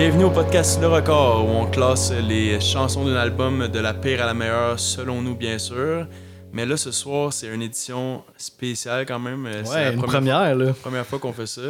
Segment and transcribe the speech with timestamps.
[0.00, 4.22] Bienvenue au podcast Le Record où on classe les chansons d'un album de la pire
[4.22, 6.06] à la meilleure selon nous bien sûr.
[6.52, 9.48] Mais là ce soir c'est une édition spéciale quand même.
[9.64, 10.72] C'est Ouais, la une première, première, là.
[10.72, 11.62] première fois qu'on fait ça.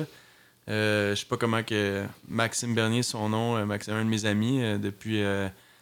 [0.68, 4.26] Euh, je sais pas comment que Maxime Bernier son nom, euh, Maxime un de mes
[4.26, 5.24] amis euh, depuis.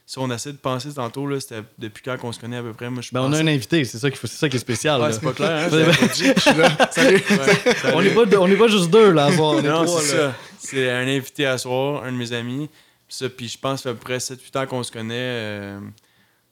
[0.06, 2.62] Euh, si on essaie de penser tantôt là, c'était depuis quand qu'on se connaît à
[2.62, 2.88] peu près.
[2.90, 5.02] Moi je Ben, on a un invité, c'est ça, faut- c'est ça qui est spécial.
[5.12, 5.66] C'est pas clair.
[5.66, 5.68] Hein?
[6.44, 6.88] Pas là.
[6.92, 7.16] Salut.
[7.16, 9.84] Ouais, on n'est pas, on est pas juste deux, là, à soir, on est Non,
[9.84, 10.30] trois, c'est là.
[10.32, 10.36] ça.
[10.58, 12.68] C'est un invité à soir, un de mes amis.
[13.08, 14.90] Puis ça, puis je pense que ça fait à peu près 7-8 ans qu'on se
[14.92, 15.14] connaît.
[15.16, 15.80] euh,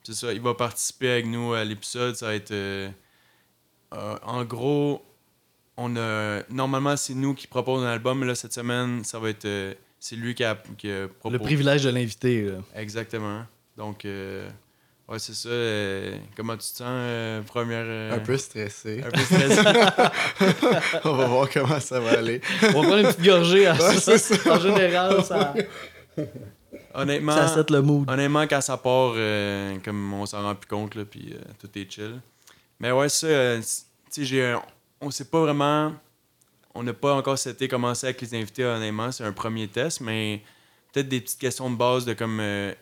[0.04, 2.14] c'est ça, il va participer avec nous à l'épisode.
[2.16, 2.50] Ça va être.
[2.52, 2.88] euh,
[3.94, 5.04] euh, en gros,
[5.76, 6.42] on a.
[6.50, 9.46] Normalement, c'est nous qui proposons un album, mais là, cette semaine, ça va être.
[10.06, 11.38] C'est lui qui a, qui a Le proposé.
[11.42, 12.50] privilège de l'inviter.
[12.76, 13.44] Exactement.
[13.76, 14.46] Donc, euh,
[15.08, 15.48] ouais, c'est ça.
[15.48, 17.84] euh, comment tu te sens, euh, première.
[17.86, 19.02] euh, Un peu stressé.
[19.02, 19.62] un peu stressé.
[21.04, 22.40] On va voir comment ça va aller.
[22.62, 24.18] On va prendre une petite gorgée à Ouais, ça.
[24.18, 25.54] c'est En général, ça,
[26.94, 27.32] Honnêtement.
[27.48, 28.08] ça le mood.
[28.10, 31.68] Honnêtement, quand ça part, euh, comme on s'en rend plus compte, là, puis euh, tout
[31.78, 32.20] est chill.
[32.78, 33.64] Mais ouais, ça, euh, tu
[34.10, 34.62] sais, j'ai un-
[35.00, 35.92] on sait pas vraiment.
[36.74, 39.12] On n'a pas encore c'était commencé avec les invités, honnêtement.
[39.12, 40.42] C'est un premier test, mais
[40.92, 42.38] peut-être des petites questions de base de comme.
[42.40, 42.72] euh,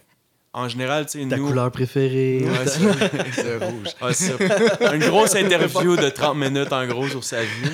[0.55, 1.47] en général, tu sais, Ta nous.
[1.49, 2.45] couleur préférée.
[2.45, 2.81] Ouais, c'est-
[3.43, 3.89] Le rouge.
[4.03, 4.95] ah, c'est ça.
[4.95, 7.71] Une grosse interview de 30 minutes en gros sur sa vie.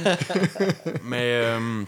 [1.04, 1.82] Mais euh,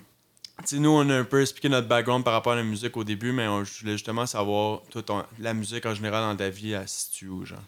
[0.61, 2.97] tu sais, nous, on a un peu expliqué notre background par rapport à la musique
[2.97, 6.37] au début, mais on, je voulais justement savoir, toi, ton- la musique en général dans
[6.37, 7.59] ta vie, elle se situe où, genre?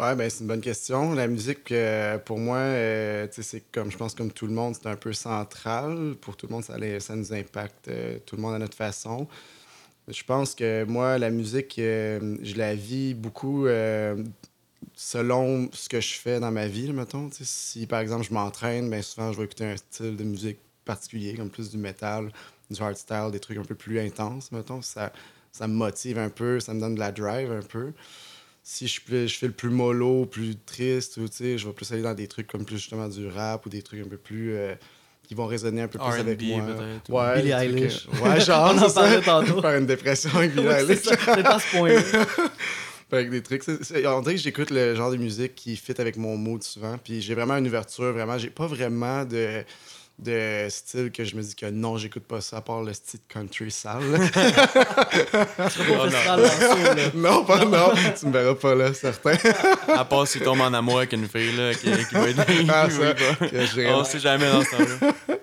[0.00, 1.12] Ouais, ben c'est une bonne question.
[1.14, 4.88] La musique, euh, pour moi, euh, c'est comme, je pense, comme tout le monde, c'est
[4.88, 6.14] un peu central.
[6.20, 8.76] Pour tout le monde, ça, les- ça nous impacte, euh, tout le monde à notre
[8.76, 9.28] façon.
[10.08, 13.66] Je pense que moi, la musique, je la vis beaucoup
[14.94, 17.28] selon ce que je fais dans ma vie, mettons.
[17.32, 21.34] Si, par exemple, je m'entraîne, ben souvent, je vais écouter un style de musique particulier,
[21.34, 22.30] comme plus du metal,
[22.70, 24.82] du hardstyle, des trucs un peu plus intenses, mettons.
[24.82, 25.12] Ça,
[25.52, 27.92] ça me motive un peu, ça me donne de la drive un peu
[28.62, 31.90] si je, je fais le plus mollo, plus triste, ou, tu sais, je vais plus
[31.92, 34.54] aller dans des trucs comme plus justement du rap ou des trucs un peu plus.
[34.54, 34.74] euh,
[35.26, 36.64] qui vont résonner un peu plus avec moi.
[37.08, 38.06] Ouais, Billie Eilish.
[38.22, 39.62] Ouais, genre, On en parlait tantôt.
[39.62, 40.98] Faire une dépression avec Billie Eilish.
[41.04, 42.02] c'est pas ce point-là.
[43.12, 43.62] Avec des trucs.
[43.62, 46.62] c'est- c'est- on dirait que j'écoute le genre de musique qui fit avec mon mood
[46.62, 46.96] souvent.
[46.98, 48.38] Puis j'ai vraiment une ouverture, vraiment.
[48.38, 49.62] J'ai pas vraiment de,
[50.22, 53.20] de style que je me dis que non, j'écoute pas ça, à part le style
[53.28, 54.10] country sale.
[54.12, 54.18] là.
[57.14, 57.92] non, pas non.
[58.18, 59.36] tu me verras pas là, certain.
[59.88, 62.42] À part s'il tombe en amour avec une fille, là, qui, qui va être.
[62.68, 65.12] Ah, ça, On sait jamais dans ce temps-là.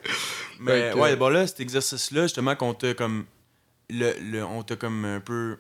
[0.60, 3.26] Mais ouais, bon là, cet exercice-là, justement, qu'on t'a comme.
[3.90, 5.58] Le, le- on t'a comme un peu.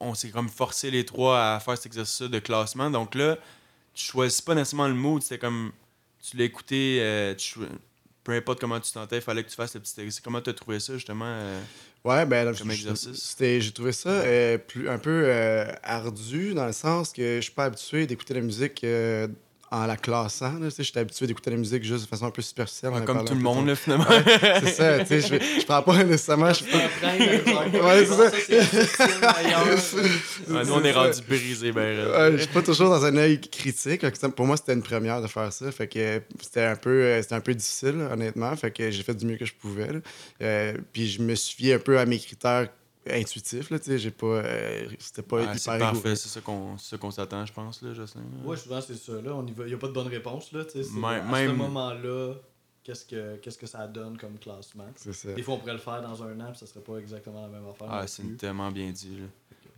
[0.00, 2.90] On s'est comme forcé les trois à faire cet exercice de classement.
[2.90, 3.36] Donc là,
[3.94, 5.72] tu choisis pas nécessairement le mood, c'est comme.
[6.22, 7.58] Tu l'as écouté, euh, tu
[8.24, 10.20] peu importe comment tu te sentais, il fallait que tu fasses le petit exercice.
[10.20, 11.60] Comment t'as trouvé ça, justement euh,
[12.04, 13.36] Ouais, ben, là, Comme exercice?
[13.38, 17.52] j'ai trouvé ça euh, plus, un peu euh, ardu dans le sens que je suis
[17.52, 18.84] pas habitué d'écouter la musique
[19.72, 20.58] en la classant.
[20.58, 22.92] là, tu sais, J'étais habitué d'écouter la musique juste de façon un peu superficielle.
[23.06, 24.04] Comme tout le monde, là, finalement.
[24.60, 26.52] C'est ça, tu sais, je, je prends pas nécessairement.
[26.52, 28.30] Je, Ouais, c'est ça.
[30.64, 32.32] Nous, on est rendu brisés, ben.
[32.32, 34.04] je suis pas toujours dans un œil critique.
[34.36, 35.72] Pour moi, c'était une première de faire ça.
[35.72, 38.54] Fait que c'était un peu, euh, c'était un peu difficile, honnêtement.
[38.56, 39.88] Fait que j'ai fait du mieux que je pouvais.
[40.42, 42.68] Euh, puis je me suis fié un peu à mes critères
[43.10, 43.70] intuitifs.
[43.70, 47.44] Là, j'ai pas, euh, c'était pas Ouais, hyper parfait, c'est ça qu'on ça qu'on s'attend,
[47.46, 48.22] je pense, là, Jocelyn.
[48.44, 49.12] Ouais, souvent, c'est ça.
[49.20, 49.64] Là, on y va.
[49.64, 50.52] Il n'y a pas de bonne réponse.
[50.52, 52.34] Là, tu sais, c'est Même- à ce moment-là,
[52.84, 54.86] qu'est-ce que, qu'est-ce que ça donne comme classement?
[54.96, 55.32] C'est ça.
[55.32, 57.48] Des fois, on pourrait le faire dans un an, puis ça serait pas exactement la
[57.48, 57.88] même affaire.
[57.90, 58.36] Ah, c'est plus.
[58.36, 59.16] tellement bien dit.
[59.18, 59.26] Là.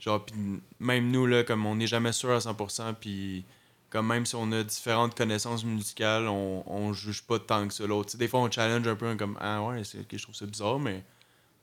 [0.01, 0.35] Genre, pis
[0.81, 3.45] même nous, là, comme on n'est jamais sûr à 100%, puis
[3.89, 7.87] comme même si on a différentes connaissances musicales, on, on juge pas tant que ça
[7.87, 8.17] l'autre.
[8.17, 10.79] Des fois, on challenge un peu, comme Ah ouais, c'est, ok, je trouve ça bizarre,
[10.81, 11.05] mais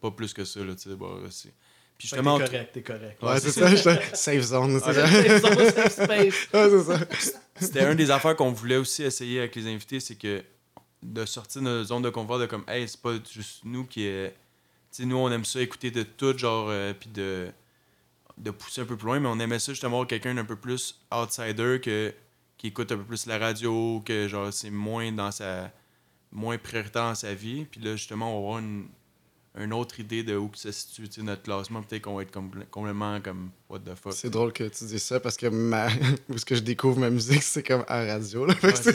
[0.02, 0.60] pas plus que ça.
[0.62, 1.54] Là, tu sais, bon, c'est...
[1.98, 3.22] Puis justement, T'es correct, t'es correct.
[3.22, 4.74] Ouais, c'est ça, j'étais safe zone.
[4.74, 5.04] là, tu sais.
[5.04, 5.36] Ouais.
[5.36, 6.48] Ils sont pas safe space.
[6.54, 7.00] Ouais, c'est ça.
[7.60, 10.44] c'était une des affaires qu'on voulait aussi essayer avec les invités, c'est que
[11.04, 14.06] de sortir de notre zone de confort, de comme, hey, c'est pas juste nous qui
[14.06, 14.30] est.
[14.92, 17.50] Tu sais, nous, on aime ça écouter de tout, genre, euh, puis de,
[18.38, 20.56] de pousser un peu plus loin, mais on aimait ça justement avoir quelqu'un d'un peu
[20.56, 22.14] plus outsider que,
[22.58, 25.72] qui écoute un peu plus la radio, que genre, c'est moins dans sa.
[26.32, 27.66] moins prioritaire dans sa vie.
[27.66, 28.88] Puis là, justement, on va avoir une,
[29.60, 31.82] une autre idée de où que se situe tu sais, notre classement.
[31.84, 34.14] Peut-être qu'on va être complè- complètement comme, what the fuck.
[34.14, 35.88] C'est drôle que tu dis ça parce que ma...
[36.30, 38.48] où ce que je découvre ma musique, c'est comme à radio.
[38.48, 38.94] Ouais, c'est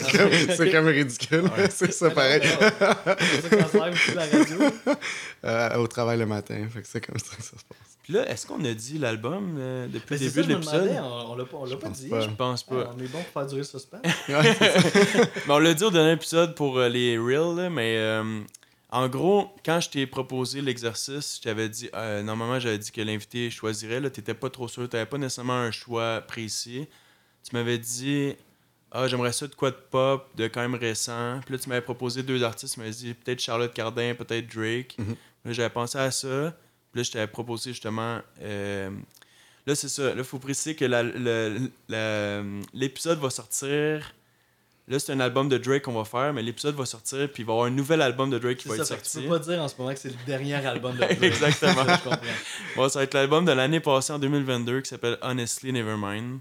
[0.57, 1.41] comme, comme ridicule.
[1.41, 1.67] Ouais.
[1.69, 2.41] c'est ça pareil.
[2.43, 4.57] C'est ça qu'on se live sur la radio.
[5.45, 6.67] Euh, au travail le matin.
[6.73, 7.97] Fait que c'est comme ça que ça se passe.
[8.01, 10.89] Puis là, est-ce qu'on a dit l'album euh, depuis le début ça, de l'épisode?
[11.03, 12.09] on, on l'a pas, on l'a pas pense dit.
[12.09, 12.21] pas.
[12.21, 12.93] Je pense Ah, pas.
[12.97, 14.01] on est bon pour faire durer le suspense.
[14.27, 18.41] Mais on l'a dit au dernier épisode pour euh, les Reels, là, mais euh,
[18.89, 23.01] En gros, quand je t'ai proposé l'exercice, je t'avais dit, euh, normalement, j'avais dit que
[23.01, 23.99] l'invité choisirait.
[24.11, 26.87] Tu n'étais pas trop sûr, tu n'avais pas nécessairement un choix précis.
[27.43, 28.33] Tu m'avais dit,
[28.91, 31.41] ah, j'aimerais ça de quoi de pop, de quand même récent.
[31.45, 32.75] Puis là, tu m'avais proposé deux artistes.
[32.75, 34.95] Tu m'avais dit peut-être Charlotte Cardin, peut-être Drake.
[34.97, 35.15] Mhm.
[35.53, 36.55] J'avais pensé à ça.
[36.91, 38.21] Puis là, je t'avais proposé justement.
[38.41, 38.89] euh,
[39.65, 40.03] Là, c'est ça.
[40.03, 40.85] Là, il faut préciser que
[42.73, 44.13] l'épisode va sortir.
[44.89, 47.45] Là, c'est un album de Drake qu'on va faire, mais l'épisode va sortir, puis il
[47.45, 49.27] va y avoir un nouvel album de Drake qui va ça, être que tu sorti.
[49.27, 51.21] peux pas dire en ce moment que c'est le dernier album de Drake.
[51.21, 51.83] Exactement.
[51.83, 52.19] je comprends.
[52.77, 56.39] Bon, ça va être l'album de l'année passée en 2022 qui s'appelle Honestly Nevermind.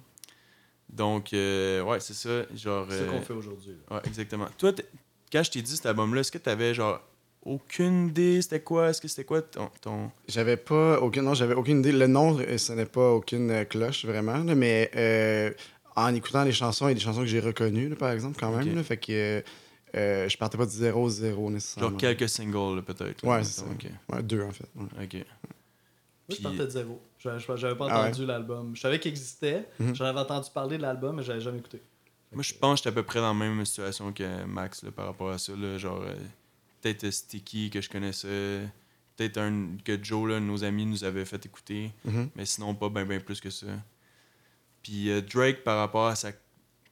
[0.89, 2.43] Donc, euh, ouais, c'est ça.
[2.55, 2.87] Genre.
[2.89, 3.75] C'est ça euh, qu'on fait aujourd'hui.
[3.91, 4.47] Ouais, exactement.
[4.57, 4.73] Toi,
[5.33, 7.01] quand je t'ai dit cet album-là, est-ce que t'avais genre
[7.47, 8.91] aucune idée c'était quoi?
[8.91, 9.71] Est-ce que c'était quoi ton.
[9.81, 10.11] ton...
[10.29, 11.93] J'avais pas aucune, non, j'avais aucune idée.
[11.93, 14.39] Le nom, euh, ce n'est pas aucune euh, cloche, vraiment.
[14.39, 15.51] mais euh,
[15.97, 18.75] en écoutant les chansons, a des chansons que j'ai reconnues, là, par exemple, quand même.
[18.75, 19.41] Là, fait que euh,
[19.97, 21.91] euh, je partais pas de 0-0 nécessairement.
[21.91, 23.25] Genre quelques singles, peut-être.
[23.27, 23.65] Ouais, c'est ça.
[24.13, 24.69] Ouais, deux, en fait.
[24.77, 25.05] ouais.
[25.05, 25.15] Ok.
[25.15, 25.25] Moi,
[26.29, 27.01] je Puis- partais de zéro.
[27.19, 28.09] J'avais j'avais pas Ah ouais?
[28.09, 28.75] entendu l'album.
[28.77, 29.69] Je savais qu'il existait.
[29.81, 29.95] Mhm.
[29.97, 31.81] J'en avais entendu parler de l'album, mais j'avais jamais écouté.
[32.33, 34.91] Moi, je pense que j'étais à peu près dans la même situation que Max là,
[34.91, 35.53] par rapport à ça.
[35.57, 36.15] Là, genre, euh,
[36.83, 38.61] peut-être Sticky que je connaissais.
[39.17, 41.93] Peut-être un que Joe, là, nos amis, nous avait fait écouter.
[42.05, 42.29] Mhm.
[42.37, 43.67] Mais sinon, pas bien ben plus que ça.
[44.87, 46.31] Puis euh, Drake, par rapport à sa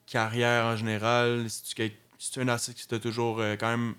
[0.06, 1.46] carrière en général,
[2.18, 3.94] c'est un artiste qui t'a toujours euh, quand même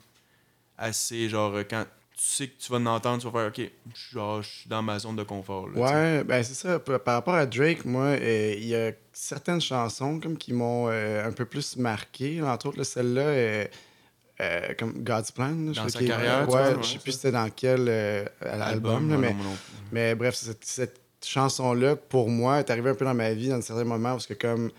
[0.77, 1.85] assez, genre, euh, quand
[2.17, 3.71] tu sais que tu vas l'entendre, tu vas faire, ok,
[4.11, 5.69] genre, je suis dans ma zone de confort.
[5.69, 5.79] là.
[5.79, 6.79] Ouais, ben c'est ça.
[6.79, 11.45] Par rapport à Drake, moi, il y a certaines chansons comme qui m'ont un peu
[11.45, 12.41] plus marqué.
[12.41, 13.67] Entre autres, là, celle-là,
[14.41, 15.49] euh, comme God's Plan.
[15.49, 17.85] là, je Dans sais sa carrière, ouais, vois, je sais ouais, plus c'était dans quel
[17.87, 19.73] euh, album, là, ouais, mais, non, moi non plus.
[19.93, 23.57] mais bref, cette, cette chanson-là, pour moi, est arrivée un peu dans ma vie dans
[23.57, 24.71] un certain moment parce que comme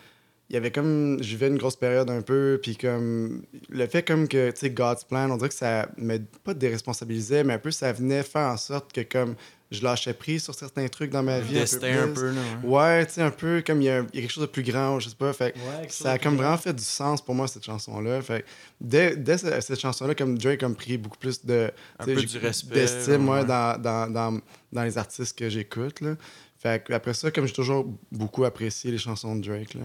[0.48, 4.02] il y avait comme je vivais une grosse période un peu puis comme le fait
[4.04, 7.58] comme que tu sais God's plan on dirait que ça me pas déresponsabilisait mais un
[7.58, 9.34] peu ça venait faire en sorte que comme
[9.72, 12.14] je lâchais prise sur certains trucs dans ma vie Destin un plus.
[12.14, 12.40] peu, là.
[12.62, 12.68] ouais.
[12.98, 14.48] ouais tu sais un peu comme il y, a il y a quelque chose de
[14.50, 17.20] plus grand je sais pas fait que Ouais, ça a comme vraiment fait du sens
[17.24, 18.46] pour moi cette chanson là fait que
[18.80, 22.14] dès, dès ce- cette chanson là comme Drake a pris beaucoup plus de Un peu
[22.22, 23.44] du respect, d'estime ouais, ouais.
[23.44, 24.40] dans, dans, dans,
[24.72, 26.14] dans les artistes que j'écoute là
[26.56, 29.80] fait après ça comme j'ai toujours beaucoup apprécié les chansons de Drake là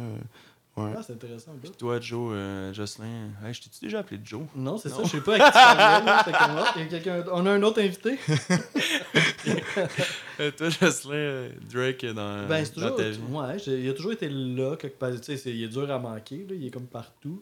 [0.77, 1.51] ouais Ah, c'est intéressant.
[1.63, 1.69] gars.
[1.77, 4.43] Toi, Joe, euh, Jocelyn, hey, je t'ai-tu déjà appelé Joe?
[4.55, 4.97] Non, c'est ça.
[5.03, 5.51] Je sais pas à qui tu
[6.31, 6.61] parlais.
[6.65, 8.17] ah, il y a quelqu'un- On a un autre invité.
[10.39, 12.95] Euh, toi, Jocelyn, euh, Drake est dans, Ben, c'est dans toujours.
[12.97, 13.19] ta vie.
[13.29, 15.11] Ouais, j'ai- il a toujours été là, quelque part.
[15.11, 17.41] Tu sais, c'est- il est dur à manquer, là, il est comme partout.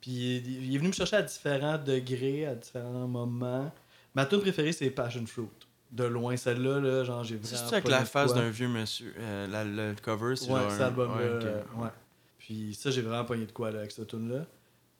[0.00, 3.72] Puis il, il est venu me chercher à différents degrés, à différents moments.
[4.14, 5.46] Ma tune préférée, c'est Passion Fruit.
[5.92, 7.48] De loin, celle-là, là, genre, j'ai vraiment.
[7.48, 8.40] C'est ça avec pas la de face quoi.
[8.42, 9.14] d'un vieux monsieur.
[9.18, 10.70] Euh, la- le cover, c'est Ouais, genre.
[10.72, 11.16] cet un- album-là.
[11.16, 11.44] ouais, ok.
[11.44, 11.88] euh, ouais.
[12.46, 14.44] Puis ça, j'ai vraiment pogné de quoi là, avec cette tune-là.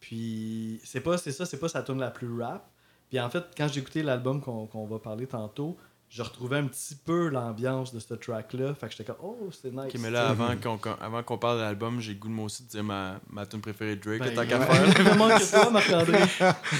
[0.00, 2.68] Puis c'est pas, c'est ça, c'est pas sa tune la plus rap.
[3.10, 5.76] Puis en fait, quand j'ai écouté l'album qu'on qu'on va parler tantôt,
[6.08, 8.74] je retrouvais un petit peu l'ambiance de ce track-là.
[8.74, 9.92] Fait que j'étais comme, oh, c'est nice.
[9.94, 12.32] Ok, mais là, avant qu'on qu'on- avant qu'on parle de l'album, j'ai le goût de
[12.34, 14.20] moi aussi de dire ma, ma tune préférée de Drake.
[14.20, 16.18] Ben, tant qu'à faire, Vraiment que toi, Marc-André.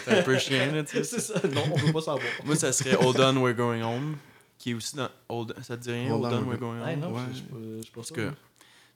[0.05, 1.05] c'est un peu chiant, là, tu sais.
[1.05, 1.41] c'est ça.
[1.49, 2.23] Non, on peut pas savoir.
[2.45, 4.17] Moi, ça serait Hold On, We're Going Home,
[4.59, 5.09] qui est aussi dans.
[5.29, 6.85] Hold, ça te dit rien, Hold Hold, On, On, We're Going Home?
[6.87, 7.21] Ah, non, Ouais.
[7.33, 8.15] je- sûr.
[8.17, 8.31] que-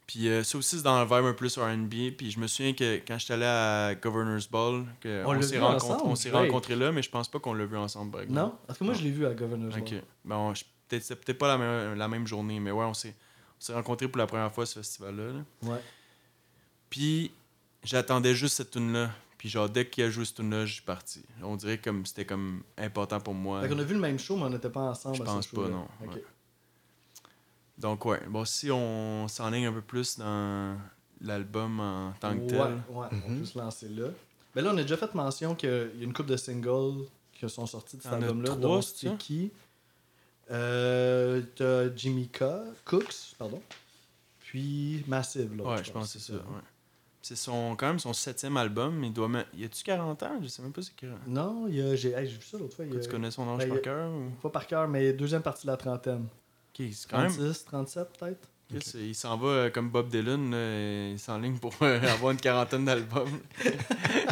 [0.09, 2.17] Puis euh, ça aussi, c'est dans le vibe un plus RB.
[2.17, 6.31] Puis je me souviens que quand j'étais allé à Governor's Ball, que On s'est rencontrés
[6.31, 8.23] rencontrés là, mais je pense pas qu'on l'a vu ensemble, par.
[8.29, 8.57] Non?
[8.67, 9.75] Parce que moi, je l'ai vu à Governor's.
[9.77, 10.03] Ball.
[10.25, 13.15] Bon, je- peut-être, c'est peut-être pas la même, la même journée, mais ouais, on s'est,
[13.59, 15.25] on s'est rencontrés pour la première fois à ce festival-là.
[15.33, 15.71] là.
[15.71, 15.81] Ouais.
[16.91, 17.31] Puis
[17.85, 19.11] j'attendais juste cette tune-là.
[19.37, 21.23] Puis genre, dès qu'il a joué cette tune-là, je suis parti.
[21.43, 23.61] On dirait comme c'était comme important pour moi.
[23.61, 25.17] Fait qu'on a vu le même show, mais on n'était pas ensemble.
[25.17, 25.87] Je à ce pense pas, non.
[26.01, 26.25] Ouais.
[27.79, 30.77] Donc ouais, bon, si on s'enligne un peu plus dans
[31.21, 32.59] l'album en tant que tel.
[32.61, 33.39] Ouais, ouais, on Mhm.
[33.41, 34.09] peut se lancer là.
[34.55, 37.49] Mais là, on a déjà fait mention qu'il y a une couple de singles qui
[37.49, 38.83] sont sortis de cet album-là, dont?
[38.83, 39.53] Sticky.
[40.51, 42.45] Euh, T'as Jimmy K,
[42.85, 43.61] Cooks, pardon.
[44.41, 45.65] Puis Massive, là.
[45.65, 46.39] Ouais, je pense que c'est ça.
[46.39, 46.63] ouais.
[47.21, 49.05] C'est son, quand même son septième album.
[49.05, 49.51] Il doit mettre...
[49.55, 50.39] Y a-tu 40 ans?
[50.43, 51.13] Je sais même pas c'est quel.
[51.27, 52.87] Non, il y a- j'ai hey, vu ça l'autre fois.
[52.87, 54.31] il y a- Tu connais son âge ben, par a- cœur ou...
[54.41, 56.27] Pas par cœur, mais deuxième partie de la trentaine.
[56.79, 57.33] Ok, c'est quand même.
[57.35, 58.49] 36, 37 peut-être?
[58.97, 62.85] Il s'en va euh, comme Bob Dylan, là, il s'enligne pour euh, avoir une quarantaine
[62.85, 63.41] d'albums.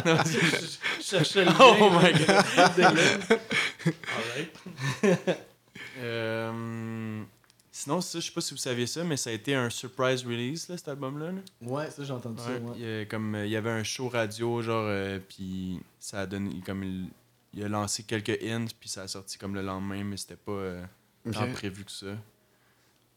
[0.05, 2.75] Non, Je cherchais le Oh my god!
[2.75, 3.19] Dylan.
[4.15, 5.39] Alright.
[5.99, 7.23] Euh,
[7.71, 10.23] sinon, ça, je sais pas si vous saviez ça, mais ça a été un surprise
[10.23, 11.31] release, là, cet album-là.
[11.31, 11.39] là.
[11.61, 12.51] Ouais, ça j'ai entendu ça.
[12.51, 16.25] Ouais, il, comme, euh, il y avait un show radio, genre, euh, puis ça a
[16.27, 17.09] donné, comme il,
[17.53, 20.51] il a lancé quelques hints, puis ça a sorti comme le lendemain, mais c'était pas
[20.51, 20.83] euh,
[21.33, 22.07] tant prévu que ça.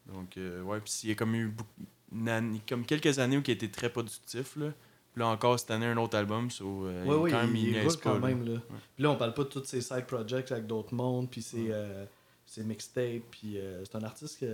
[0.07, 1.71] Donc, euh, ouais, puis il y a comme eu beaucoup,
[2.13, 4.73] une année- comme quelques années où il a été très productif, là.
[5.13, 6.51] Puis là encore cette année, un autre album.
[6.51, 8.21] So, euh, Ouais, ouais, quand même, il, il roule quand là.
[8.21, 8.45] même.
[8.55, 8.61] Là.
[8.95, 11.67] Puis là, on parle pas de tous ses side projects avec d'autres mondes, puis ses,
[11.71, 12.05] euh,
[12.47, 13.23] ses mixtapes.
[13.31, 14.47] Puis euh, c'est un artiste qui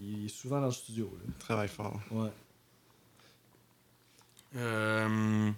[0.00, 1.10] il est souvent dans le studio.
[1.18, 1.24] Là.
[1.28, 2.00] Il travaille fort.
[2.10, 2.30] Ouais.
[4.56, 5.50] Euh,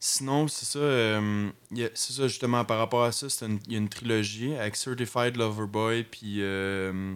[0.00, 0.78] sinon, c'est ça.
[0.78, 3.76] euh, il y a- c'est ça, justement, par rapport à ça, c'est une- il y
[3.76, 7.14] a une trilogie avec Certified Lover Boy puis euh.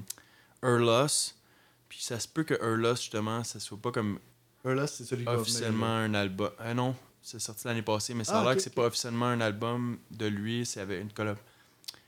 [1.88, 4.18] Puis ça se peut que Urlos, justement, ça soit pas comme
[4.64, 6.50] là, c'est celui qui officiellement un album.
[6.58, 8.76] Ah non, c'est sorti l'année passée, mais ça Ah, a l'air que c'est ok.
[8.76, 10.66] pas officiellement un album de lui.
[10.66, 11.38] C'est avec une collab-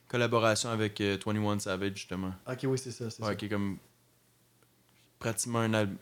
[0.09, 2.35] collaboration avec euh, 21 Savage, justement.
[2.47, 3.09] Ok, oui, c'est ça.
[3.11, 3.35] C'est Ouais, ça.
[3.37, 3.79] qui est comme
[5.19, 5.97] pratiquement un album.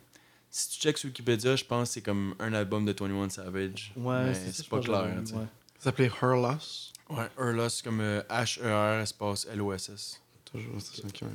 [0.51, 3.93] Si tu checks sur Wikipédia, je pense que c'est comme un album de 21 Savage.
[3.97, 5.01] Ouais, mais c'est ça, c'est je pas clair.
[5.01, 5.45] hein, vu, ouais.
[5.79, 6.93] Ça s'appelait Hurlos.
[7.11, 10.21] Ouais, c'est comme euh, H-E-R espace L-O-S-S.
[10.45, 11.07] Toujours, c'est ça.
[11.09, 11.29] ok, ouais.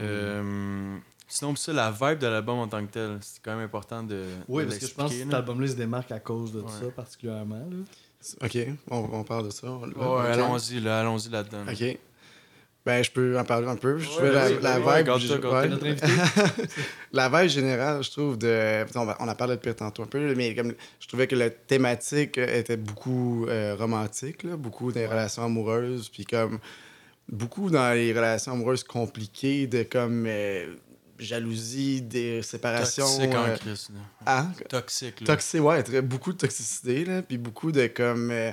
[0.00, 4.02] Euh, sinon, ça, la vibe de l'album en tant que tel, c'est quand même important
[4.02, 4.24] de.
[4.48, 5.38] Oui, de parce que je pense que cet là.
[5.38, 6.68] album-là se démarque à cause de Ouais.
[6.80, 7.56] ça, particulièrement.
[7.70, 7.76] Là.
[8.42, 8.58] Ok,
[8.90, 9.70] on, on parle de ça.
[9.70, 11.64] Ouais, allons-y, là, allons-y là-dedans.
[11.70, 11.98] Ok.
[12.86, 13.98] Ben, je peux en parler un peu.
[13.98, 15.18] Je Ouais, trouvais la, ouais, vibe.
[15.18, 15.96] je- ouais.
[17.12, 18.84] La vibe générale, je trouve, de.
[18.94, 21.34] On, va- on a parlé de Pire tantôt un peu, mais comme je trouvais que
[21.36, 26.58] la thématique était beaucoup euh, romantique, là, beaucoup des relations amoureuses, puis comme
[27.28, 30.74] beaucoup dans les relations amoureuses compliquées, de comme euh,
[31.18, 33.04] jalousie, des séparations.
[33.04, 34.00] Toxique en euh, Christ, là.
[34.38, 34.52] hein?
[34.68, 35.26] Toxique, là.
[35.26, 38.30] Toxique, ouais, très, beaucoup de toxicité, là, puis beaucoup de comme.
[38.30, 38.52] euh,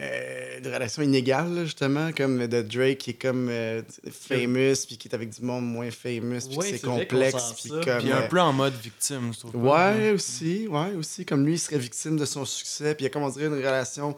[0.00, 3.82] euh, de relations inégales, là, justement, comme de Drake qui est comme euh,
[4.12, 8.08] famous, puis qui est avec du monde moins famous, puis Ouais, c'est complexe, puis comme.
[8.12, 9.52] Un peu en mode victime, je trouve.
[9.52, 9.92] pas?
[9.92, 11.24] Ouais, aussi, ouais, aussi.
[11.26, 13.46] Comme lui, il serait victime de son succès, puis il y a, comme on dirait,
[13.46, 14.16] une relation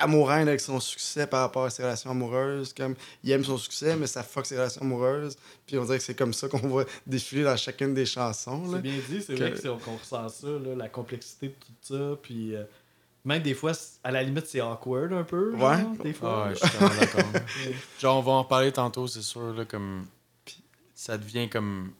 [0.00, 2.72] amoureuse avec son succès par rapport à ses relations amoureuses.
[2.72, 5.36] Comme, il aime son succès, mais ça fuck ses relations amoureuses.
[5.66, 8.62] Puis on dirait que c'est comme ça qu'on va défiler dans chacune des chansons.
[8.70, 8.76] là.
[8.76, 11.52] C'est bien dit, c'est Que- vrai que c'est- qu'on ressent ça, là, la complexité de
[11.54, 12.16] tout ça.
[12.22, 12.64] Puis euh,
[13.24, 13.72] même des fois,
[14.04, 15.56] à la limite, c'est awkward un peu.
[15.56, 15.84] genre, Ouais.
[16.02, 16.50] Des Ah fois.
[16.54, 17.24] je suis d'accord.
[18.00, 20.06] Genre, on va en parler tantôt, c'est sûr, là, comme.
[20.94, 21.92] Ça devient comme.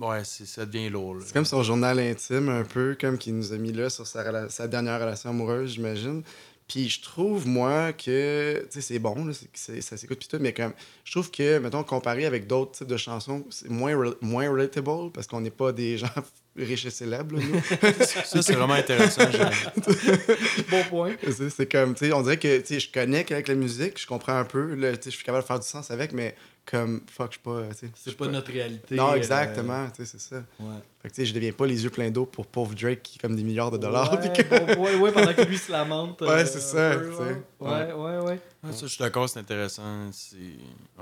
[0.00, 1.16] Ouais, c'est- ça devient lourd.
[1.24, 4.66] C'est comme son journal intime, un peu, comme qu'il nous a mis là sur sa,
[4.68, 6.22] dernière relation amoureuse, j'imagine.
[6.68, 10.72] Puis je trouve, moi, que, c'est bon, là, ça s'écoute pis tout, mais comme,
[11.04, 15.26] je trouve que, mettons, comparé avec d'autres types de chansons, c'est moins, moins relatable, parce
[15.26, 16.06] qu'on n'est pas des gens
[16.56, 17.60] riches et célèbres, là, nous.
[18.24, 19.22] Ça, c'est vraiment intéressant.
[20.70, 21.12] Bon point.
[21.30, 24.44] C'est- comme, tu sais, on dirait que, je connecte avec la musique, je comprends un
[24.44, 26.34] peu, je suis capable de faire du sens avec, mais
[26.64, 27.86] comme, fuck, je suis pas, tu sais.
[27.88, 28.94] je C'est pas notre réalité.
[28.94, 30.36] Non, euh, exactement, tu sais, c'est ça.
[30.60, 30.66] ouais.
[31.02, 33.18] Fait que, tu sais, je deviens pas les yeux pleins d'eau pour pauvre Drake qui,
[33.18, 34.12] comme des milliards de dollars.
[34.12, 36.20] Ouais, puis que- ouais, pendant que lui se lamente.
[36.22, 37.22] Ouais, c'est ça, peu, tu sais.
[37.22, 37.42] ouais.
[37.60, 38.40] Ouais, ouais, ouais.
[38.64, 40.10] Ouais, ça, je suis d'accord, c'est intéressant.
[40.12, 40.36] C'est.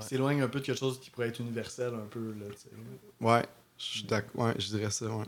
[0.01, 2.21] s'éloigne un peu de quelque chose qui pourrait être universel, un peu.
[2.39, 2.69] Là, tu sais.
[3.21, 3.43] Ouais,
[3.79, 4.47] je suis d'accord.
[4.47, 5.25] Ouais, je dirais ça, ouais.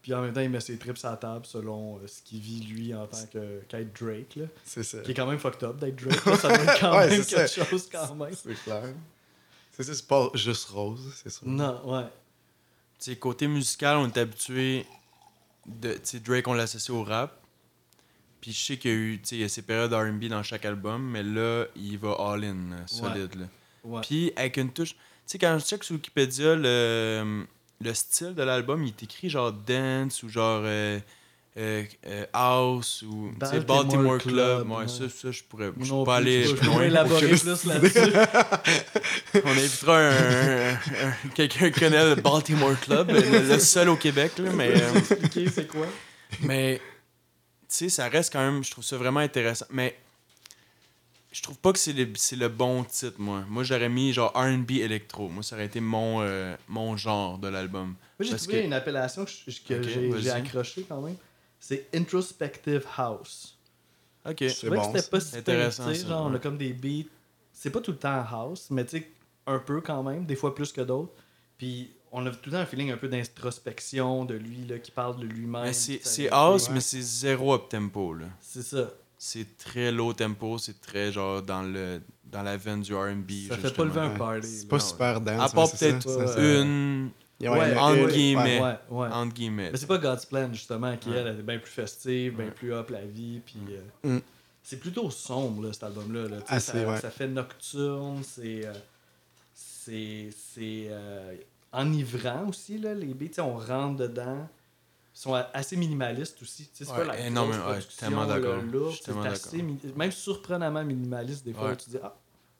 [0.00, 2.38] Puis en même temps, il met ses trips à la table selon euh, ce qu'il
[2.40, 4.36] vit lui en tant que- qu'être Drake.
[4.36, 4.44] Là.
[4.64, 5.00] C'est ça.
[5.00, 6.24] Qui est quand même fucked up d'être Drake.
[6.24, 6.36] là.
[6.36, 7.64] Ça doit être quand Ouais, même quelque ça.
[7.64, 8.32] chose quand même.
[8.34, 8.84] C'est clair.
[9.82, 11.46] C'est pas juste rose, c'est sûr.
[11.46, 12.04] Non, ouais.
[12.98, 14.86] Tu sais, côté musical, on est habitué
[15.66, 15.92] de.
[15.94, 17.40] Tu sais, Drake, on l'associe au rap.
[18.40, 19.20] Puis je sais qu'il y a eu.
[19.20, 22.12] Tu sais, il y a ses périodes RB dans chaque album, mais là, il va
[22.18, 23.46] all-in, solide, là.
[23.84, 24.00] ouais.
[24.02, 24.94] Puis avec une touche.
[24.94, 24.98] Tu
[25.32, 27.44] sais, quand je check sur Wikipédia, le,
[27.80, 31.00] le style de l'album, il est écrit genre dance ou genre euh,
[31.58, 34.34] euh, euh, house ou Baltimore Baltimore Club.
[34.34, 34.88] Club, Ouais, ouais.
[34.88, 35.70] ça, ça, je pourrais.
[35.80, 36.82] Je Non peux pas aller je loin.
[36.82, 37.98] élaborer plus là-dessus.
[39.44, 44.32] On invitera un, un- un- quelqu'un qui connaît le Baltimore Club, le, seul au Québec,
[44.38, 44.70] là, mais.
[44.80, 45.86] euh, expliquer c'est quoi?
[46.42, 46.82] Mais, tu
[47.68, 49.66] sais, ça reste quand même, je trouve ça vraiment intéressant.
[49.70, 49.96] Mais,
[51.32, 53.44] je trouve pas que c'est le, c'est le bon titre, moi.
[53.48, 55.28] Moi, j'aurais mis genre RB électro.
[55.28, 57.94] Moi, ça aurait été mon, euh, mon genre de l'album.
[58.18, 60.22] Moi, j'ai trouvé que- une appellation que, j'ai vas-y.
[60.22, 61.16] j'ai accroché quand même.
[61.66, 63.58] C'est Introspective House.
[64.24, 64.36] Ok.
[64.40, 67.08] Je trouvais bon, que c'était pas si Intéressant, ça, genre, on a comme des beats.
[67.52, 69.10] C'est pas tout le temps house, mais tu sais,
[69.48, 71.12] un peu quand même, des fois plus que d'autres.
[71.58, 74.92] Puis on a tout le temps un feeling un peu d'introspection de lui là, qui
[74.92, 75.72] parle de lui-même.
[75.72, 76.74] C'est c'est house, ouais.
[76.74, 78.26] mais c'est zéro up tempo, là.
[78.40, 78.88] C'est ça.
[79.18, 83.48] C'est très low tempo, c'est très genre dans le dans la veine du R&B.
[83.48, 84.46] Ça fait pas lever un party.
[84.46, 85.50] C'est pas super dense.
[85.50, 88.60] À part c'est peut-être une Ouais, entre guillemets.
[88.60, 89.08] Ouais, ouais.
[89.08, 89.70] entre guillemets.
[89.70, 91.16] Mais c'est pas God's Plan, justement, qui Ouais.
[91.18, 92.50] elle, elle est bien plus festive, bien Ouais.
[92.50, 93.40] plus up la vie.
[93.44, 93.58] Puis,
[94.04, 94.20] euh, Mm.
[94.62, 96.28] C'est plutôt sombre, là, cet album-là.
[96.28, 96.58] là.
[96.58, 96.98] Ça, ouais.
[97.00, 98.66] ça fait nocturne, c'est.
[98.66, 98.72] euh,
[99.54, 100.30] c'est.
[100.36, 101.36] c'est euh,
[101.72, 103.40] enivrant aussi, là, les beats.
[103.42, 104.48] On rentre dedans.
[105.14, 106.68] Ils sont assez minimalistes aussi.
[106.74, 108.62] C'est Ouais, pas la grosse suis production, tellement d'accord.
[109.02, 111.68] c'est assez mi- même surprenamment minimaliste des fois.
[111.70, 111.76] Ouais.
[111.76, 112.14] Tu dis, ah,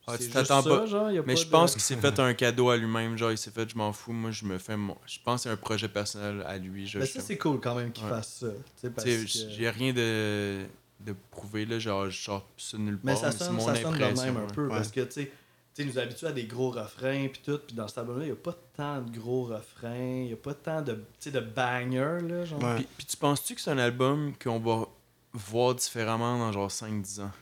[0.09, 0.87] Ah, tu t'attends pas.
[0.87, 3.19] genre, y a Mais pas je de- pense qu'il s'est fait un cadeau à lui-même.
[3.19, 4.13] Genre, il s'est fait, je m'en fous.
[4.13, 4.97] Moi, je me fais mon.
[5.07, 6.87] Je pense que c'est un projet personnel à lui.
[6.87, 8.11] Je, Mais je- ça, c'est cool quand même qu'il Ouais.
[8.11, 8.93] fasse ça.
[8.95, 10.65] que- J'ai rien de,
[11.01, 11.79] de prouvé, là.
[11.81, 13.15] Genre, je sors ça nulle part.
[13.15, 14.33] Mais ça sonne, mon ça sonne de impression.
[14.33, 14.63] même un peu.
[14.69, 14.77] Ouais.
[14.77, 15.33] Parce que, tu sais,
[15.75, 17.59] tu nous habitués à des gros refrains, puis tout.
[17.67, 20.21] Puis dans cet album-là, il n'y a pas tant de gros refrains.
[20.23, 22.45] Il n'y a pas tant de, de bangers, là.
[22.45, 22.61] Genre.
[22.97, 24.87] Puis tu penses-tu que c'est un album qu'on va
[25.35, 27.33] voir différemment dans genre 5-10 ans?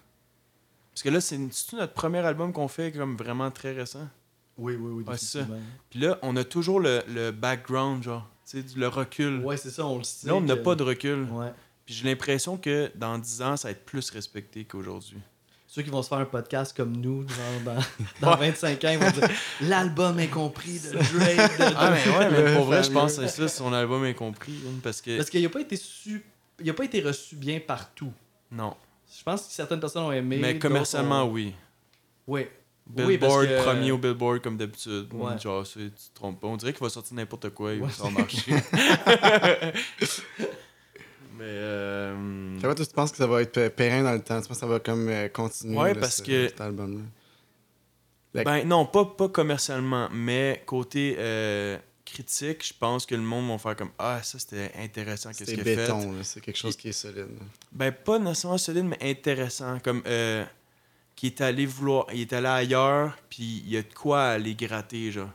[0.94, 1.38] Parce que là, c'est
[1.72, 4.08] notre premier album qu'on fait comme vraiment très récent?
[4.56, 5.04] Oui, oui, oui.
[5.04, 5.46] Ouais, c'est ça.
[5.90, 8.28] Puis là, on a toujours le, le background, genre.
[8.48, 9.38] Tu sais, le recul.
[9.40, 10.28] Ouais, c'est ça, on le sait.
[10.28, 11.24] là, on n'a que- pas de recul.
[11.32, 11.52] Ouais.
[11.84, 15.18] Puis j'ai l'impression que dans 10 ans, ça va être plus respecté qu'aujourd'hui.
[15.66, 17.82] Ceux qui vont se faire un podcast comme nous, genre dans,
[18.30, 19.28] dans 25 ans, ils vont dire
[19.62, 21.58] l'album incompris de Drake.
[21.58, 24.54] de- Ah, mais ouais, mais pour vrai, je pense que c'est ça, son album incompris.
[24.66, 25.16] hein, parce que.
[25.16, 26.24] Parce qu'il n'a pas été su...
[26.60, 28.12] il a pas été reçu bien partout.
[28.52, 28.76] Non.
[29.16, 30.38] Je pense que certaines personnes ont aimé.
[30.40, 31.54] Mais commercialement, ont- oui.
[32.26, 32.46] Oui.
[32.86, 35.06] Billboard, que- premier au Billboard comme d'habitude.
[35.14, 35.38] Ouais.
[35.38, 36.48] Genre, c'est- tu te trompes pas.
[36.48, 38.52] On dirait qu'il va sortir n'importe quoi, il Ouais, va s'en marcher.
[41.36, 41.44] Mais.
[41.44, 42.58] Euh...
[42.60, 44.40] Tu penses que ça va être périn dans le temps?
[44.40, 47.00] Tu penses que ça va comme euh, continuer Ouais, là, parce ce- que- cet album-là?
[48.44, 53.58] Ben non, pas, pas commercialement, mais côté euh, critique, je pense que le monde va
[53.58, 55.76] faire comme Ah, ça c'était intéressant, qu'est-ce C'est qu'il fait.
[55.76, 57.28] béton, là, c'est quelque chose qui est solide.
[57.72, 59.78] Ben pas nécessairement solide, mais intéressant.
[59.80, 60.44] Comme euh,
[61.16, 62.06] qui est allé vouloir.
[62.12, 65.30] Il est allé ailleurs, puis il y a de quoi aller gratter, genre.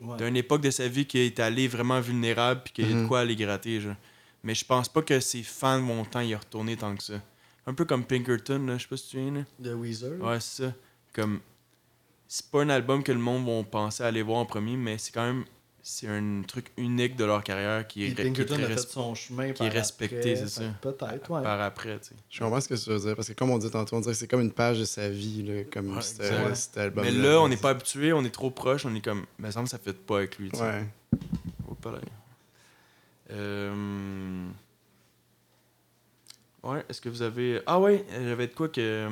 [0.00, 0.16] Ouais.
[0.16, 3.00] D'une époque de sa vie qui est allé vraiment vulnérable, puis qu'il y a de
[3.00, 3.08] Mhm.
[3.08, 3.96] quoi aller gratter, genre.
[4.42, 7.20] Mais je pense pas que ses fans vont tant y retourner tant que ça.
[7.66, 9.40] Un peu comme Pinkerton, là, je sais pas si tu viens, là.
[9.58, 10.20] De Weezer.
[10.20, 10.72] Ouais, c'est ça.
[11.12, 11.40] Comme.
[12.26, 15.12] C'est pas un album que le monde va penser aller voir en premier, mais c'est
[15.12, 15.44] quand même.
[15.90, 19.52] C'est un truc unique de leur carrière qui est, qui est a fait son chemin
[19.52, 20.62] qui est respecté, c'est ça.
[20.82, 21.42] Peut-être, ouais.
[21.42, 22.14] par après, tu sais.
[22.28, 24.12] Je comprends ce que tu veux dire, parce que comme on dit tantôt, on dirait
[24.12, 27.06] que c'est comme une page de sa vie, là, comme Ouais, cet, album.
[27.06, 29.24] Mais là, on n'est pas habitué, on est trop proche, on est comme.
[29.38, 30.62] Mais ça me semble que ça fait pas avec lui, tu sais.
[30.62, 30.84] Ouais.
[31.70, 31.98] Oh, pas là.
[33.30, 34.46] Euh...
[36.64, 37.62] Ouais, est-ce que vous avez.
[37.64, 39.08] Ah ouais, j'avais de quoi que,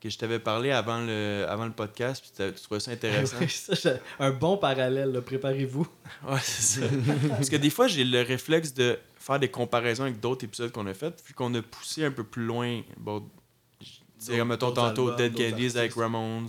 [0.00, 3.36] que je t'avais parlé avant le, avant le podcast, puis tu trouvais ça intéressant.
[3.48, 5.86] Ça, j'ai- un bon parallèle, préparez-vous.
[6.28, 6.86] Ouais, c'est ça.
[7.30, 10.86] Parce que des fois, j'ai le réflexe de faire des comparaisons avec d'autres épisodes qu'on
[10.86, 12.82] a fait, vu qu'on a poussé un peu plus loin.
[12.96, 13.28] Bon,
[14.26, 15.94] D'autres- mettons tantôt albums, Dead Kennedys avec.
[15.94, 16.48] Ramones.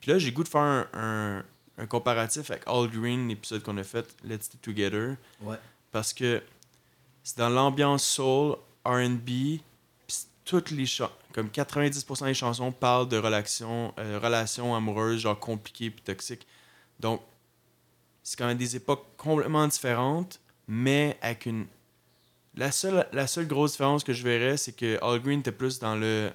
[0.00, 1.44] Puis là, j'ai goût de faire un, un,
[1.78, 5.16] un comparatif avec All Green, l'épisode qu'on a fait, Let's Stay Together.
[5.42, 5.56] Ouais.
[5.92, 6.42] Parce que
[7.22, 9.60] c'est dans l'ambiance soul, RB, puis
[10.06, 15.38] c'est toutes les chansons, comme 90% des chansons parlent de relations, euh, relations amoureuses, genre
[15.38, 16.46] compliquées puis toxiques.
[17.00, 17.20] Donc,
[18.22, 21.66] c'est quand même des époques complètement différentes, mais avec une.
[22.54, 25.78] La seule, la seule grosse différence que je verrais, c'est que All Green était plus
[25.78, 26.30] dans le.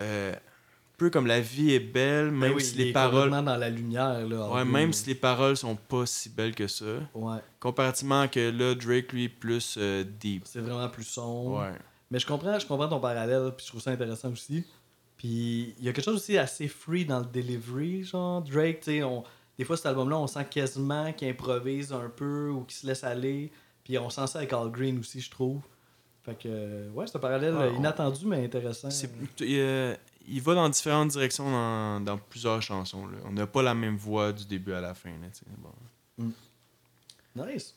[0.00, 3.30] Euh, un peu comme la vie est belle, même Ben oui, si les paroles.
[3.30, 4.26] dans la lumière.
[4.26, 6.84] Là, Ouais, même si les paroles sont pas si belles que ça.
[7.14, 10.42] Ouais, Comparativement à que là, Drake, lui, est plus euh, deep.
[10.44, 11.60] c'est vraiment plus sombre.
[11.60, 11.78] Ouais.
[12.10, 14.64] Mais je comprends, je comprends ton parallèle, puis je trouve ça intéressant aussi.
[15.16, 18.84] Puis il y a quelque chose aussi assez free dans le delivery, genre Drake, tu
[18.92, 19.24] sais, on...
[19.58, 23.04] des fois cet album-là, on sent quasiment qu'il improvise un peu ou qu'il se laisse
[23.04, 23.50] aller.
[23.84, 25.60] Puis on sent ça avec All Green aussi, je trouve.
[26.24, 28.90] Fait que, ouais, c'est un parallèle on- inattendu, mais intéressant.
[29.40, 33.06] Il, euh, il va dans différentes directions dans, dans plusieurs chansons.
[33.06, 33.16] Là.
[33.24, 35.10] On n'a pas la même voix du début à la fin.
[35.10, 35.28] Là,
[36.18, 36.32] bon.
[37.34, 37.74] Nice.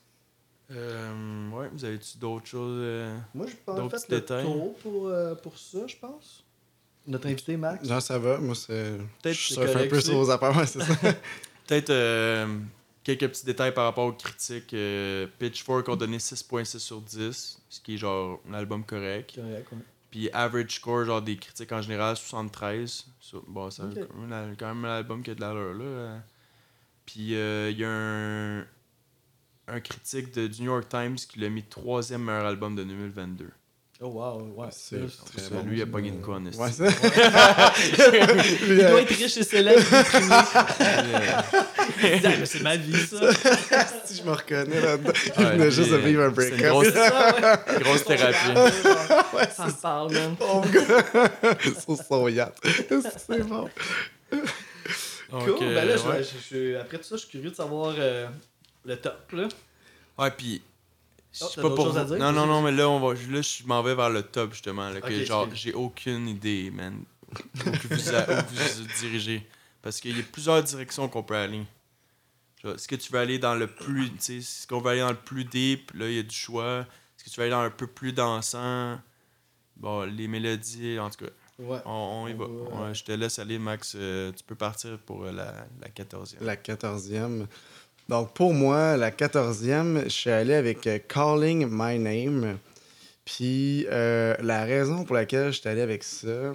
[0.71, 3.17] Euh, ouais, vous avez-tu d'autres choses euh?
[3.33, 6.43] Moi, je pense D'autres fait petits le tour pour, euh, pour ça, je pense.
[7.07, 7.87] Notre invité, Max?
[7.87, 8.37] Non, ça va?
[8.37, 8.97] Moi, c'est.
[9.21, 10.93] Peut-être Je c'est surfe un peu sur vos affaires, ouais, c'est ça.
[11.67, 12.59] Peut-être euh,
[13.03, 14.73] quelques petits détails par rapport aux critiques.
[14.73, 19.35] Euh, Pitchfork a donné 6.6 sur 10, ce qui est genre un album correct.
[19.35, 19.77] Correct, ouais.
[20.11, 23.07] Puis average score, genre des critiques en général, 73.
[23.19, 23.99] Ça, bon, c'est Ok.
[24.07, 26.19] quand, même, quand même un album qui a de l'allure, là.
[27.05, 28.65] Puis euh, il y a un,
[29.71, 33.47] un critique de, du New York Times qui l'a mis troisième meilleur album de 2022.
[34.03, 34.67] Oh, wow, ouais.
[34.71, 35.61] C'est Ça, très bon.
[35.63, 36.59] lui, il a pas gagné de quoi, en esti.
[36.59, 36.85] Ouais, ça.
[38.67, 39.79] Il doit être riche et célèbre.
[40.81, 41.45] Ah,
[42.39, 43.31] mais c'est ma vie, ça.
[44.05, 45.11] si je me reconnais là-dedans.
[45.37, 46.71] Il Ouais, venait juste de euh, vivre un c'est une break-up.
[47.83, 48.37] grosse- thérapie.
[49.55, 50.35] Ça me parle, man.
[50.35, 51.57] Pauvre gars.
[51.85, 52.55] Sur son yacht.
[53.27, 53.69] C'est bon.
[55.31, 55.67] Donc, Cool.
[55.67, 56.23] euh, ben là, je- ouais.
[56.23, 58.27] je, je- après tout ça, je suis curieux de savoir euh,
[58.85, 59.47] le top, là.
[60.17, 60.61] Ouais, puis.
[61.33, 62.19] Je Oh, sais pas pour choses à vous- dire?
[62.19, 64.89] Non, non, non, mais là, on va, là je m'en vais vers le top, justement.
[64.89, 67.03] Là, que, genre, j'ai aucune idée, man.
[67.31, 67.35] Où
[67.71, 69.47] que vous, a- où vous dirigez.
[69.81, 71.63] Parce qu'il y a plusieurs directions qu'on peut aller.
[72.65, 74.09] Est-ce que tu veux aller dans le plus.
[74.11, 75.91] Tu sais, est-ce qu'on veut aller dans le plus deep?
[75.95, 76.79] Là, il y a du choix.
[76.81, 78.99] Est-ce que tu veux aller dans un peu plus dansant?
[79.77, 81.31] Bon, les mélodies, en tout cas.
[81.57, 81.79] Ouais.
[81.85, 82.45] On, on y va.
[82.45, 83.93] Ouais, je te laisse aller, Max.
[83.95, 86.35] Euh, tu peux partir pour euh, la, la 14e.
[86.41, 87.47] La 14e.
[88.11, 92.57] Donc, pour moi, la 14e, je suis allé avec euh, Calling My Name.
[93.23, 96.53] Puis, euh, la raison pour laquelle je suis allé avec ça,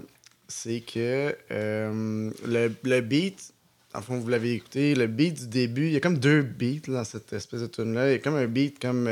[0.49, 3.55] c'est que euh, le, le beat,
[3.95, 7.05] en vous l'avez écouté, le beat du début, il y a comme deux beats dans
[7.05, 8.11] cette espèce de tune-là.
[8.11, 9.09] Il y a comme un beat comme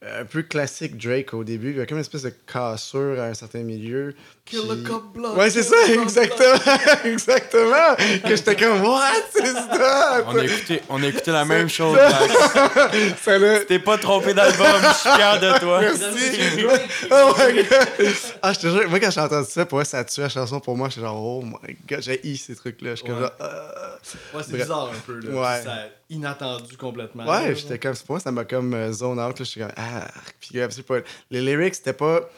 [0.00, 1.72] un peu classique Drake au début.
[1.72, 4.14] Il y a comme une espèce de cassure à un certain milieu.
[4.44, 5.36] Kill Puis- the cop blood.
[5.36, 6.74] Ouais, c'est ça, exactement.
[7.04, 7.96] exactement.
[8.24, 9.02] Que j'étais comme, what?
[9.32, 10.24] C'est ça?
[10.26, 11.98] On a écouté, on a écouté la même chose.
[13.22, 15.80] Ça l'a- T'es pas trompé d'album, je suis fier de toi.
[15.80, 16.66] Merci.
[17.10, 18.14] Oh my god!
[18.42, 20.28] Ah, je te jure, moi quand j'ai entendu ça, pour moi, ça a tué la
[20.28, 20.88] chanson pour moi.
[20.88, 22.90] J'étais genre, oh my god, j'ai eu ces trucs-là.
[22.90, 23.22] Je suis comme Ouais.
[23.22, 24.36] genre, euh.
[24.36, 25.18] Ouais, c'est bizarre un peu.
[25.20, 25.30] Là.
[25.40, 25.62] Ouais.
[25.64, 27.26] Ça- inattendu complètement.
[27.26, 29.38] Ouais, j'étais comme, pour moi, ça m'a comme euh, zone out.
[29.38, 29.44] Là.
[29.44, 30.08] J'étais comme, ah,
[30.40, 30.98] puis euh, c'est pas.
[31.30, 32.28] Les lyrics, c'était pas.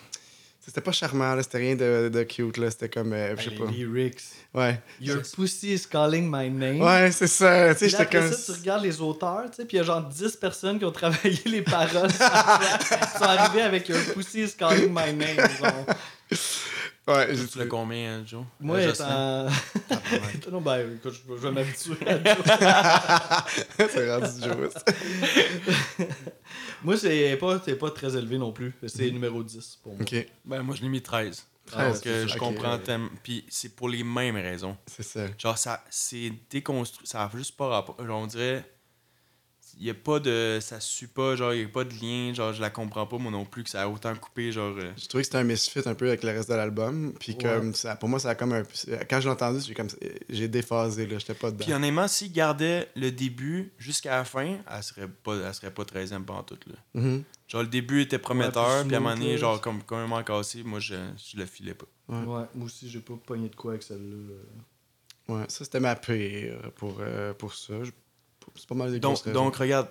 [0.62, 1.42] C'était pas charmant, là.
[1.42, 2.70] C'était rien de, de cute, là.
[2.70, 3.70] C'était comme, euh, je sais Ben, pas.
[3.72, 4.20] les lyrics.
[4.54, 4.80] Ouais.
[5.00, 6.80] Your pussy is calling my name.
[6.82, 7.74] Ouais, c'est ça.
[7.74, 8.30] Tu sais, j'étais comme.
[8.30, 10.84] ça, tu regardes les auteurs, tu sais, puis il y a genre 10 personnes qui
[10.84, 12.10] ont travaillé les paroles.
[12.10, 15.36] Ils sont arrivés avec Your pussy is calling my name.
[15.60, 15.86] genre.
[17.12, 18.44] Ouais, j'ai Tu l'as combien, hein, Joe?
[18.60, 19.46] Moi, Euh, étant.
[19.88, 20.46] Tabarnak.
[20.50, 23.46] non, ben, écoute, je, je vais m'habituer à ça.
[23.88, 24.92] c'est rendu juste.
[26.82, 28.74] Moi, c'est pas, c'est pas très élevé non plus.
[28.86, 30.02] C'est numéro 10 pour moi.
[30.02, 31.46] Ok, Ben, moi, je l'ai mis 13.
[31.66, 32.78] 13, Parce que c'est je comprends.
[33.22, 34.76] Puis c'est pour les mêmes raisons.
[34.86, 35.26] c'est ça.
[35.38, 37.06] Genre, ça, c'est déconstruit.
[37.06, 37.96] Ça a juste pas rapport.
[38.04, 38.64] Genre, on dirait.
[39.78, 40.58] Il y a pas de.
[40.60, 42.32] Ça suit pas, genre, il y a pas de lien.
[42.34, 44.52] Genre, je la comprends pas, moi non plus, que ça a autant coupé.
[44.52, 44.74] Genre.
[44.78, 47.12] euh, J'ai trouvé que c'était un misfit un peu avec le reste de l'album.
[47.20, 47.38] Puis Ouais.
[47.42, 48.62] comme ça, pour moi, ça a comme un.
[49.08, 49.88] Quand j'ai entendu, j'ai comme
[50.28, 51.64] j'ai déphasé là, j'étais pas dedans.
[51.64, 55.84] Puis honnêtement, s'il gardait le début jusqu'à la fin, elle serait pas, elle serait pas
[55.84, 56.74] 13e pantoute, là.
[56.94, 57.24] Mhm.
[57.48, 60.78] Genre, le début était prometteur, puis à un moment donné, genre, comme complètement cassé, moi,
[60.78, 61.86] je, je le filais pas.
[62.08, 62.18] Ouais.
[62.24, 64.16] Ouais, moi aussi, j'ai pas pogné de quoi avec celle-là.
[64.34, 65.34] là.
[65.34, 67.84] Ouais, ça c'était ma pire pour, euh, pour ça.
[67.84, 67.90] Je-
[68.56, 69.88] C'est pas mal des Donc, donc, regarde,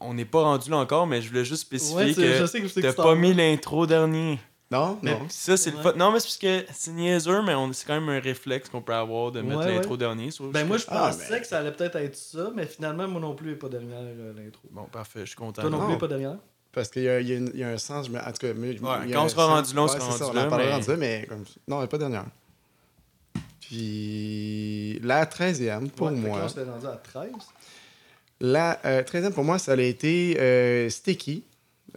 [0.00, 2.22] on n'est pas rendu là encore, mais je voulais juste spécifier Ouais, je que
[2.68, 4.38] je t'as tu t'en pas mis l'intro dernier.
[4.68, 5.26] Non, Mais- non.
[5.28, 5.92] Ça, c'est Ouais.
[5.96, 8.82] Non, mais c'est parce que c'est niaiseux, mais on- c'est quand même un réflexe qu'on
[8.82, 9.96] peut avoir de mettre Ouais, l'intro ouais.
[9.98, 10.30] dernier.
[10.52, 13.20] Ben, moi, je Ah, pensais mais- que ça allait peut-être être ça, mais finalement, moi
[13.20, 14.62] non plus, pas derrière euh, l'intro.
[14.72, 15.62] Bon, parfait, je suis content.
[15.62, 15.86] Toi non, non.
[15.90, 16.36] plus, pas derrière?
[16.72, 18.06] Parce qu'il y y a une- il y a un sens.
[18.06, 19.86] je me- En tout cas, mais- il y a quand on sera rendu là, on
[19.86, 21.44] sera c'est rendu ça, on là, en parlera mais- rendu là, mais comme...
[21.68, 22.26] non, elle est pas dernière.
[23.60, 26.40] Puis la 13e pour moi.
[26.44, 27.30] on s'est rendu à 13.
[28.40, 31.42] La euh, 13e pour moi, ça a été euh, Sticky.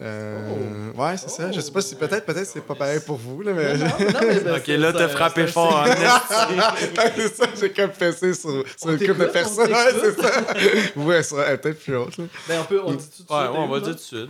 [0.02, 1.52] Euh, Ouais, c'est ça.
[1.52, 1.99] Je sais pas si Oh.
[2.06, 3.75] peut-être peut-être c'est pas pareil pour vous, là, mais.
[3.78, 6.73] Non, non, mais ben, Ok, c'est- là, t'as frappé fort, c'est- hein.
[7.15, 9.69] c'est ça, j'ai comme fessé sur, sur une couple de personnes.
[9.69, 10.99] on Ouais, c'est ça.
[10.99, 12.17] Ouais, ça, elle est peut-être plus haute.
[12.17, 12.25] Là.
[12.47, 13.30] Ben, on peut, on dit tout de suite.
[13.30, 13.82] Ouais, ouais, on va là?
[13.84, 14.30] dire tout de suite.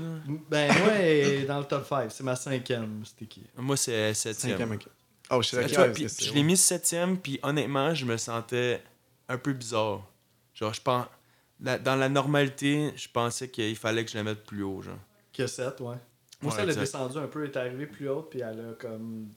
[0.49, 2.11] Ben, moi, dans le top 5.
[2.11, 3.43] C'est ma cinquième, Sticky.
[3.57, 4.85] Moi, c'est 7 Cinquième, ok.
[5.31, 5.85] Oh, je suis d'accord.
[5.95, 8.81] je l'ai mis septième, puis honnêtement, je me sentais
[9.27, 10.01] un peu bizarre.
[10.55, 11.05] Genre, je pense.
[11.63, 14.95] La- dans la normalité, je pensais qu'il fallait que je la mette plus haut, genre.
[15.33, 15.85] Que 7, ouais.
[15.85, 15.95] Moi,
[16.43, 18.73] Ouais, ça, elle a descendu un peu, elle est arrivée plus haute, puis elle a
[18.79, 19.27] comme.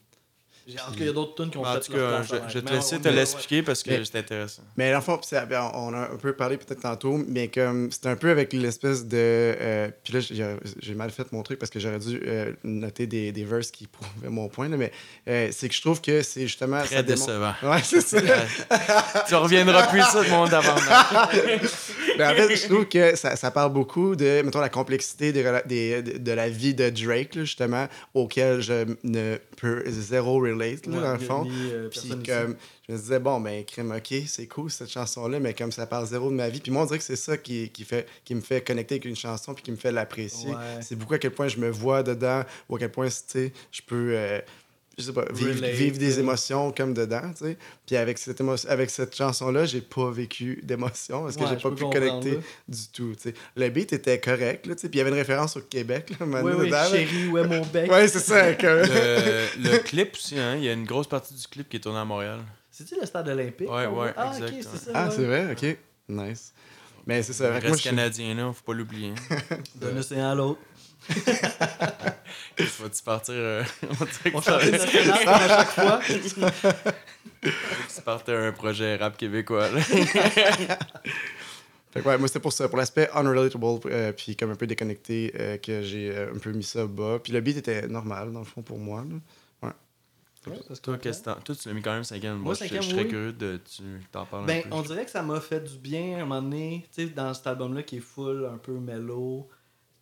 [0.64, 2.35] En tout cas, il y a d'autres tunes qui ont En fait tout cas, je,
[2.37, 2.48] avant.
[2.48, 4.62] je vais te on- te l'expliquer parce que c'est intéressant.
[4.76, 7.48] Mais dans le fond, pis ça- ben, on a un peu parlé peut-être tantôt, mais
[7.48, 9.16] comme c'est un peu avec l'espèce de.
[9.18, 10.20] euh, puis là,
[10.78, 13.88] j'ai mal fait mon truc parce que j'aurais dû euh, noter des, des verses qui
[13.88, 14.92] prouvaient mon point, là, mais
[15.26, 16.78] euh, c'est que je trouve que c'est justement.
[16.85, 17.54] Très ça décevant.
[17.64, 18.20] Ouais, c'est ça.
[19.26, 20.76] tu reviendras plus ça de mon d'avant.
[22.18, 25.42] Mais en fait, je trouve que ça, ça parle beaucoup de, mettons, la complexité des
[25.42, 30.96] de, de la vie de Drake, là, justement, auquel je ne peux zéro relate, là,
[30.96, 31.46] Ouais, dans le fond.
[31.51, 32.57] euh, Puis comme,
[32.88, 36.07] je me disais, bon, ben, crime, ok, c'est cool cette chanson-là, mais comme ça parle
[36.07, 36.61] zéro de ma vie.
[36.61, 39.05] Puis moi, on dirait que c'est ça qui, qui, fait, qui me fait connecter avec
[39.05, 40.51] une chanson puis qui me fait l'apprécier.
[40.51, 40.57] Ouais.
[40.81, 43.53] C'est beaucoup à quel point je me vois dedans ou à quel point, tu sais,
[43.70, 44.11] je peux.
[44.14, 44.40] euh,
[44.98, 46.20] je sais pas, vivre, des euh.
[46.20, 47.57] émotions comme dedans, tu sais.
[47.87, 51.57] Puis avec cette, émo- avec cette chanson-là, j'ai pas vécu d'émotion parce que Ouais, j'ai
[51.57, 52.40] pas pu connecter là.
[52.68, 53.35] du tout, tu sais.
[53.57, 54.88] Le beat était correct, là, tu sais.
[54.88, 57.64] Puis il y avait une référence au Québec, là, Oui, oui, dedans, chérie, ouais, mon
[57.66, 57.90] bec?
[57.90, 58.52] Ouais, c'est ça.
[58.55, 61.76] que- Le, le clip aussi, hein, il y a une grosse partie du clip qui
[61.78, 62.40] est tourné à Montréal.
[62.70, 63.70] C'est-tu le stade olympique?
[63.70, 64.12] Ouais, qu'on ouais?
[64.16, 64.62] Ah, exact, ok, ouais.
[64.72, 64.90] c'est ça.
[64.94, 65.52] Ah, c'est vrai?
[65.52, 65.76] OK.
[66.09, 66.52] Nice.
[67.07, 67.44] Mais c'est ça.
[67.46, 69.12] Le moi, reste je suis- canadien, là, faut pas l'oublier.
[69.74, 70.61] D'un océan à l'autre.
[72.80, 73.34] Vas-tu partir.
[73.36, 73.64] euh,
[74.00, 76.00] on dirait que On ça- national comme à chaque fois.
[77.42, 79.68] tu partais un projet rap québécois.
[79.70, 79.80] Là.
[81.90, 84.66] Fait que ouais, moi, c'était pour ça, pour l'aspect unrelatable, euh, puis comme un peu
[84.66, 87.18] déconnecté, euh, que j'ai euh, un peu mis ça bas.
[87.22, 89.04] Puis le beat était normal, dans le fond, pour moi.
[89.08, 89.16] là.
[90.48, 92.36] Ouais, Toi, qu'est-ce que t'en- Toi, tu l'as mis quand même cinquième.
[92.36, 93.08] Moi, Moi, je, serais oui.
[93.08, 93.60] curieux de.
[93.70, 94.68] Tu t'en parles un Ben, peu.
[94.72, 97.32] on dirait que ça m'a fait du bien à un moment donné, tu sais, dans
[97.34, 99.48] cet album-là qui est full, un peu mellow,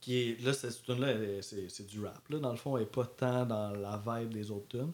[0.00, 3.04] qui est, là, cette tune-là, c'est du rap, là, dans le fond, elle est pas
[3.04, 4.92] tant dans la vibe des autres tunes.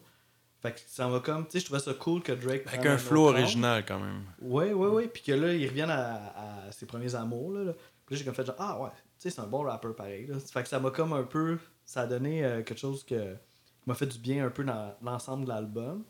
[0.59, 2.63] Fait que ça m'a comme, tu sais, je trouvais ça cool que Drake.
[2.65, 4.23] Avec un flow original quand même.
[4.41, 5.07] Ouais, ouais, ouais.
[5.07, 7.53] Puis que là, ils reviennent à, à ses premiers amours.
[7.53, 7.73] Là, là.
[8.05, 10.25] Puis là, j'ai comme fait genre, ah ouais, tu sais, c'est un bon rappeur pareil.
[10.25, 10.39] Là.
[10.39, 11.59] Fait que ça m'a comme un peu.
[11.85, 14.95] Ça a donné euh, quelque chose que qui m'a fait du bien un peu dans
[15.01, 16.03] l'ensemble de l'album.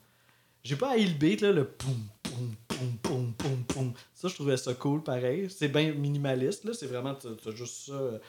[0.63, 3.93] J'ai pas haï le beat, là, le poum, poum, poum, poum, poum, poum.
[4.13, 5.49] Ça, je trouvais ça cool pareil.
[5.49, 6.73] C'est bien minimaliste, là.
[6.73, 8.19] C'est vraiment, t'as juste ça euh,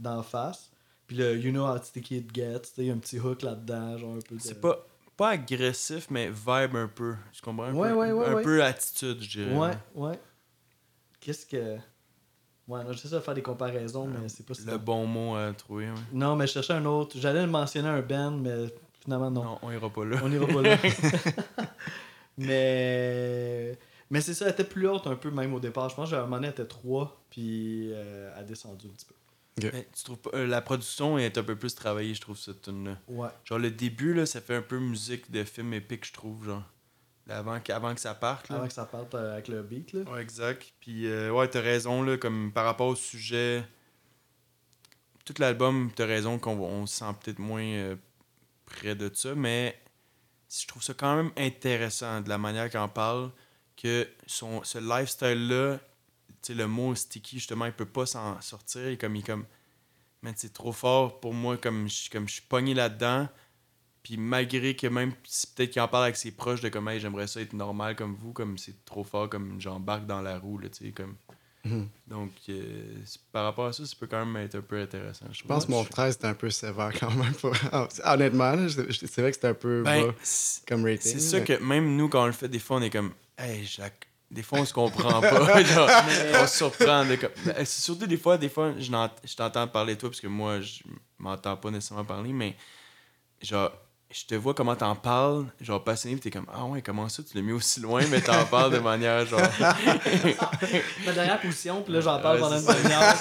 [0.00, 0.70] d'en face.
[1.06, 3.42] Puis le You Know How Sticky It Gets, sais, il y a un petit hook
[3.42, 4.40] là-dedans, genre un peu de...
[4.40, 7.14] C'est pas, pas agressif, mais vibe un peu.
[7.32, 7.64] Tu comprends?
[7.64, 9.54] Un Ouais, peu, ouais, ouais, Un peu attitude, je dirais.
[9.56, 10.18] Ouais, ouais.
[11.20, 11.76] Qu'est-ce que.
[12.68, 14.66] Ouais, non, j'essaie de faire des comparaisons, mais c'est pas si.
[14.66, 15.86] Le bon mot à trouver.
[15.86, 15.96] ouais.
[16.12, 17.16] Non, mais je cherchais un autre.
[17.18, 18.66] J'allais mentionner un band, mais
[19.02, 19.44] finalement, non.
[19.44, 20.18] Non, on ira pas là.
[20.22, 20.76] On ira pas là.
[22.36, 23.78] mais.
[24.10, 25.88] Mais c'est ça, elle était plus haute un peu même au départ.
[25.90, 28.86] Je pense que à un moment donné, elle était 3, puis euh, elle a descendu
[28.86, 29.14] un petit peu.
[29.72, 32.62] Mais tu trouves pas, euh, la production est un peu plus travaillée, je trouve, cette
[32.62, 33.28] tune là Ouais.
[33.44, 36.62] Genre, le début, là, ça fait un peu musique de film épique, je trouve, genre.
[37.28, 38.56] Avant, que- avant que ça parte, là.
[38.56, 40.02] Avant que ça parte euh, avec le beat, là.
[40.10, 40.72] Ouais, exact.
[40.80, 43.64] Puis, euh, ouais, t'as raison, là, comme par rapport au sujet.
[45.24, 47.96] Tout l'album, t'as raison qu'on on se sent peut-être moins euh,
[48.64, 49.78] près de ça, mais
[50.50, 53.30] je trouve ça quand même intéressant de la manière qu'on parle,
[53.80, 55.78] que son, ce lifestyle-là,
[56.50, 58.82] le mot sticky, justement, il peut pas s'en sortir.
[58.88, 59.44] Il est comme, il comme,
[60.22, 63.28] man, c'est trop fort pour moi, comme je, comme je suis pogné là-dedans.
[64.02, 67.26] Puis malgré que même, peut-être qu'il en parle avec ses proches de comme, hey, j'aimerais
[67.26, 70.68] ça être normal comme vous, comme c'est trop fort, comme j'embarque dans la roue, là,
[70.70, 71.16] tu sais, comme.
[71.64, 71.88] Mhm.
[72.06, 72.94] Donc, euh,
[73.32, 75.26] par rapport à ça, ça peut quand même être un peu intéressant.
[75.32, 77.34] Je Je pense que mon 13 c'était un peu sévère quand même.
[77.34, 77.52] Pour...
[78.04, 80.14] Honnêtement, là, je- je- c'est vrai que c'était un peu Ben, bas
[80.66, 81.12] comme rating.
[81.12, 83.12] c'est ça mais- que même nous, quand on le fait, des fois, on est comme,
[83.38, 84.06] hey, Jacques.
[84.30, 85.62] Des fois, on se comprend pas.
[85.64, 85.88] genre,
[86.34, 87.04] on se surprend.
[87.04, 90.60] de Ben, surtout des fois, des fois, je, t'entends parler de toi, parce que moi,
[90.60, 90.82] je
[91.18, 92.54] m'entends pas nécessairement parler, mais
[93.40, 93.72] genre,
[94.10, 97.22] je te vois comment t'en parles, genre passionné, pis t'es comme, ah ouais, comment ça,
[97.22, 99.40] tu l'as mis aussi loin, mais t'en parles de manière genre.
[101.06, 103.14] Ma dernière position, puis là, j'en parle Ouais, pendant une demi-heure.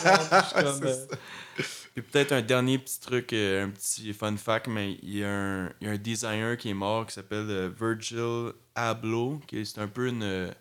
[2.02, 5.30] puis peut-être un dernier petit truc, euh, un petit fun fact, mais il y, a
[5.30, 9.60] un, il y a un designer qui est mort qui s'appelle euh, Virgil Abloh, qui
[9.60, 10.52] est c'est un peu une, euh,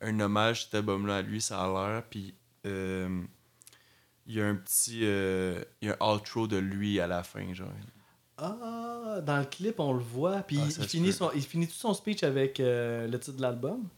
[0.00, 2.02] un hommage cet album-là à lui, ça a l'air.
[2.08, 2.34] Puis
[2.66, 3.22] euh,
[4.26, 5.00] il y a un petit.
[5.02, 7.68] euh, il y a un outro de lui à la fin, genre.
[8.38, 10.42] Ah, dans le clip, on le voit.
[10.42, 13.42] Puis Ah, il, finit son, il finit tout son speech avec euh, le titre de
[13.42, 13.88] l'album.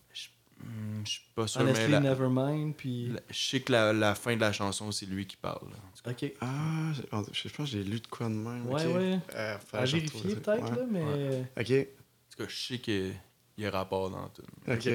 [0.60, 2.74] Hmm, je suis pas sûr, mais Honestly, la- Nevermind.
[2.76, 3.08] Puis.
[3.08, 5.68] la- je sais que la, la fin de la chanson, c'est lui qui parle.
[6.06, 6.32] Ok.
[6.40, 6.46] Ah,
[6.94, 8.66] j'ai- je pense que j'ai lu de quoi de même.
[8.66, 8.94] Ouais, ok.
[8.96, 9.18] ouais.
[9.34, 10.76] Euh, À vérifier peut-être, Ouais.
[10.76, 11.44] là, mais.
[11.60, 13.14] Ok, En tout cas, je sais qu'il
[13.58, 14.42] y a rapport dans tout.
[14.68, 14.88] ok.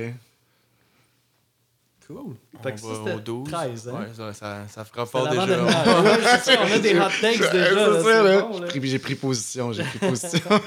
[2.05, 2.35] Cool.
[2.59, 3.49] On Fait que ça, va au 12.
[3.49, 3.93] 13, hein?
[4.01, 5.45] Ouais, ça, ça, ça fera fort déjà.
[5.63, 7.49] Ouais, ça, on a des hot takes déjà.
[7.93, 8.41] C'est ça, là.
[8.41, 8.67] bon, là.
[8.73, 10.41] J'ai pris- J'ai pris position, j'ai pris position.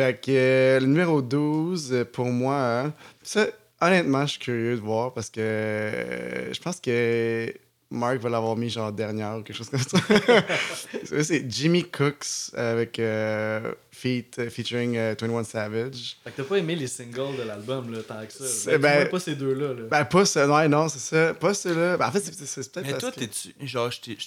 [0.00, 3.46] fait que euh, le numéro 12, euh, pour moi, hein, ça,
[3.80, 7.52] honnêtement, je suis curieux de voir parce que euh, je pense que
[7.92, 9.98] Mark va l'avoir mis genre dernière ou quelque chose comme ça.
[11.24, 16.16] C'est Jimmy Cooks avec euh, feat, featuring euh, 21 Savage.
[16.22, 18.46] Fait que t'as pas aimé les singles de l'album, là, tant que ça.
[18.46, 19.82] C'est- Ben, ben- pas ces deux-là, là.
[19.90, 21.34] Ben, pas ça, ouais, non, c'est ça.
[21.34, 21.96] Pas ceux-là.
[21.96, 23.66] Ben, en fait, c'est- peut-être Mais parce toi, que t'es-tu.
[23.66, 24.18] Genre, je t'ai-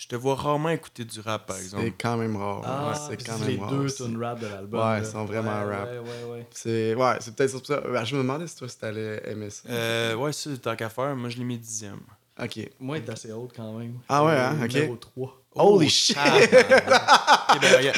[0.00, 1.92] je te vois rarement écouter du rap, par c'est exemple.
[2.00, 2.62] quand même rare.
[2.64, 3.70] Ah, ouais, c'est quand c'est même les rare.
[3.70, 4.80] deux tunes rap de l'album.
[4.80, 5.88] Ouais, ils sont vraiment ouais, rap.
[5.90, 6.46] Ouais, ouais, ouais.
[6.52, 7.82] C'est ouais, c'est peut-être sur ça.
[7.82, 9.68] Ben, je me demandais si toi, si t'allais aimer ça.
[9.68, 12.00] Euh, ouais, ça, tant qu'à faire, moi, je l'ai mis dixième.
[12.42, 12.58] Ok.
[12.80, 13.98] Moi, il est assez haute quand même.
[14.08, 14.72] Ah ouais, Euh, hein, ok.
[14.72, 15.39] Numéro 3.
[15.62, 16.16] Holy shit!
[16.16, 16.50] Ok,
[17.60, 17.96] ben, regarde.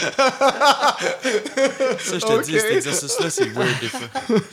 [1.98, 4.08] ça, je te dis, cet exercice-là, c'est weird des fois.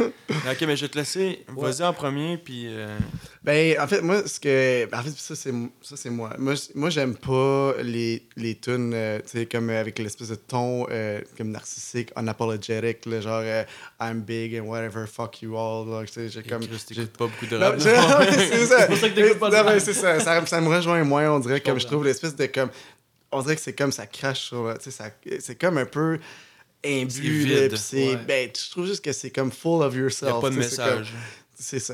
[0.51, 1.43] Ok, mais je vais te laisser.
[1.55, 2.65] Vas-y en premier, puis.
[2.67, 2.97] euh,
[3.43, 4.85] Ben, en fait, moi, ce que.
[4.85, 6.31] ben, En fait, ça, c'est ça, c'est moi.
[6.37, 10.35] Moi, moi j'aime pas les, les tunes, euh, tu sais, comme euh, avec l'espèce de
[10.35, 13.63] ton euh, comme narcissique, unapologetic, là, genre euh,
[14.01, 16.05] I'm big and whatever, fuck you all.
[16.05, 16.61] Tu sais, j'ai comme.
[16.65, 17.75] T'écoutes pas beaucoup de rap.
[17.77, 18.79] je- c'est ça.
[18.81, 19.73] C'est pour ça que t'écoutes pas de Non, rap.
[19.73, 20.45] mais c'est ça, ça.
[20.45, 22.69] Ça me rejoint moins, on dirait, comme je trouve l'espèce de comme.
[23.31, 24.63] On dirait que c'est comme ça crache sur.
[24.67, 26.19] le- Tu sais, ça- c'est comme un peu
[26.85, 27.43] imbu.
[27.45, 27.73] Vide.
[27.93, 28.15] Ouais.
[28.27, 30.31] Ben, je trouve juste que c'est comme full of Il yourself.
[30.31, 31.13] n'y a pas de tu sais, c'est comme- message.
[31.59, 31.93] C'est ça.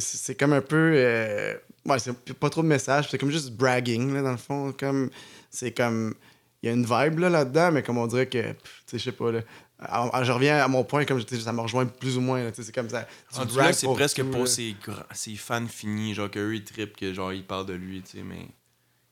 [0.00, 0.92] C'est comme un peu.
[0.94, 1.54] euh,
[1.86, 3.08] Ouais, c'est pas trop de messages.
[3.10, 4.72] C'est comme juste bragging, là, dans le fond.
[4.78, 5.10] Comme,
[5.50, 6.14] c'est comme.
[6.62, 8.42] Il y a une vibe là, là-dedans, mais comme on dirait que.
[8.52, 9.30] pff, Tu sais, je sais pas.
[9.32, 9.40] Là,
[9.78, 12.42] Alors, alors, je reviens à mon point, comme ça me rejoint plus ou moins.
[12.42, 13.06] là, tu sais, C'est comme ça.
[13.30, 17.32] c'est pour presque pour ses, gra- ses fans finis, genre qu'eux ils trippent, que genre
[17.32, 18.48] ils parlent de lui, tu sais, mais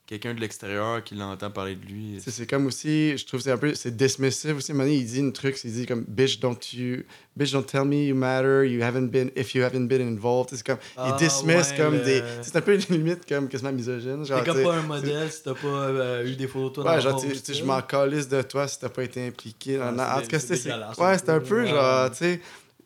[0.07, 2.19] quelqu'un de l'extérieur qui l'entend parler de lui.
[2.23, 4.71] C'est- C'est comme aussi, je trouve que c'est un peu, c'est dismissive aussi.
[4.71, 7.03] Donné, il dit un truc, il dit comme, bitch, don't you,
[7.35, 10.49] bitch, don't tell me you matter, you haven't been, if you haven't been involved.
[10.55, 13.49] C'est comme, Ah, il dismiss ouais, comme le- des, c'est un peu une limite comme
[13.49, 14.23] quasiment misogyne.
[14.25, 16.91] Genre, T'es comme pas un modèle si t'as pas euh, eu des photos de toi
[16.91, 19.77] Ouais, dans genre, je m'en calisse de toi si t'as pas été impliqué.
[19.77, 20.71] Ouais, en c'est tout cas, c'est,
[21.03, 22.39] ouais, c'est un peu, genre, tu sais,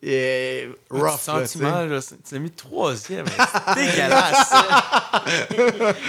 [0.04, 1.20] et rough.
[1.20, 3.26] sentiment, là, tu l'as mis troisième.
[3.76, 4.52] C'est dégueulasse.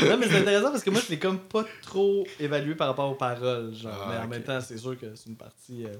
[0.03, 3.11] non, mais c'est intéressant parce que moi, je l'ai comme pas trop évalué par rapport
[3.11, 3.75] aux paroles.
[3.75, 3.93] Genre.
[3.93, 5.95] Ah, mais en même temps, c'est sûr que c'est une partie euh,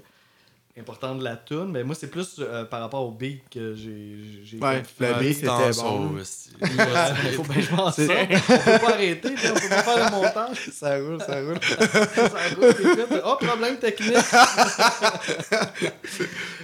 [0.79, 1.71] importante de la tune.
[1.71, 4.17] Mais moi, c'est plus euh, par rapport au beat que j'ai.
[4.43, 5.13] j'ai Ouais, le fait.
[5.19, 5.47] beat, c'était
[5.81, 6.15] bon.
[6.15, 6.23] Ouais,
[7.35, 8.19] faut bien que je m'en C'est- sorte.
[8.49, 10.69] On peut pas arrêter, puis on peut pas faire le montage.
[10.73, 11.59] Ça roule, ça roule.
[11.61, 13.21] Ça roule, t'écoutes.
[13.25, 14.13] Oh, problème technique.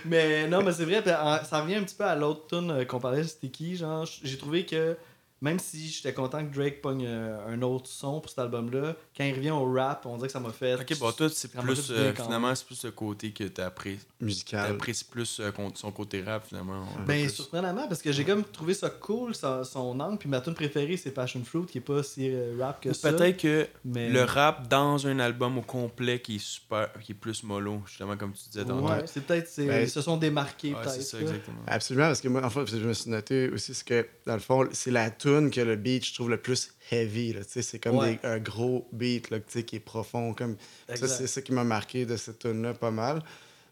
[0.06, 3.00] mais non, mais c'est vrai, ça revient un petit peu à l'autre tune euh, qu'on
[3.00, 4.96] parlait, c'était qui, genre, j'ai trouvé que
[5.42, 9.24] même si j'étais content que Drake pogne euh, un autre son pour cet album-là, quand
[9.24, 10.76] il revient au rap, on dirait que ça m'a fait.
[10.76, 11.92] Ok, bon, toi, c'est plus.
[11.92, 14.68] euh, finalement, c'est plus le côté que t'appré- Musical.
[14.72, 16.86] t'apprécies plus euh, son côté rap, finalement.
[17.06, 17.34] Ben, plus.
[17.36, 20.98] surprenamment, parce que j'ai comme trouvé ça cool, son, son angle, puis ma tune préférée,
[20.98, 23.14] c'est Passion Fruit, qui est pas si euh, rap que Ou ça.
[23.14, 24.10] Peut-être que mais...
[24.10, 28.18] le rap dans un album au complet qui est super, qui est plus mollo, justement,
[28.18, 28.88] comme tu disais tantôt.
[28.90, 30.92] Ouais, c'est peut-être, Ben, ils se sont démarqués, Ouais, peut-être.
[30.96, 31.60] c'est ça, exactement.
[31.66, 34.40] Absolument, parce que moi, en fait, je me suis noté aussi, c'est que, dans le
[34.40, 37.34] fond, c'est la tune que le beat, je trouve, le plus heavy.
[37.34, 38.20] là, tu sais, C'est comme Ouais.
[38.22, 40.34] des- un gros beat là, qui est profond.
[40.34, 40.56] Comme...
[40.96, 43.22] Ça, c'est ça qui m'a marqué de cette tune-là pas mal.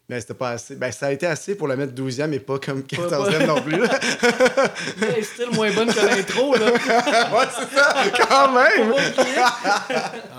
[0.10, 0.78] Mais c'était pas assez.
[0.78, 3.78] Ben, ça a été assez pour la mettre 12e, mais pas comme 14e non plus.
[3.78, 4.00] là.
[5.02, 6.72] Mais style moins bonne que l'intro, là.
[6.72, 8.94] ouais, c'est ça, quand même!
[8.96, 9.88] Ah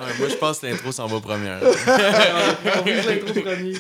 [0.06, 1.60] ouais, moi, je pense que l'intro s'en va première.
[1.62, 3.74] on l'intro premier.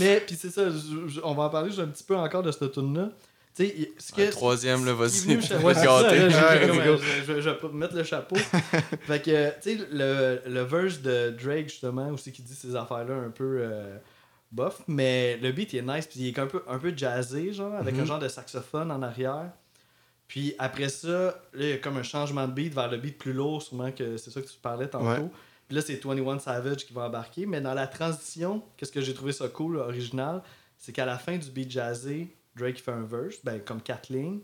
[0.00, 2.42] Mais, puis c'est ça, je- je- on va en parler juste un petit peu encore
[2.42, 3.10] de cette tune là
[3.58, 4.20] Tu sais, il- ce que.
[4.20, 8.36] Ouais, troisième, là, vas-y, ouais, je, je- je vais mettre le chapeau.
[9.02, 13.14] fait que, tu sais, le, le verse de Drake, justement, aussi qui dit ces affaires-là
[13.14, 13.96] un peu euh,
[14.52, 17.52] bof, mais le beat il est nice, puis il est un peu, un peu jazzé,
[17.52, 18.06] genre, avec un Mhm.
[18.06, 19.50] genre de saxophone en arrière.
[20.26, 23.16] Puis après ça, là, il y a comme un changement de beat vers le beat
[23.18, 25.22] plus lourd, sûrement que c'est ça que tu parlais tantôt.
[25.22, 25.28] Ouais.
[25.66, 27.44] Puis là, c'est 21 Savage qui va embarquer.
[27.46, 30.42] Mais dans la transition, qu'est-ce que j'ai trouvé ça cool, original,
[30.76, 34.40] c'est qu'à la fin du beat jazzé, Drake fait un verse, ben, comme quatre lignes.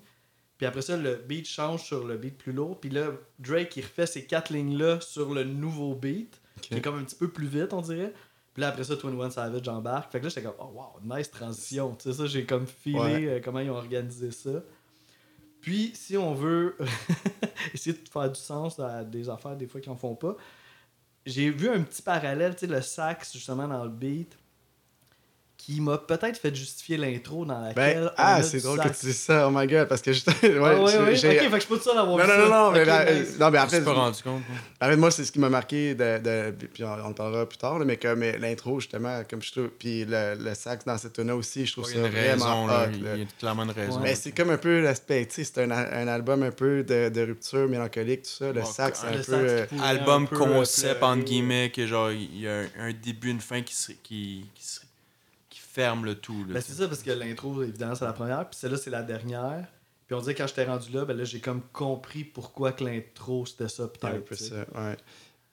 [0.56, 2.78] Puis après ça, le beat change sur le beat plus lourd.
[2.80, 3.08] Puis là,
[3.40, 7.16] Drake, il refait ces quatre lignes-là sur le nouveau beat, qui est comme un petit
[7.16, 8.12] peu plus vite, on dirait.
[8.52, 10.12] Puis là, après ça, 21 Savage embarque.
[10.12, 11.96] Fait que là, j'étais comme, oh wow, nice transition.
[11.96, 13.26] Tu sais, ça, j'ai comme filé Ouais.
[13.26, 14.62] euh, comment ils ont organisé ça.
[15.60, 16.76] Puis, si on veut
[17.74, 20.36] essayer de faire du sens à des affaires, des fois, qui en font pas,
[21.26, 24.36] j'ai vu un petit parallèle, tu sais, le sax, justement, dans le beat,
[25.64, 27.74] qui m'a peut-être fait justifier l'intro dans laquelle.
[28.02, 30.12] Ben, on ah, a c'est drôle que tu dises ça, oh my god, parce que
[30.12, 30.22] je.
[30.42, 31.16] ouais, Ah, ouais, ouais.
[31.16, 32.36] j'ai- Ok, fait que je tout à avoir Non, non, ça.
[32.36, 33.38] non, non, mais, la- nice.
[33.38, 34.42] non, mais Je après, me suis pas rendu compte.
[34.82, 37.56] fait, moi, c'est ce qui m'a marqué, de, de- puis on, on en parlera plus
[37.56, 40.98] tard, là, mais comme euh, l'intro, justement, comme je trouve, puis le, le sax dans
[40.98, 42.90] cette tune aussi, je trouve Il y a ça une vraiment raison, hot.
[43.14, 43.96] Il y a clairement une raison.
[43.96, 44.02] Ouais.
[44.02, 47.08] Mais c'est comme un peu l'aspect, tu sais, c'est un, un album un peu de,
[47.08, 48.52] de rupture mélancolique, tout ça.
[48.52, 49.48] Le Ouais, sax, c'est Le un peu...
[49.48, 53.40] euh, album concept euh, entre guillemets que genre il y a un, un début une
[53.40, 54.80] fin qui se- qui qui, se-
[55.50, 58.58] qui ferme le tout Ben, c'est ça, parce que l'intro, évidemment, c'est la première, puis
[58.58, 59.66] celle-là, c'est la dernière.
[60.06, 62.84] Puis on dirait que quand j'étais rendu là, ben là, j'ai comme compris pourquoi que
[62.84, 64.24] l'intro, c'était ça, un peut-être.
[64.24, 64.96] peu ça, ouais.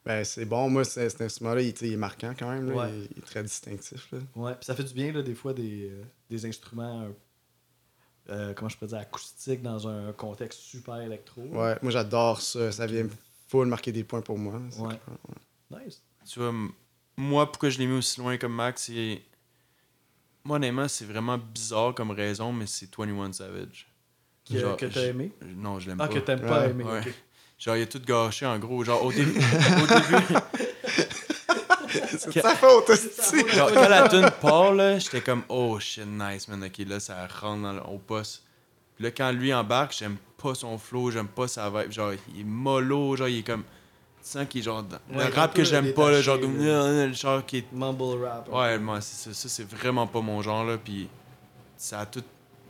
[0.06, 0.70] Ben, c'est bon.
[0.70, 2.70] Moi, c'est- cet instrument-là, il, est marquant quand même.
[2.70, 2.76] Là.
[2.76, 2.90] Ouais.
[2.92, 4.12] Il, il est très distinctif.
[4.12, 4.20] Là.
[4.36, 7.08] Ouais, puis ça fait du bien, là, des fois, des, euh, des instruments,
[8.30, 11.42] euh, comment je peux dire, acoustiques dans un contexte super électro.
[11.44, 12.72] Ouais, moi, j'adore ça.
[12.72, 13.08] Ça vient
[13.48, 14.60] full marquer des points pour moi.
[14.80, 15.00] Ouais.
[15.70, 16.02] Nice.
[16.26, 16.54] tu vois
[17.18, 19.22] moi pourquoi je l'ai mis aussi loin comme Max c'est
[20.44, 23.88] moi honnêtement c'est vraiment bizarre comme raison mais c'est 21 Savage
[24.50, 25.32] Que, Genre, que t'as je- aimé?
[25.56, 26.70] non je l'aime Ah, pas que t'aimes pas Ouais.
[26.72, 26.84] aimé.
[26.84, 27.00] Ouais.
[27.00, 27.14] ok.
[27.60, 29.40] genre il a tout gâché en gros genre au début
[29.84, 30.36] au début
[32.18, 33.48] C'est de sa faute, aussi.
[33.50, 36.64] Genre, quand la tune part, là, j'étais comme, oh shit, nice, man.
[36.64, 38.44] Ok, là, ça rentre dans le, au poste.
[38.96, 41.92] Puis là, quand lui embarque, j'aime pas son flow, j'aime pas sa vibe.
[41.92, 43.64] Genre, il est mollo, genre, il est comme.
[44.24, 44.84] Tu sens qu'il est genre.
[45.10, 47.08] Ouais, le un rap que j'aime pas, là, genre, là.
[47.08, 47.72] Le genre qui est.
[47.72, 48.50] Mumble rap.
[48.52, 49.34] Ouais, moi, c'est ça.
[49.34, 50.78] Ça, c'est vraiment pas mon genre, là.
[50.78, 51.08] Puis
[51.76, 52.24] ça a tout,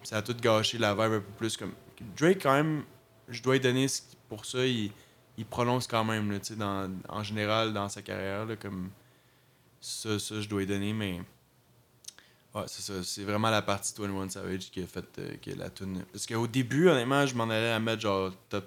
[0.04, 1.58] ça a tout gâché la vibe un peu plus.
[1.58, 1.74] comme
[2.18, 2.84] Drake, quand même,
[3.28, 4.92] je dois lui donner ce qui- pour ça, il,
[5.38, 8.90] il prononce quand même, là, tu sais, dans- en général, dans sa carrière, là, comme.
[9.82, 11.22] Ça, ça, je dois lui donner, mais.
[12.54, 13.04] Ouais, c'est ça.
[13.04, 16.04] C'est vraiment la partie 21 Savage qui a fait euh, que la tune.
[16.12, 18.66] Parce qu'au début, honnêtement, je m'en allais à mettre genre top,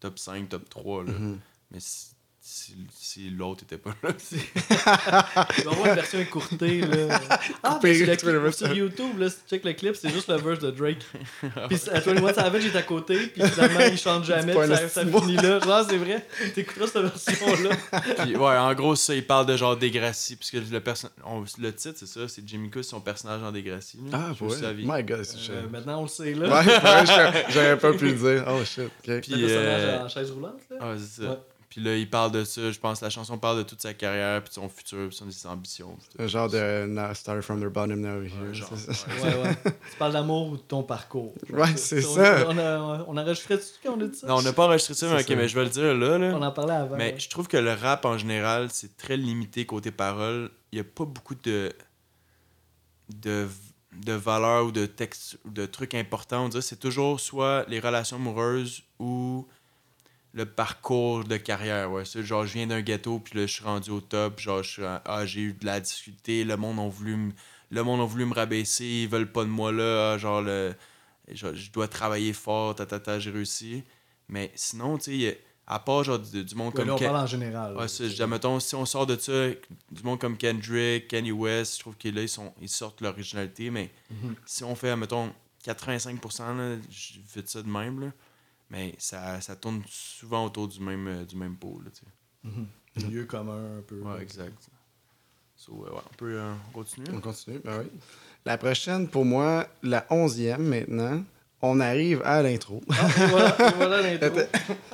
[0.00, 1.04] top 5, top 3.
[1.04, 1.12] Là.
[1.12, 1.38] Mhm.
[1.72, 4.10] Mais si, si l'autre était pas là.
[4.32, 4.38] Il
[5.64, 7.20] va avoir une version écourtée, là.
[7.62, 8.72] Ah, puis le tu peux le clip, sur.
[8.74, 10.98] YouTube, là, si tu check le clip, c'est juste le verse de Drake.
[11.68, 15.06] Puis à 21 Savage est à côté, puis finalement, il chante jamais, puis ça, ça
[15.06, 15.60] finit là.
[15.60, 17.76] Genre, c'est vrai, t'écouteras cette version-là.
[18.24, 20.36] Puis, ouais, en gros, ça, il parle de genre Degrassi.
[20.36, 23.98] Puisque le, perso- on- le titre, c'est ça, c'est Jimmy Cook, son personnage Degrassi.
[24.10, 24.18] là.
[24.38, 24.56] Ah, ouais.
[24.56, 24.64] si.
[24.86, 25.52] My God, c'est.
[25.52, 26.48] Euh, maintenant, on le sait, là.
[26.48, 28.44] Ouais, ouais, j'aurais- pas pu le dire.
[28.48, 28.84] Oh shit.
[28.84, 29.06] ok.
[29.06, 30.76] Le Puis, personnage euh, en chaise roulante, là?
[30.80, 31.30] ah, c'est ça.
[31.30, 31.36] Ouais.
[31.70, 32.72] Puis là, il parle de ça.
[32.72, 35.30] Je pense la chanson parle de toute sa carrière, puis de son futur, puis de
[35.30, 35.96] ses ambitions.
[36.16, 36.20] tout.
[36.20, 38.32] Un genre de now, Started from the bottom now here.
[38.48, 39.06] Ouais, genre, c'est ça.
[39.08, 39.22] ouais.
[39.22, 39.56] Ouais, ouais.
[39.92, 41.32] Tu parles d'amour ou de ton parcours?
[41.48, 42.44] Ouais, c'est On- ça.
[42.48, 44.26] On a, on a enregistré dessus quand on a dit ça?
[44.26, 45.36] Non, on n'a pas enregistré ça, mais C'est ok, ça.
[45.36, 46.18] mais je vais le dire là.
[46.18, 46.36] là.
[46.36, 46.96] On en parlait avant.
[46.96, 47.18] Mais ouais.
[47.20, 50.50] je trouve que le rap en général, c'est très limité côté parole.
[50.72, 51.72] Il n'y a pas beaucoup de,
[53.14, 53.46] de,
[53.96, 56.44] de valeurs ou de textes ou de trucs importants.
[56.46, 59.46] On dirait que c'est toujours soit les relations amoureuses ou
[60.32, 61.90] le parcours de carrière.
[61.90, 62.04] Ouais.
[62.04, 64.38] C'est genre, je viens d'un ghetto, puis là, je suis rendu au top.
[64.40, 66.44] Genre, je suis en- ah, j'ai eu de la difficulté.
[66.44, 67.32] Le monde a voulu me,
[67.70, 68.84] le monde a voulu me rabaisser.
[68.84, 70.12] Ils veulent pas de moi là.
[70.12, 70.74] Ah, Genre, le,
[71.32, 72.74] genre, je dois travailler fort.
[72.74, 73.82] Ta, ta, ta, j'ai réussi.
[74.28, 77.08] Mais sinon, tu sais, à part genre du, du monde Ouais, comme là, on Ken-
[77.12, 77.76] parle en général.
[77.76, 79.48] Ouais, mettons, si on sort de ça,
[79.90, 83.70] du monde comme Kendrick, Kanye West, je trouve que là, ils, sont, ils sortent l'originalité,
[83.70, 84.34] mais Mhm.
[84.46, 85.32] si on fait, mettons,
[85.64, 88.06] 85%, là, je fais ça de même, là,
[88.70, 92.06] mais ça, ça tourne souvent autour du même, euh, du même pot, là, tu sais.
[92.44, 93.10] Mhm.
[93.10, 94.00] Lieu commun, un peu.
[94.00, 94.56] Ouais, exact.
[95.56, 97.08] So, ouais, ouais, on peut euh, continuer?
[97.14, 97.90] On continue, ben oui.
[98.46, 101.22] La prochaine, pour moi, la onzième maintenant,
[101.60, 102.80] on arrive à l'intro.
[102.90, 103.06] Ah,
[103.76, 104.40] voilà, l'intro.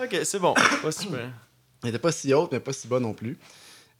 [0.03, 1.20] Ok, c'est bon, pas super.
[1.83, 3.39] Elle n'était pas si haute, mais pas si bas non plus.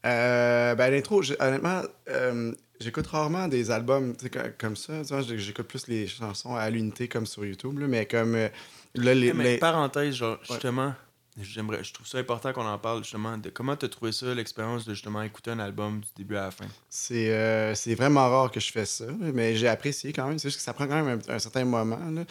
[0.05, 4.13] Euh, ben, l'intro, honnêtement, euh, j'écoute rarement des albums
[4.57, 5.01] comme ça.
[5.03, 8.35] Tu vois, j'ai- j'écoute plus les chansons à l'unité comme sur YouTube, là, mais comme
[8.35, 8.49] euh,
[8.95, 10.93] là, les, Eh, mais les- parenthèse, genre, justement,
[11.39, 14.85] j'aimerais, je trouve ça important qu'on en parle, justement, de comment t'as trouvé ça, l'expérience
[14.85, 16.65] de, justement, écouter un album du début à la fin?
[16.89, 20.39] c'est euh, c'est vraiment rare que je fais ça, mais j'ai apprécié quand même.
[20.39, 21.99] C'est juste que ça prend quand même un, un certain moment.
[22.11, 22.23] Là.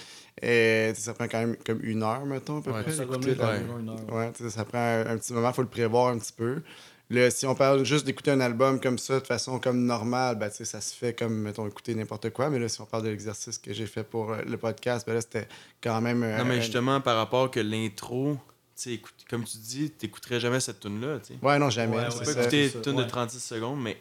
[0.42, 2.92] Et, tu ça prend quand même comme une heure, mettons, à peu Ouais, près.
[2.92, 3.34] Ça venir ouais.
[3.36, 4.12] d'environ une heure.
[4.12, 6.62] Ouais, tu sais, ça prend un, un petit moment, faut le prévoir un petit peu.
[7.08, 10.48] Là, si on parle juste d'écouter un album comme ça, de façon comme normale, ben,
[10.50, 12.50] tu sais, ça se fait comme, mettons, écouter n'importe quoi.
[12.50, 15.14] Mais là, si on parle de l'exercice que j'ai fait pour euh, le podcast, ben
[15.14, 15.46] là, c'était
[15.80, 16.22] quand même...
[16.24, 18.36] euh, Non, mais un- justement, par rapport que l'intro,
[18.76, 21.38] tu écoute- comme tu dis, t'écouterais jamais cette tune-là, tu sais.
[21.42, 21.96] Ouais, non, jamais.
[21.96, 22.40] Ouais, ouais, Tu peux ça.
[22.40, 23.06] écouter une tune de ouais.
[23.06, 23.96] 36 secondes, mais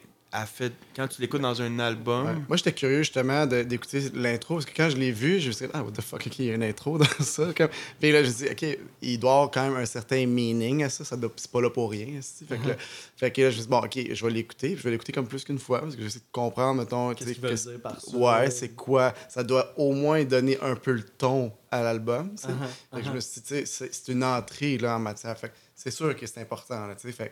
[0.45, 2.33] fait, quand tu l'écoutes dans un album, Ouais.
[2.47, 5.51] Moi, j'étais curieux justement de- d'écouter l'intro parce que quand je l'ai vu, je me
[5.53, 7.53] suis dit, ah, what the fuck, ok, il y a une intro dans ça.
[7.55, 7.69] Comme...
[7.99, 10.83] Puis là, je me suis dit, ok, il doit avoir quand même un certain meaning
[10.83, 11.31] à ça, ça doit...
[11.37, 12.07] c'est pas là pour rien.
[12.21, 12.75] Fait, que là,
[13.15, 15.13] fait que là, je me suis dit, bon, ok, je vais l'écouter, je vais l'écouter
[15.13, 17.79] comme plus qu'une fois parce que j'essaie de comprendre, mettons, tu Qu'est-ce veulent qu'est-ce- dire
[17.81, 18.17] par ça?
[18.17, 19.13] Ouais, c'est quoi?
[19.29, 22.31] Ça doit au moins donner un peu le ton à l'album.
[22.35, 22.47] tu sais.
[22.49, 22.55] Uh-huh,
[22.93, 23.13] Fait que je uh-huh.
[23.15, 25.37] me suis dit, tu sais, c'est c'est une entrée là, en matière.
[25.37, 26.87] Fait que c'est sûr que c'est important.
[26.87, 27.13] Là, tu sais.
[27.13, 27.31] fait,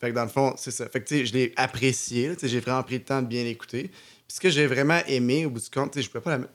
[0.00, 0.88] fait que dans le fond, c'est ça.
[0.88, 2.28] Fait que tu sais, je l'ai apprécié.
[2.28, 3.88] là, tu sais, J'ai vraiment pris le temps de bien l'écouter.
[3.88, 6.30] Puis ce que j'ai vraiment aimé, au bout du compte, tu sais, je pouvais pas
[6.32, 6.52] la mettre.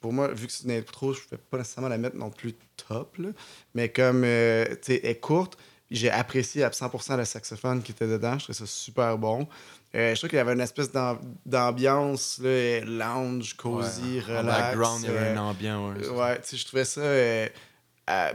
[0.00, 2.30] Pour moi, vu que c'est une intro, je ne pouvais pas nécessairement la mettre non
[2.30, 2.54] plus
[2.88, 3.18] top.
[3.18, 3.28] là.
[3.74, 5.58] Mais comme euh, tu sais, elle est courte,
[5.90, 8.38] j'ai apprécié à 100% le saxophone qui était dedans.
[8.38, 9.46] Je trouvais ça super bon.
[9.94, 14.46] Euh, je trouve qu'il y avait une espèce d'am- d'ambiance lounge, cozy, ouais, en relax.
[14.68, 15.92] background, il y avait euh, un ambiant.
[15.94, 17.48] Ouais, tu sais, je trouvais ça euh,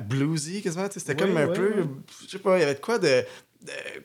[0.02, 0.88] bluesy quasiment.
[0.88, 1.74] tu sais, C'était Ouais, comme un ouais, peu,
[2.26, 3.24] je sais pas, il y avait de quoi de-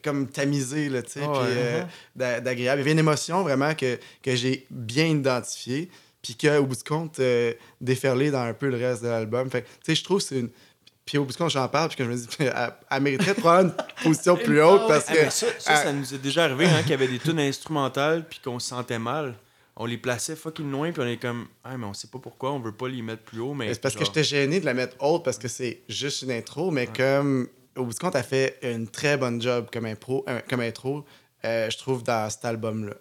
[0.03, 1.47] comme tamisé, là, tu sais, Ah puis ouais.
[1.57, 1.83] euh,
[2.17, 2.81] d'a- d'agréable.
[2.81, 5.91] Il y avait une émotion vraiment que, que j'ai bien identifiée,
[6.23, 9.51] puis qu'au bout du compte, euh, déferlé dans un peu le reste de l'album.
[9.51, 10.51] Fait que, tu sais, je trouve que c'est une.
[11.05, 12.53] Puis au bout du compte, j'en parle, puis que je me dis, elle,
[12.91, 15.19] elle mériterait de prendre une position plus haute parce Ah, que.
[15.23, 18.27] mais ça, ça, ça nous est déjà arrivé hein, qu'il y avait des tunes instrumentales
[18.29, 19.35] puis qu'on se sentait mal.
[19.81, 22.53] On les plaçait fucking loin puis on est comme ah mais on sait pas pourquoi
[22.53, 24.75] on veut pas les mettre plus haut mais C'est parce que j'étais gêné de la
[24.75, 27.49] mettre haute parce que c'est juste une intro, mais comme
[27.79, 31.05] au bout du compte, elle fait une très bonne job comme, impro, euh, comme intro,
[31.45, 32.95] euh, je trouve, dans cet album-là.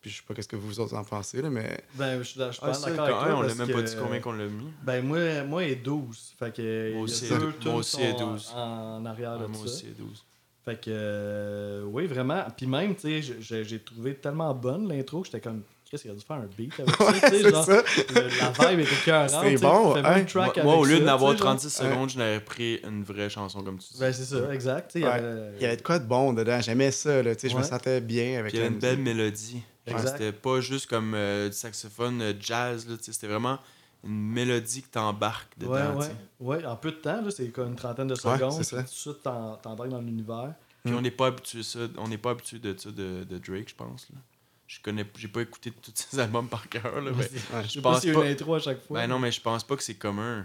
[0.00, 1.80] Puis je sais pas qu'est-ce que vous autres en pensez, là, mais.
[1.94, 3.34] Ben, je suis Ah, d'accord quand- avec toi.
[3.36, 4.70] on l'a même pas dit combien qu'on l'a mis.
[4.82, 6.34] Ben, moi, moi, et 12.
[6.38, 6.60] Fait que.
[6.90, 8.52] il y a aussi, deux moi aussi, et 12.
[8.54, 9.64] En, en arrière Ah, de moi ça.
[9.64, 10.22] aussi 12.
[10.64, 12.42] Fait que, euh, oui, vraiment.
[12.56, 15.60] Puis même, tu sais, j'ai- trouvé tellement bonne l'intro que j'étais comme,
[15.90, 17.82] qu'est-ce qu'il a dû faire un beat avec ça, tu sais, genre, ça.
[18.14, 19.30] le- la vibe était cœurante.
[19.42, 20.24] C'est bon, hein?
[20.24, 21.56] track Moi, au lieu d'avoir tu sais, genre.
[21.56, 24.00] 36 secondes, je n'aurais pris une vraie chanson comme tu dis.
[24.00, 24.90] Ben, c'est ça, exact.
[24.90, 25.12] tu sais, il y Ouais.
[25.12, 26.58] avait- Il y avait de quoi de bon dedans.
[26.62, 27.34] J'aimais ça, là.
[27.34, 27.66] Tu sais, je me Ouais.
[27.66, 29.60] sentais bien avec Puis il y avait une belle mélodie.
[30.06, 33.58] C'était pas juste comme euh, du saxophone euh, jazz, là, tu sais, c'était vraiment
[34.04, 35.72] une mélodie que t'embarques dedans.
[35.72, 36.16] Ouais, ouais.
[36.58, 38.62] Ouais, en peu de temps, là, c'est comme une trentaine de Ouais, secondes.
[38.62, 38.78] ça.
[38.78, 40.54] tout de suite, t'en- t'embarques dans l'univers.
[40.84, 40.96] Puis Mm.
[40.96, 43.74] on n'est pas habitué ça, on n'est pas habitué de ça de, de Drake, je
[43.74, 44.08] pense.
[44.10, 44.18] Là.
[44.66, 47.28] Je connais, j'ai pas écouté tous ses albums par cœur là, mais Ouais.
[47.32, 48.24] Je sais je pas pense s'il y a pas.
[48.26, 49.00] une intro à chaque fois.
[49.00, 50.44] Ben non, mais je pense pas que c'est commun.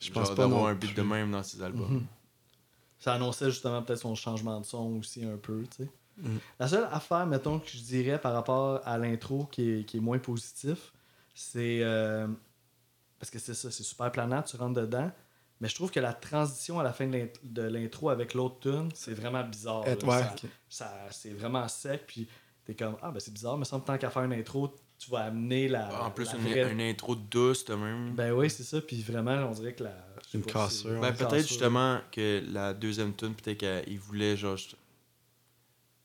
[0.00, 1.92] Je pense pas d'avoir un beat de même dans ses albums.
[1.94, 2.06] Mhm.
[2.98, 5.90] ça annonçait justement peut-être son changement de son aussi un peu, tu sais.
[6.18, 6.36] Mm.
[6.58, 10.00] La seule affaire, mettons, que je dirais par rapport à l'intro qui est, qui est
[10.00, 10.92] moins positif,
[11.34, 11.80] c'est.
[11.82, 12.26] euh,
[13.20, 15.12] parce que c'est ça, c'est super planant, tu rentres dedans.
[15.60, 18.60] Mais je trouve que la transition à la fin de l'int- de l'intro avec l'autre
[18.60, 19.86] tune, c'est vraiment bizarre.
[19.86, 20.08] Et- là.
[20.08, 20.22] ouais,
[20.68, 22.26] Ça- c'est vraiment sec, puis
[22.64, 25.24] t'es comme, ah, ben c'est bizarre, mais semble tant qu'à faire une intro, tu vas
[25.24, 26.04] amener la.
[26.06, 28.14] En plus, la une, vraie- une intro douce, de même.
[28.14, 29.94] Ben oui, c'est ça, puis vraiment, on dirait que la.
[30.32, 31.00] Une cassure.
[31.00, 34.56] Ben, peut-être justement que la deuxième tune, peut-être qu'il voulait genre.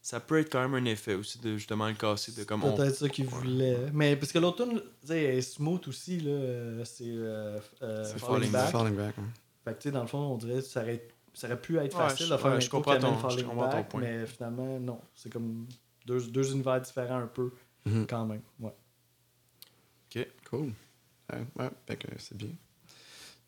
[0.06, 2.76] Ça peut être quand même un effet aussi de justement le casser de comme on.
[2.76, 3.89] Peut-être ça qu'il voulait.
[3.91, 4.80] Mais parce que l'autre tune,
[5.10, 6.30] est smooth aussi, là.
[6.30, 7.06] euh, C'est.
[7.08, 8.70] euh, euh, C'est Falling Falling Back.
[8.72, 9.18] Falling Back.
[9.18, 9.24] ouais.
[9.64, 11.78] Fait que, tu sais, dans le fond, on dirait que ça aurait, ça aurait pu
[11.80, 13.78] être Ouais, facile je- de faire ouais, un je comprends ton- je Falling comprends ton
[13.78, 14.01] Back, point.
[14.01, 15.01] mais finalement, non.
[15.16, 15.66] C'est comme
[16.06, 17.51] deux, deux univers différents un peu,
[17.88, 18.06] Mhm.
[18.08, 18.41] quand même.
[18.60, 18.76] Ouais.
[20.49, 20.72] Cool.
[21.34, 22.49] Ouais, ouais, fait que c'est bien.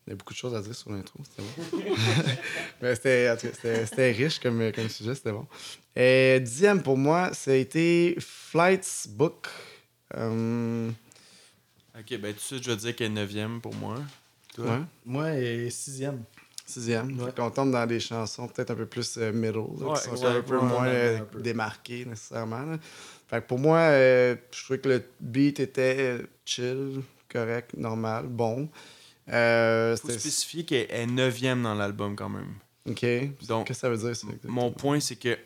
[0.08, 1.82] Il y a beaucoup de choses à dire sur l'intro, c'était bon.
[2.80, 5.46] Mais c'était, riche comme, comme sujet, c'était bon.
[5.94, 9.46] Et dixième pour moi, ça a été Flights Book.
[10.16, 10.88] Euh,
[11.98, 13.96] Ok, ben tout de suite, je vais dire qu'elle est neuvième pour moi.
[14.54, 14.64] Toi?
[14.66, 16.22] ouais, Moi, et sixième.
[16.64, 17.20] sixième.
[17.20, 17.30] Ouais.
[17.36, 20.12] Qu'on tombe dans des chansons peut-être un peu plus euh, middle, là, Ouais, qui sont
[20.12, 20.26] exact.
[20.28, 21.40] un peu Ouais, moins euh, un peu.
[21.42, 22.62] démarquées nécessairement.
[22.62, 22.78] là.
[23.26, 28.70] Fait que pour moi, euh, je trouvais que le beat était chill, correct, normal, bon.
[29.30, 32.54] Euh, Faut spécifier qu'elle est neuvième dans l'album quand même.
[32.86, 33.04] OK.
[33.46, 34.26] Donc, Qu'est-ce que ça veut dire, ça?
[34.44, 35.36] Mon point, c'est que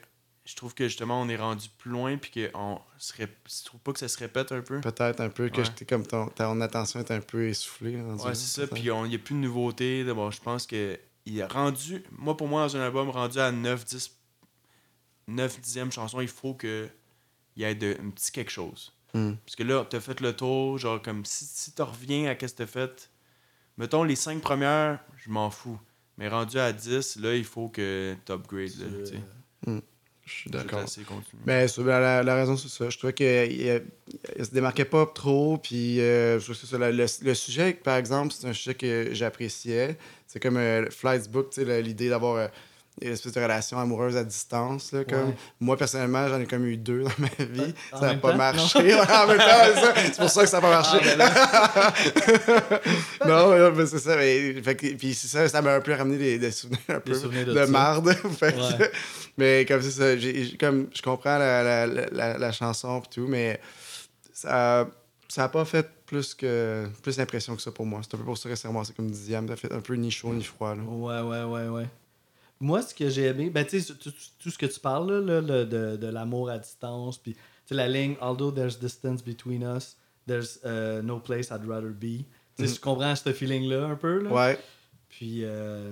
[0.45, 3.93] je trouve que justement, on est rendu plus loin, puis que on je trouve pas
[3.93, 4.81] que ça se répète un peu.
[4.81, 7.97] Peut-être un peu que j'étais comme ton, ton attention est un peu essoufflée.
[8.01, 8.67] Ouais, c'est ça.
[8.67, 10.05] Puis il n'y a plus de nouveautés.
[10.05, 12.03] Bon, je pense que il est rendu.
[12.11, 14.11] Moi, pour moi, dans un album rendu à 9, 10,
[15.29, 16.89] 9 dixième chanson, il faut que
[17.55, 18.93] il y ait de, un petit quelque chose.
[19.15, 19.35] Hmm.
[19.45, 22.55] Parce que là, t'as fait le tour, genre comme si, si tu reviens à qu'est-ce
[22.55, 23.11] que t'as fait.
[23.79, 25.79] Mettons les 5 premières, je m'en fous.
[26.19, 28.79] Mais rendu à 10, là, il faut que tu upgrades.
[28.79, 29.21] Là, tu sais.
[30.25, 30.81] Je suis d'accord.
[31.45, 31.69] ben,
[32.01, 32.89] la, la raison, c'est ça.
[32.89, 33.27] Je trouvais qu'il
[34.39, 35.59] ne se démarquait pas trop.
[35.59, 36.79] Puis, euh, je trouve que c'est ça.
[36.79, 39.99] Le, le- sujet, par exemple, c'est un sujet que j'appréciais.
[40.29, 42.51] C'est comme euh, Flight's Book, tu sais, le- l'idée d'avoir
[43.01, 44.93] euh, une espèce de relation amoureuse à distance.
[44.93, 45.29] Là, comme.
[45.29, 45.37] Ouais.
[45.61, 47.75] Moi, personnellement, j'en ai comme eu deux dans ma vie.
[47.93, 48.37] En ça n'a pas temps?
[48.37, 48.79] marché.
[50.05, 50.99] C'est pour ça que ça n'a pas marché.
[51.19, 51.93] Ah,
[53.27, 54.17] non, mais c'est ça.
[54.17, 57.01] Mais, fait que- puis c'est ça, ça m'a un peu ramené des, des souvenirs un
[57.01, 58.13] peu souvenirs de marde.
[58.39, 58.91] Fait que- Ouais.
[59.39, 63.61] mais comme ça, j'ai- comme je comprends la, la, la, chanson et tout, mais
[64.33, 64.89] ça
[65.29, 68.01] ça a pas fait plus que plus d'impression que ça pour moi.
[68.03, 69.47] C'est un peu pour ça que c'est comme dixième.
[69.49, 70.75] Ça a fait un peu ni chaud ni froid.
[70.75, 70.83] Là.
[70.83, 71.87] Ouais, ouais, ouais, ouais.
[72.63, 75.65] Moi, ce que j'ai aimé, ben, tu sais, tout, ce que tu parles, là, là,
[75.65, 79.97] de, de l'amour à distance, puis, tu sais, la ligne, although there's distance between us,
[80.29, 82.25] there's uh, no place I'd rather be.
[82.57, 82.73] Tu Mhm.
[82.75, 84.31] tu comprends ce feeling-là un peu, là?
[84.33, 84.59] Ouais.
[85.09, 85.91] Puis, euh,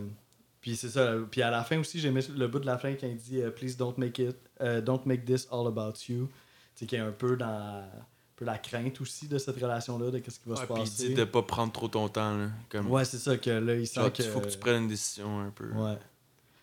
[0.61, 1.15] puis c'est ça.
[1.31, 3.51] Puis à la fin aussi, j'aimais le bout de la fin quand il dit euh,
[3.51, 6.29] Please don't make it, euh, don't make this all about you.
[6.77, 7.89] Tu sais, qui est un peu dans un
[8.37, 10.81] peu la crainte aussi de cette relation-là, de qu'est-ce qui va Ouais, se puis il
[10.89, 11.09] passer.
[11.09, 12.37] dit de pas prendre trop ton temps.
[12.37, 14.23] Là, comme, Ouais, c'est ça, que là, il sent genre, que.
[14.23, 15.71] il faut que tu prennes une décision un peu.
[15.73, 15.99] Ouais.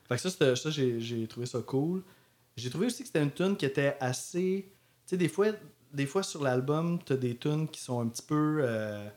[0.08, 2.04] Fait que ça, ça j'ai, j'ai trouvé ça cool.
[2.56, 4.66] J'ai trouvé aussi que c'était une tune qui était assez.
[5.06, 5.48] Tu sais, des fois,
[5.94, 8.60] des fois sur l'album, t'as des tunes qui sont un petit peu.
[8.62, 9.08] euh,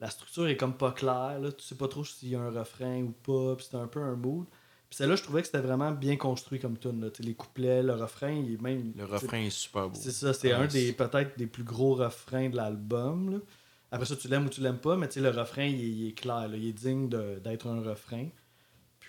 [0.00, 1.38] la structure est comme pas claire.
[1.40, 1.52] Là.
[1.52, 3.56] Tu sais pas trop s'il y a un refrain ou pas.
[3.56, 4.46] Puis c'est un peu un mood.
[4.88, 7.10] Puis celle-là, je trouvais que c'était vraiment bien construit comme tune.
[7.20, 8.92] Les couplets, le refrain, il est même.
[8.96, 9.98] Le refrain est super beau.
[10.00, 13.30] C'est ça, c'est Ouais, un des peut-être des plus gros refrains de l'album.
[13.34, 13.38] là.
[13.92, 15.88] Après ça, tu l'aimes ou tu l'aimes pas, mais tu sais, le refrain, il est,
[15.90, 16.56] il est clair, là.
[16.56, 18.28] il est digne de- d'être un refrain.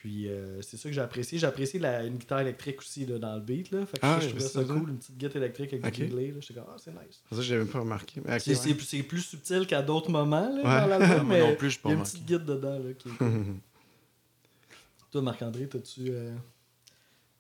[0.02, 1.38] Puis euh, c'est ça que j'ai apprécié.
[1.38, 3.70] J'ai apprécié la, une guitare électrique aussi là, dans le beat.
[3.70, 3.86] Là.
[3.86, 4.74] Fait que Ah, ça, je trouvais c'est ça ça.
[4.74, 5.94] cool, une petite guitare électrique avec Ok.
[5.94, 6.34] du delay.
[6.40, 7.22] J'étais comme, ah, c'est nice.
[7.32, 8.20] Ça, même pas remarqué.
[8.40, 9.04] C'est ouais.
[9.04, 10.64] plus- subtil qu'à d'autres moments là, Ouais.
[10.64, 12.80] dans l'album, Moi mais non plus, je il y a une petite guide dedans.
[12.80, 13.28] Là, qui est cool.
[15.12, 16.34] Toi, Marc-André, as-tu euh,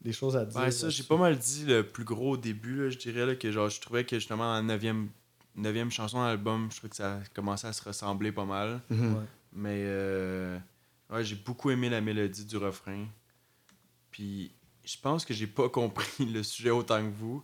[0.02, 0.60] des choses à dire?
[0.62, 3.36] Ben, ça, j'ai pas mal dit le plus gros au début, là, je dirais, là,
[3.36, 5.08] que genre, je trouvais que justement, en 9e,
[5.58, 8.82] 9e chanson de l'album, je trouvais que ça commençait à se ressembler pas mal.
[8.90, 9.14] Mhm.
[9.16, 9.24] Ouais.
[9.54, 10.58] Mais euh,
[11.12, 13.06] ouais, j'ai beaucoup aimé la mélodie du refrain.
[14.12, 14.52] Puis
[14.84, 17.44] je pense que j'ai pas compris le sujet autant que vous.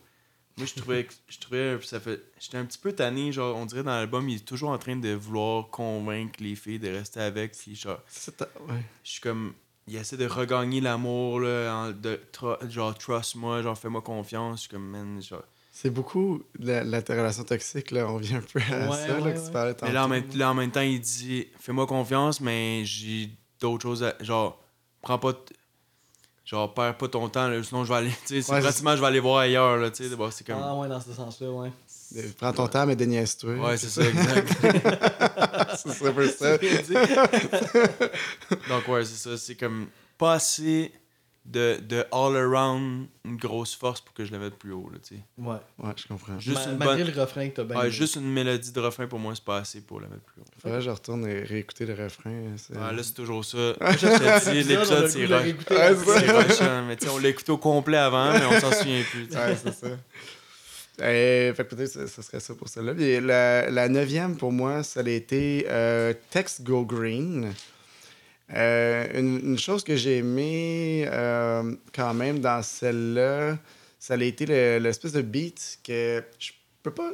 [0.57, 3.67] Moi, je trouvais que je trouvais ça fait j'étais un petit peu tanné, genre on
[3.67, 7.19] dirait dans l'album, il est toujours en train de vouloir convaincre les filles de rester
[7.19, 8.81] avec puis genre C'est ta- ouais.
[9.03, 9.53] je suis comme
[9.85, 12.19] il essaie de regagner l'amour là, en- de
[12.69, 16.83] genre trust moi, genre fais-moi confiance, je suis comme man, genre C'est beaucoup de la,
[16.83, 18.07] la relation toxique, là.
[18.11, 20.09] On vient un peu à Ouais, ça, là, ouais, que tu parlais Mais là en,
[20.09, 20.27] tantôt.
[20.27, 23.29] même, là, en même temps, il dit Fais-moi confiance, mais j'ai
[23.59, 24.13] d'autres choses à.
[24.21, 24.59] Genre,
[25.01, 25.33] prends pas.
[25.33, 25.53] t-
[26.45, 28.11] Genre, perds pas ton temps, là, sinon je vais aller.
[28.25, 30.15] Tu sais, Ouais, pratiquement, je vais aller voir ailleurs, là, tu sais.
[30.15, 30.61] bon, c'est comme.
[30.63, 31.71] Ah ouais, dans ce sens-là, ouais.
[32.37, 33.55] Prends ton temps, mais déniaise-toi.
[33.55, 34.47] ouais, c'est ça, exact.
[35.75, 36.57] c'est ça.
[38.69, 39.37] Donc, ouais, c'est ça.
[39.37, 39.87] C'est comme
[40.17, 40.91] pas assez
[41.47, 44.89] de, de all-around une grosse force pour que je le mette plus haut.
[44.91, 44.99] Là.
[45.37, 45.55] Ouais.
[45.79, 46.37] Ouais, je comprends.
[46.39, 47.79] Juste Ma- une malgré bonne- le refrain que t'as bien.
[47.79, 50.41] Ouais, juste une mélodie de refrain, pour moi, c'est pas assez pour le mettre plus
[50.41, 50.45] haut.
[50.61, 52.33] Faudrait que je retourne et réécouter le refrain.
[52.57, 53.57] c'est- Ouais, là, c'est toujours ça.
[54.53, 55.45] L'épisode, c'est rush.
[55.69, 56.85] Ouais, c'est rushant.
[56.87, 59.23] Mais on l'a écouté au complet avant, mais on s'en souvient plus.
[59.33, 59.87] Ouais, c'est ça.
[60.99, 62.95] Euh, fait que peut-être ce ce serait ça pour celle-là.
[62.95, 67.53] Puis la, la neuvième, pour moi, ça a été euh, Text Go Green.
[68.55, 73.57] Euh, une, une chose que j'ai aimé euh, quand même dans celle-là,
[73.99, 77.11] ça a été le- l'espèce de beat que je peux pas.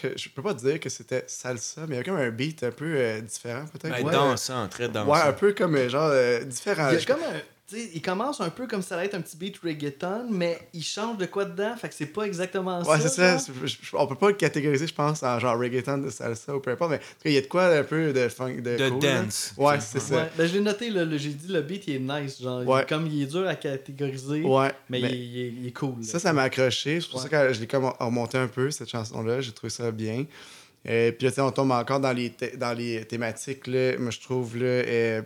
[0.00, 2.62] que, je peux pas dire que c'était salsa, mais il y a comme un beat
[2.62, 3.92] un peu euh, différent, peut-être.
[3.94, 4.12] Ouais, Ouais.
[4.12, 5.10] dansant, très dansant.
[5.12, 6.88] Ouais, un peu comme genre euh, différent.
[6.92, 7.40] Il y a comme un.
[7.72, 11.16] Il commence un peu comme ça allait être un petit beat reggaeton, mais il change
[11.16, 13.32] de quoi dedans, fait que c'est pas exactement Ouais, c'est ça.
[13.32, 13.40] genre.
[13.40, 16.60] c'est- je- on peut pas le catégoriser, je pense, en genre reggaeton de salsa ou
[16.60, 19.02] peu importe, mais il y a de quoi un peu de funk, de, De cool,
[19.02, 19.22] là.
[19.22, 19.54] dance.
[19.56, 20.14] Ouais, c'est ça.
[20.14, 22.84] Ouais, ben je l'ai noté, j'ai dit le beat il est nice, genre il- Ouais.
[22.88, 25.72] comme il est dur à catégoriser, Ouais, mais, mais Il, est, il est- il est
[25.72, 25.94] cool.
[26.00, 26.06] là.
[26.06, 27.00] ça, ça m'a accroché.
[27.00, 27.28] C'est pour Ouais.
[27.30, 29.40] ça que je l'ai comme remonté un peu, cette chanson-là.
[29.40, 30.26] J'ai trouvé ça bien.
[30.86, 33.66] Euh, puis là, on tombe encore dans les, dans les thématiques.
[33.66, 33.96] Là.
[33.98, 35.22] Moi, je trouve, là, euh,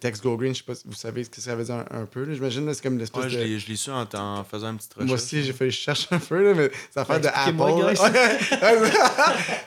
[0.00, 2.02] texte Go Green, je sais pas si vous savez ce que ça veut dire un,
[2.02, 2.24] un peu.
[2.24, 2.34] là.
[2.34, 3.44] J'imagine, c'est comme l'espèce Ouais, je de...
[3.44, 5.08] l'ai- je l'ai su en, en faisant une petite recherche.
[5.08, 7.94] Moi aussi, j'ai fait, je cherche un peu, là, mais c'est l'affaire de Apple.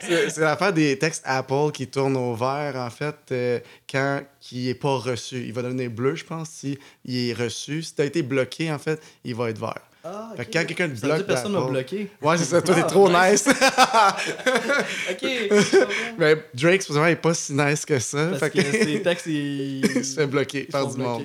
[0.00, 3.60] c'est l'affaire des textes Apple qui tournent au vert, en fait, euh,
[3.90, 4.20] quand
[4.50, 5.36] il n'est pas reçu.
[5.46, 7.82] Il va devenir bleu, je pense, si il est reçu.
[7.82, 9.80] Si tu as été bloqué, en fait, il va être vert.
[10.04, 10.48] Ah, Fait ok.
[10.50, 12.10] que quand quelqu'un te bloque que personne m'a bloqué.
[12.20, 12.60] Ouais, c'est ça.
[12.60, 13.46] Toi, t'es Ah, trop nice.
[13.46, 13.48] nice.
[15.10, 15.88] ok.
[16.18, 18.26] mais Drake, supposément, il est pas si nice que ça.
[18.28, 21.24] Parce fait que que ses textes, il se fait bloquer par du monde.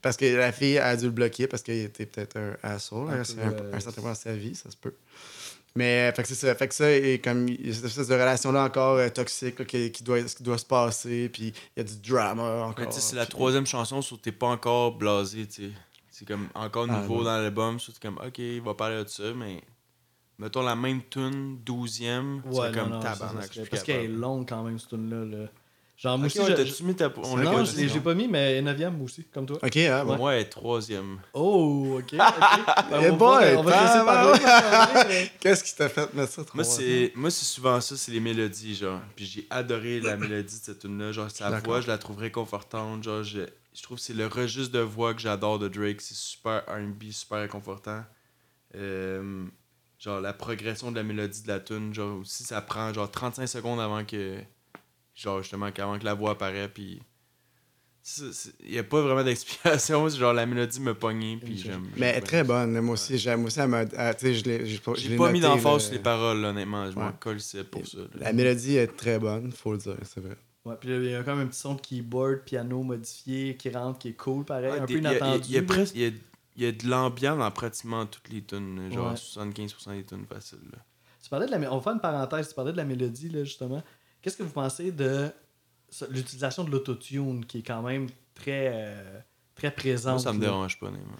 [0.00, 3.20] Parce que la fille a dû le bloquer parce qu'il était peut-être un asshole Un
[3.20, 4.94] à peu, un, euh, un certain point dans sa vie, ça se peut.
[5.76, 6.54] Mais fait que c'est ça.
[6.54, 9.58] Fait que ça, et comme il y a cette espèce de relation-là encore euh, toxique
[9.58, 12.92] là, qui, qui doit, qui doit se passer, puis il y a du drama encore.
[12.92, 15.70] C'est la puis- troisième chanson, sur t'es pas encore blasé, tu sais.
[16.16, 19.24] C'est comme encore Ah, nouveau dans l'album, t'es comme, ok, il va parler de ça,
[19.34, 19.60] mais.
[20.38, 23.68] Mettons la même tune, douzième, Ouais, c'est non, comme non, ça, ça tabarnak.
[23.70, 25.24] Parce qu'elle est longue quand même, cette tune-là.
[25.24, 25.46] Là.
[25.96, 27.12] Genre, moi Ok, aussi, ouais, je- t'as-tu mis ta.
[27.22, 28.02] On l'a Non, pas je l'ai- je l'ai non?
[28.02, 29.58] pas mis, mais 9ème aussi, comme toi.
[29.62, 30.06] Ok, bon.
[30.06, 31.20] Pour moi, elle est troisième.
[31.32, 32.04] Oh, ok.
[32.04, 32.10] ok.
[32.90, 34.38] Ben, on va boy, voir, on va te laisser parler.
[34.40, 35.06] tabarnak.
[35.08, 38.10] mais- Qu'est-ce qui t'a fait mettre ça trop Moi, c'est moi c'est souvent ça, c'est
[38.12, 39.00] les mélodies, genre.
[39.14, 41.12] Puis j'ai adoré la mélodie de cette tune-là.
[41.12, 43.04] Genre, sa voix, je la trouve réconfortante.
[43.04, 43.40] Genre, je,
[43.74, 46.00] je trouve que c'est le registre de voix que j'adore de Drake.
[46.00, 48.04] C'est super R&B, super réconfortant.
[48.76, 49.44] Euh,
[49.98, 53.46] genre, la progression de la mélodie de la tune, genre, aussi, ça prend genre 35
[53.46, 54.38] secondes avant que.
[55.14, 57.00] Genre, justement, qu'avant que la voix apparaît, puis.
[58.60, 60.06] Il n'y a pas vraiment d'explication.
[60.10, 61.86] genre, la mélodie me pognait, puis j'aime.
[61.96, 62.78] Mais elle est très bonne.
[62.80, 65.40] Moi aussi, j'aime aussi, tu sais, je l'ai- j'ai pas, je J'ai l'ai pas mis
[65.40, 65.78] d'emphase là.
[65.80, 66.90] sur les paroles, là, honnêtement.
[66.90, 67.96] Je m'en colle, c'est pour ça.
[67.98, 68.04] là.
[68.16, 70.36] La mélodie est très bonne, faut le dire, c'est vrai.
[70.64, 73.68] Ouais, puis il y a quand même un petit son de keyboard, piano modifié qui
[73.70, 75.44] rentre, qui est cool, pareil, Ouais, un des- peu il y inattendu.
[75.94, 78.90] Il y a, y y de l'ambiance dans pratiquement toutes les tunes.
[78.92, 79.16] Genre Ouais.
[79.16, 80.58] 75% des tunes faciles.
[80.72, 80.78] là.
[81.22, 83.44] Tu parlais de la, on va faire une parenthèse, tu parlais de la mélodie, là,
[83.44, 83.82] justement.
[84.22, 85.30] Qu'est-ce que vous pensez de
[86.10, 89.20] l'utilisation de l'autotune, qui est quand même très, euh,
[89.54, 90.14] très présente?
[90.14, 90.86] Moi, ça me dérange pas.
[90.86, 91.12] honnêtement.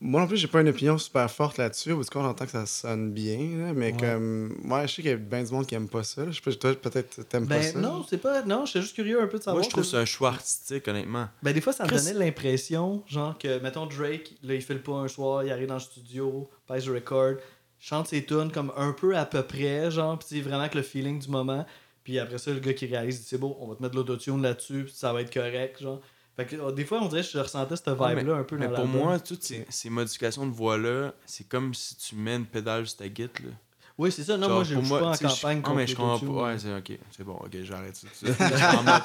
[0.00, 1.94] Moi non plus, j'ai pas une opinion super forte là-dessus.
[1.94, 3.96] Parce qu'on entend que ça sonne bien, là, mais Ouais.
[4.00, 4.56] comme.
[4.62, 6.24] Moi, je sais qu'il y a bien du monde qui aime pas ça.
[6.24, 6.30] là.
[6.30, 7.78] Je sais pas, toi, peut-être t'aimes pas Ben ça.
[7.78, 8.42] non, c'est pas.
[8.42, 9.56] Non, je suis juste curieux un peu de savoir.
[9.56, 11.28] Moi, je trouve que c'est un choix artistique, honnêtement.
[11.42, 14.74] Ben, des fois, ça me Chris- donnait l'impression, genre que, mettons, Drake, là, il fait
[14.74, 17.34] le pas un soir, il arrive dans le studio, pèse le record,
[17.78, 20.82] chante ses tunes comme un peu à peu près, genre, pis c'est vraiment avec le
[20.82, 21.66] feeling du moment.
[22.04, 23.98] Puis après ça, le gars qui réalise, dit, c'est beau, on va te mettre de
[23.98, 26.00] l'autotune là-dessus, puis ça va être correct, genre.
[26.36, 28.66] Fait que, euh, des fois, on dirait que je ressentais cette vibe-là un peu Mais
[28.66, 32.46] dans pour moi, toutes ces, ces modifications de voix-là, c'est comme si tu mets une
[32.46, 33.52] pédale sur ta guitare.
[33.96, 34.36] Oui, c'est ça.
[34.36, 35.94] Non, Genre, moi, je je suis pas en tu je- campagne Ah, contre mais je
[35.94, 36.42] comprends pas.
[36.52, 36.98] Ouais, c'est ok.
[37.16, 38.08] C'est bon, ok, j'arrête ça.
[38.18, 38.42] tout de suite.
[38.50, 39.02] J'étais en mode,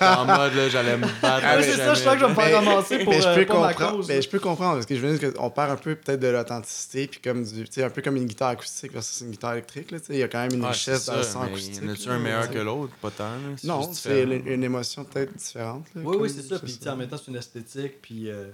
[0.00, 1.44] en mode, là, j'allais me battre.
[1.44, 3.44] Ah, c'est ça, je sens que je vais me faire ramasser pour mais je euh,
[3.44, 4.06] peux ma cause.
[4.08, 6.28] mais je peux comprendre parce que je veux dire qu'on perd un peu peut-être de
[6.28, 9.54] l'authenticité puis comme du, tu sais, un peu comme une guitare acoustique versus une guitare
[9.54, 11.22] électrique là, tu sais, il y a quand même une Ouais, richesse c'est dans le
[11.24, 11.82] ça, son mais acoustique.
[11.82, 12.92] Y en a-tu là, un meilleur que l'autre?
[13.02, 13.30] Pas tant.
[13.64, 15.84] Non, c'est une, émotion peut-être différente.
[15.96, 16.60] là, Oui, oui, c'est ça.
[16.60, 18.50] Puis, tu en même temps, c'est une esthétique, puis, euh,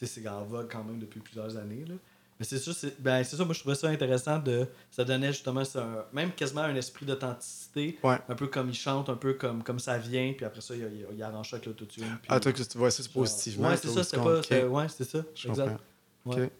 [0.00, 1.94] tu sais, c'est en vogue quand même depuis plusieurs années, là.
[2.42, 4.66] Mais c'est c'est ben, c'est ça, moi, je trouvais ça intéressant de...
[4.90, 8.18] Ça donnait justement, ça, même quasiment un esprit d'authenticité, Ouais.
[8.28, 10.80] un peu comme il chante, un peu comme, comme ça vient, puis après ça, il,
[10.82, 12.04] il, il arrange ça avec l'autotune.
[12.28, 13.68] Ah, toi, que tu vois ça positivement.
[13.68, 14.40] Ouais, c'est ça, c'est pas...
[14.66, 15.78] Ouais, c'est ça, Je exact.
[16.24, 16.40] comprends.
[16.40, 16.46] Ouais.
[16.46, 16.52] Ok.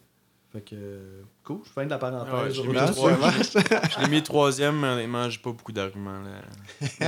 [0.53, 0.77] Fait que,
[1.45, 2.55] cool, je fin de la parenthèse.
[2.63, 6.21] Je l'ai mis troisième, mais honnêtement, j'ai pas beaucoup d'arguments.
[6.21, 6.43] là.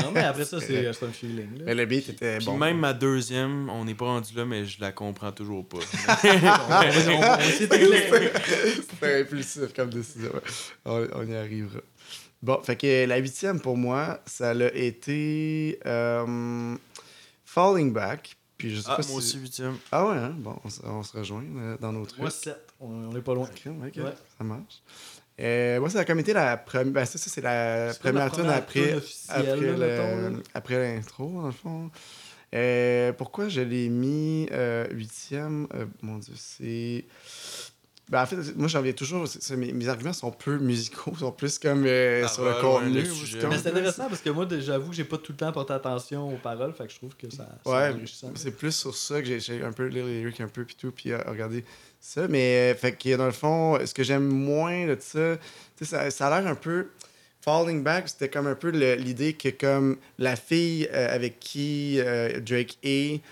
[0.02, 1.64] non, mais après ça, c'est un feeling, là.
[1.66, 2.56] Mais le beat était Puis bon.
[2.56, 5.76] même ma deuxième, on n'est pas rendu là, mais je la comprends toujours pas.
[7.42, 10.32] C'était impulsif comme décision.
[10.86, 11.80] On, on y arrivera.
[12.42, 16.76] Bon, fait que la huitième pour moi, ça a été euh,
[17.44, 18.36] Falling Back.
[18.58, 19.36] Puis je sais Ah, pas moi si...
[19.36, 19.76] aussi, huitième.
[19.90, 20.34] Ah ouais, hein?
[20.38, 22.20] Bon, on, on se rejoint euh, dans nos trucs.
[22.20, 22.56] Moi, 7.
[22.80, 23.48] On, on est pas loin.
[23.48, 24.12] Ok, ok, Ouais.
[24.38, 24.82] ça marche.
[25.40, 26.92] Euh, moi, ça a comme été la première.
[26.92, 28.94] Ben, ça, ça, c'est la première tune après,
[30.54, 31.90] après, l'intro, dans le fond.
[32.54, 35.66] Euh, pourquoi je l'ai mis euh, huitième?
[35.74, 37.04] Euh, Mon Dieu, c'est.
[38.10, 39.26] Ben, en fait, moi, j'en viens toujours.
[39.56, 43.00] mes, mes arguments sont peu musicaux, sont plus comme euh, Ah, sur le contenu.
[43.00, 45.72] ouais, Mais c'est intéressant parce que moi, j'avoue que j'ai pas tout le temps porté
[45.72, 48.30] attention aux paroles, fait que je trouve que ça, c'est Ouais, enrichissant.
[48.34, 50.90] c'est plus sur ça que j'ai- un peu lire les lyrics un peu puis tout
[50.92, 51.64] puis euh, regarder
[51.98, 55.38] ça mais euh, fait que dans le fond ce que j'aime moins de ça
[55.78, 56.88] tu sais ça, ça a l'air un peu
[57.40, 62.40] Falling Back c'était comme un peu l'idée que comme la fille euh, avec qui euh,
[62.40, 63.22] Drake est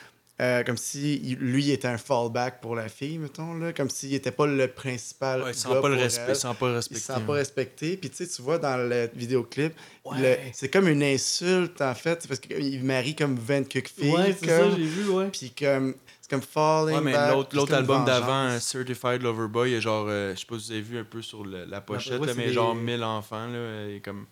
[0.43, 4.32] euh, comme si lui était un fallback pour la fille mettons là comme s'il était
[4.32, 6.22] pas le principal Ouais, il sent gars pas le respect.
[6.26, 6.30] elle.
[6.30, 6.99] Il sent pas le respect.
[7.26, 9.72] pas respecté puis tu sais tu vois dans le vidéoclip
[10.05, 10.51] Ouais.
[10.53, 14.47] c'est comme une insulte en fait parce qu'il marie comme 20 quelques filles Ouais, c'est
[14.49, 15.28] comme- ça, j'ai vu, ouais.
[15.30, 17.14] puis comme, c'est comme Falling Ouais, mais
[17.53, 20.59] l'autre album d'avant, euh, Certified Lover Boy, il y a genre, euh, je sais pas
[20.59, 22.53] si vous avez vu un peu sur le- la pochette, ouais, là, c'est mais des-
[22.53, 24.26] genre 1000 enfants, là, et comme.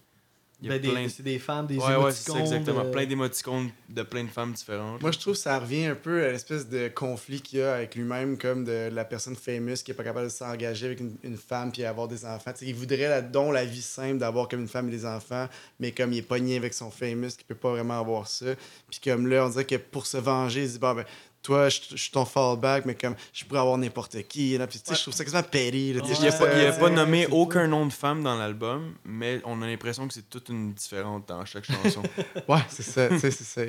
[0.62, 1.08] Il y a Ben, plein.
[1.08, 2.84] C'est des fans, des Ouais, ouais, c'est ça, émoticônes, exactement.
[2.84, 5.00] euh, Plein d'émoticônes de plein de femmes différentes.
[5.00, 7.74] Moi, je trouve que ça revient un peu à l'espèce de conflit qu'il y a
[7.76, 11.16] avec lui-même, comme de la personne famous qui est pas capable de s'engager avec une,
[11.22, 12.52] une femme puis avoir des enfants.
[12.60, 15.48] Il voudrait la, donc la vie simple d'avoir comme une femme et des enfants,
[15.78, 18.46] mais comme il est pogné avec son famous, qui peut pas vraiment avoir ça.
[18.90, 21.04] Puis comme là, on dirait que pour se venger, il se dit, bon, ben,
[21.42, 24.56] toi, je suis ton fallback, mais comme je pourrais avoir n'importe qui.
[24.58, 24.66] Là.
[24.66, 26.66] Puis, tu sais, je trouve ça quasiment là, sais, Il n'y a, je pas, il
[26.66, 30.28] a pas nommé aucun nom de femme dans l'album, mais on a l'impression que c'est
[30.28, 32.02] toute une différente dans chaque chanson.
[32.48, 33.08] Ouais, c'est ça.
[33.18, 33.62] c'est ça.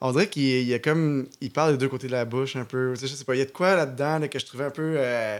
[0.00, 1.28] On dirait qu'il il y a comme.
[1.40, 2.94] Il parle des deux côtés de la bouche un peu.
[2.94, 3.34] Je sais pas.
[3.34, 4.94] Il y a de quoi là-dedans là, que je trouvais un peu.
[4.96, 5.38] euh,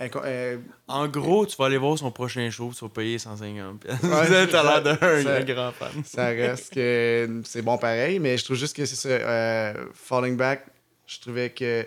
[0.00, 4.02] euh, en gros, tu vas aller voir son prochain show, tu vas payer 150 pièces.
[4.02, 5.90] Ouais, T'as l'air d'un grand fan.
[6.04, 9.08] ça reste que c'est bon pareil, mais je trouve juste que c'est ça.
[9.08, 10.64] euh, Falling Back,
[11.16, 11.86] je trouvais que.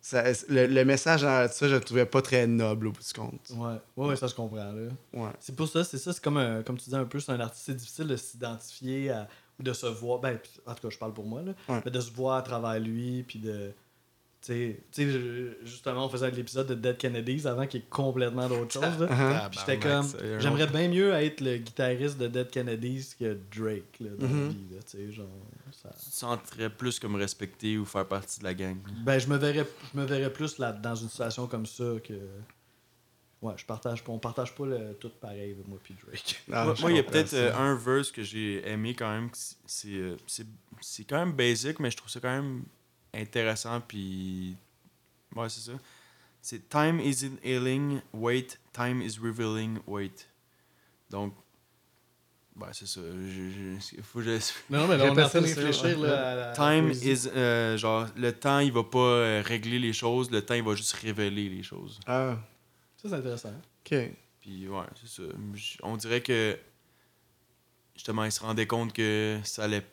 [0.00, 3.12] ça- le, le message dans ça, je le trouvais pas très noble au bout du
[3.12, 3.50] compte.
[3.50, 4.56] Ouais, ouais, ouais, ça je comprends.
[4.72, 4.88] Là.
[5.12, 5.30] Ouais.
[5.40, 7.40] C'est pour ça, c'est ça, c'est comme, un- comme tu dis un peu, c'est un
[7.40, 9.12] artiste, c'est difficile de s'identifier
[9.58, 11.82] ou de se voir, ben, en tout cas, je parle pour moi, là, Ouais.
[11.84, 13.72] mais de se voir à travers lui, puis de.
[15.64, 19.00] Justement, on faisait l'épisode de Dead Kennedys avant qui est complètement d'autre chose.
[19.00, 19.48] là.
[19.50, 20.06] Puis j'étais comme,
[20.38, 24.48] j'aimerais bien mieux être le guitariste de Dead Kennedys que Drake là, dans la Mhm.
[24.48, 24.74] vie.
[24.74, 25.26] Là, tu sais, genre,
[25.72, 28.76] ça- Tu te sentirais plus comme respecté ou faire partie de la gang?
[29.04, 32.14] Ben, je me verrais, je me verrais plus là, dans une situation comme ça que.
[33.40, 36.42] Ouais, je partage pas, on partage pas le, tout pareil, moi puis Drake.
[36.50, 39.30] Ah, moi, il y a peut-être euh, un verse que j'ai aimé quand même.
[39.30, 40.46] que c'est- C'est euh, c'est-
[40.80, 42.64] c'est quand même basic, mais je trouve ça quand même
[43.14, 43.80] intéressant.
[43.80, 44.56] Puis.
[45.34, 45.72] Ouais, c'est ça.
[46.40, 48.58] C'est Time isn't healing, wait.
[48.72, 50.28] Time is revealing, wait.
[51.10, 51.34] Donc.
[52.60, 53.00] Ouais, c'est ça.
[53.00, 54.30] Je, je- faut que je-
[54.68, 57.28] Non, mais là, on est en train de réfléchir là, Time is.
[57.28, 60.28] euh, genre, le temps, il va pas euh, régler les choses.
[60.32, 62.00] Le temps, il va juste révéler les choses.
[62.06, 62.36] Ah,
[62.96, 63.52] Ça, c'est intéressant.
[63.86, 63.94] ok.
[64.40, 65.28] Puis ouais, c'est ça.
[65.84, 66.58] On dirait que
[67.94, 69.86] justement, il se rendait compte que ça allait.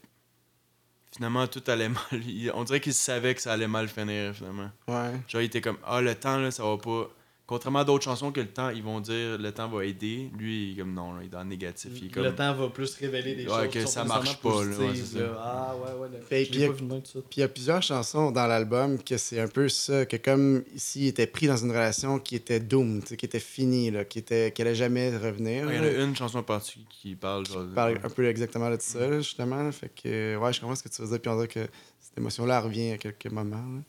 [1.15, 2.03] Finalement, tout allait mal.
[2.11, 4.69] Il- On dirait qu'il savait que ça allait mal finir, finalement.
[4.87, 5.11] Ouais.
[5.27, 7.07] Genre, il était comme Ah, le temps, là, ça va pas.
[7.47, 10.31] Contrairement à d'autres chansons que le temps, ils vont dire le temps va aider.
[10.35, 11.91] Lui, il est comme non, là, il est dans le négatif.
[11.95, 12.23] Il est comme.
[12.23, 14.77] Le temps va plus révéler des Ouais, choses que qui sont ça marche pas, là,
[14.77, 15.19] ouais, ça.
[15.19, 15.35] là.
[15.39, 16.19] Ah, ouais, ouais.
[16.27, 20.63] Puis il y a plusieurs chansons dans l'album que c'est un peu ça, que comme
[20.75, 24.51] s'il était pris dans une relation qui était doomed, qui était finie, là, qui était
[24.51, 25.67] qui allait jamais revenir.
[25.67, 27.45] Ouais, Il y en a une chanson en particulier qui parle.
[27.45, 29.71] Genre, parle un peu exactement de ça, justement.
[29.71, 31.21] Fait que, ouais, je comprends ce que tu veux dire.
[31.21, 31.67] Puis on dirait que
[31.99, 33.57] cette émotion-là revient à quelques moments.
[33.57, 33.81] là.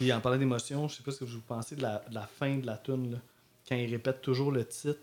[0.00, 2.26] Puis en parlant d'émotion, je sais pas ce que vous pensez de la, de la
[2.26, 3.18] fin de la tune là,
[3.68, 4.98] quand il répète toujours le titre,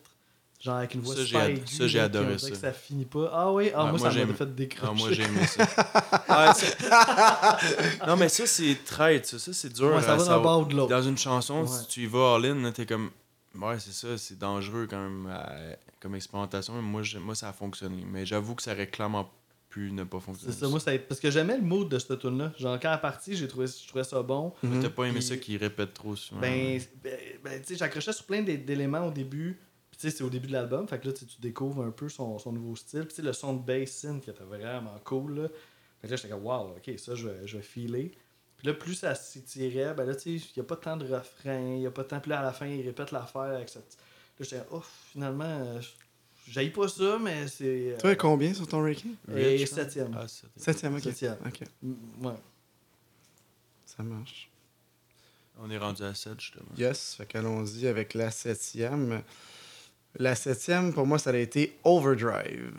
[0.59, 2.49] genre avec une voix Ça, super aiguë, ça, j'ai adoré ça.
[2.49, 3.29] que ça finit pas.
[3.31, 4.91] Ah oui, ah, Ouais, moi, moi, ça m'a fait décrocher.
[4.91, 5.67] Ah, moi, j'ai aimé ça.
[6.27, 9.37] Ah, c'est- non, mais ça, c'est traite, ça.
[9.37, 9.93] Ça, c'est dur.
[9.95, 10.89] Ouais, ça va bord de l'autre.
[10.89, 11.67] Dans une chanson, Ouais.
[11.67, 13.11] si tu y vas all-in, là, t'es comme.
[13.55, 15.51] Ouais, c'est ça, c'est dangereux quand même à-
[15.99, 16.73] comme expérimentation.
[16.81, 18.03] Moi, moi, ça a fonctionné.
[18.11, 19.29] Mais j'avoue que ça clairement
[19.70, 20.53] pu ne pas fonctionner.
[20.53, 22.89] C'est ça, moi, ça, parce que j'aimais le mood de cette tune là Genre, quand
[22.89, 24.53] elle est partie, j'ai trouvé, je trouvais ça bon.
[24.63, 24.82] Mhm.
[24.82, 26.39] T'as pas aimé Puis- ça qu'il répète trop souvent.
[26.41, 29.59] Ben, ben, ben, tu sais, j'accrochais sur plein d'é- d'éléments au début.
[29.91, 30.88] Puis, tu sais, c'est au début de l'album.
[30.88, 33.01] Fait que là, tu découvres un peu son, son nouveau style.
[33.01, 35.39] Puis, tu sais, le son de bass synth qui était vraiment cool.
[35.41, 35.47] Là.
[36.01, 38.11] Fait que là, j'étais comme, wow, ok, ça, je vais, je vais filer.
[38.57, 41.05] Puis là, plus ça s'étirait, ben là, tu sais, il n'y a pas tant de
[41.05, 42.20] refrains, il n'y a pas tant.
[42.20, 43.97] Puis là, à la fin, il répète l'affaire avec cette.
[44.39, 45.80] Là, j'étais, oh, finalement, euh,
[46.49, 47.93] j'aille pas ça, mais c'est.
[47.93, 49.15] euh, Toi, combien sur ton ranking?
[49.35, 50.11] Et septième.
[50.17, 50.25] Ah,
[50.55, 51.03] Septième, ok.
[51.03, 51.37] Septième.
[51.45, 52.33] Ok, Mm, Ouais.
[53.85, 54.49] ça marche.
[55.59, 56.65] On est rendu à 7, justement.
[56.77, 59.21] Yes, fait qu'allons-y avec la septième.
[60.19, 62.73] La septième, pour moi, ça a été Overdrive.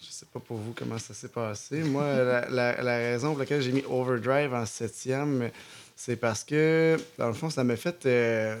[0.00, 1.82] je sais pas pour vous comment ça s'est passé.
[1.82, 5.50] Moi, la, la- la raison pour laquelle j'ai mis Overdrive en septième,
[5.96, 8.06] c'est parce que, dans le fond, ça m'a fait.
[8.06, 8.58] euh,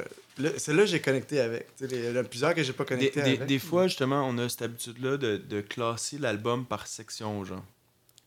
[0.56, 1.74] c'est là que j'ai connecté avec.
[1.76, 3.46] Tu sais, les- Il y en a plusieurs que j'ai pas connecté des- avec.
[3.46, 7.64] des fois, justement, on a cette habitude-là de, de classer l'album par section, genre.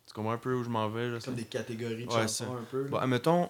[0.08, 1.26] Tu comprends un peu où je m'en vais, sais?
[1.26, 2.52] Comme des catégories de Ouais, chansons ça.
[2.52, 2.84] un peu.
[2.84, 2.90] là.
[2.90, 3.50] Bon, admettons,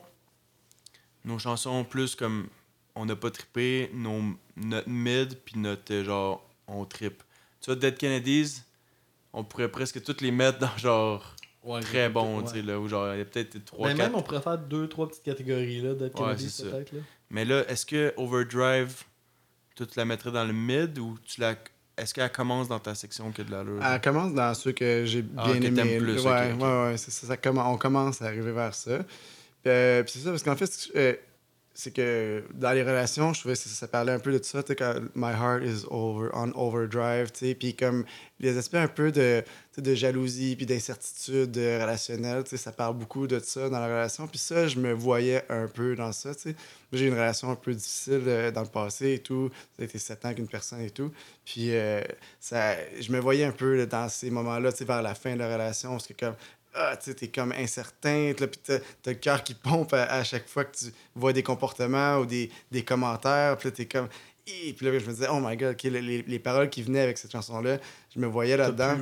[1.25, 2.47] nos chansons plus comme
[2.95, 4.21] on n'a pas trippé, nos,
[4.57, 7.23] notre mid, puis notre genre on trippe.
[7.61, 8.61] Tu vois, Dead Kennedys,
[9.33, 12.43] on pourrait presque toutes les mettre dans genre Ouais, très bon, ouais.
[12.45, 14.41] tu sais, là, où genre il y a peut-être 3 Mais 4 même, on pourrait
[14.41, 16.69] faire deux, trois petites catégories là, d'être Ouais, Kennedy, c'est ça.
[16.71, 16.91] peut-être.
[16.91, 16.99] là.
[17.31, 19.03] Mais là, est-ce que Overdrive,
[19.75, 21.55] tu te la mettrais dans le mid ou tu la.
[21.97, 23.83] Est-ce qu'elle commence dans ta section que de l'allure?
[23.83, 25.73] Elle commence dans ceux que j'ai Ah, bien aimés.
[25.73, 26.61] t'aimes plus, ouais, ok, ok.
[26.61, 28.99] ouais, ouais, ça, ça on commence à arriver vers ça.
[28.99, 31.13] Puis, euh, puis c'est ça, parce qu'en fait, euh,
[31.81, 34.75] c'est que dans les relations, je trouvais que ça, parlait un peu de ça, tu
[34.77, 38.05] sais, My heart is over, on overdrive, tu sais, puis comme
[38.39, 39.43] les aspects un peu de,
[39.79, 43.87] de jalousie, puis d'incertitude euh, relationnelle, tu sais, ça parle beaucoup de ça dans la
[43.87, 44.27] relation.
[44.27, 46.55] Puis ça, je me voyais un peu dans ça, tu sais.
[46.93, 49.49] J'ai une relation un peu difficile euh, dans le passé et tout.
[49.75, 51.11] Ça a été sept ans avec une personne et tout.
[51.45, 52.01] Puis euh,
[52.39, 55.39] ça, je me voyais un peu dans ces moments-là, tu sais, vers la fin de
[55.39, 56.35] la relation, parce que comme,
[56.73, 60.23] ah, tu sais, t'es comme incertain, là, puis t'as le cœur qui pompe à, à
[60.23, 64.07] chaque fois que tu vois des comportements ou des, des commentaires, puis là, t'es comme...
[64.47, 64.73] Hi!
[64.73, 67.01] Puis là, je me disais, oh my god, ok, les, les- les paroles qui venaient
[67.01, 67.77] avec cette chanson-là,
[68.13, 68.97] je me voyais là-dedans.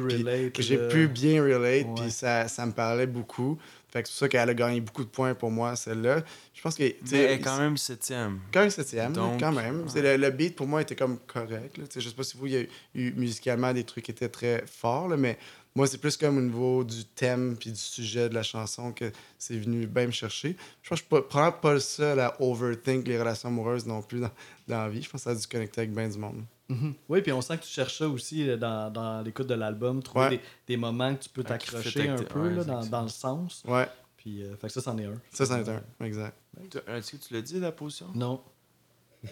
[0.60, 0.88] j'ai là.
[0.90, 1.94] pu bien relate, Ouais.
[1.96, 3.58] puis ça, ça me parlait beaucoup.
[3.92, 6.24] Fait que c'est pour ça qu'elle a gagné beaucoup de points pour moi, celle-là.
[6.54, 6.84] Je pense que.
[6.84, 8.40] Mais elle est quand même septième.
[8.54, 9.86] quand même septième, Donc, quand même.
[9.88, 11.78] C'est Le, le beat, pour moi, était comme correct.
[11.78, 11.86] Là.
[11.96, 12.64] Je sais pas si vous, il y a
[12.94, 15.40] eu musicalement des trucs qui étaient très forts, là, mais
[15.76, 19.12] moi, c'est plus comme au niveau du thème puis du sujet de la chanson que
[19.38, 20.58] c'est venu bien me chercher.
[20.82, 23.86] Je pense que je suis pas- probablement pas le seul à overthink les relations amoureuses
[23.86, 24.32] non plus dans,
[24.68, 25.02] dans la vie.
[25.02, 26.44] Je pense que ça a dû connecter avec bien du monde.
[26.70, 26.94] Mhm.
[27.08, 30.04] Oui, puis on sent que tu cherches ça aussi euh, dans, dans l'écoute de l'album,
[30.04, 30.30] trouver Ouais.
[30.38, 33.64] des, des moments que tu peux t'accrocher un peu ouais, là, dans, le sens.
[33.68, 35.14] Ouais, Puis, euh, fait que ça, c'en est un.
[35.32, 35.82] ça, c'en est un.
[36.06, 36.36] Exact.
[36.70, 38.08] Tu- Est-ce que tu l'as dit, la position?
[38.14, 38.42] Non.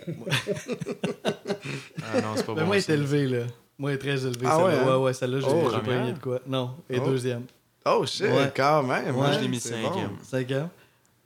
[2.03, 2.67] Ah non, c'est pas Mais bon.
[2.67, 2.93] moi, est ça.
[2.93, 3.45] élevée, là.
[3.79, 4.63] Moi, elle est très élevée, Ah celle-là.
[4.65, 4.85] ouais, hein?
[4.97, 6.39] Ouais, ouais, celle-là, j'ai Oh, pas gagné de quoi.
[6.47, 7.05] Non, et Oh.
[7.05, 7.43] deuxième.
[7.85, 8.51] Oh shit, Ouais.
[8.55, 9.13] quand même.
[9.13, 10.09] Moi, hein, je l'ai mis cinquième.
[10.31, 10.41] bon.
[10.41, 10.69] Gars.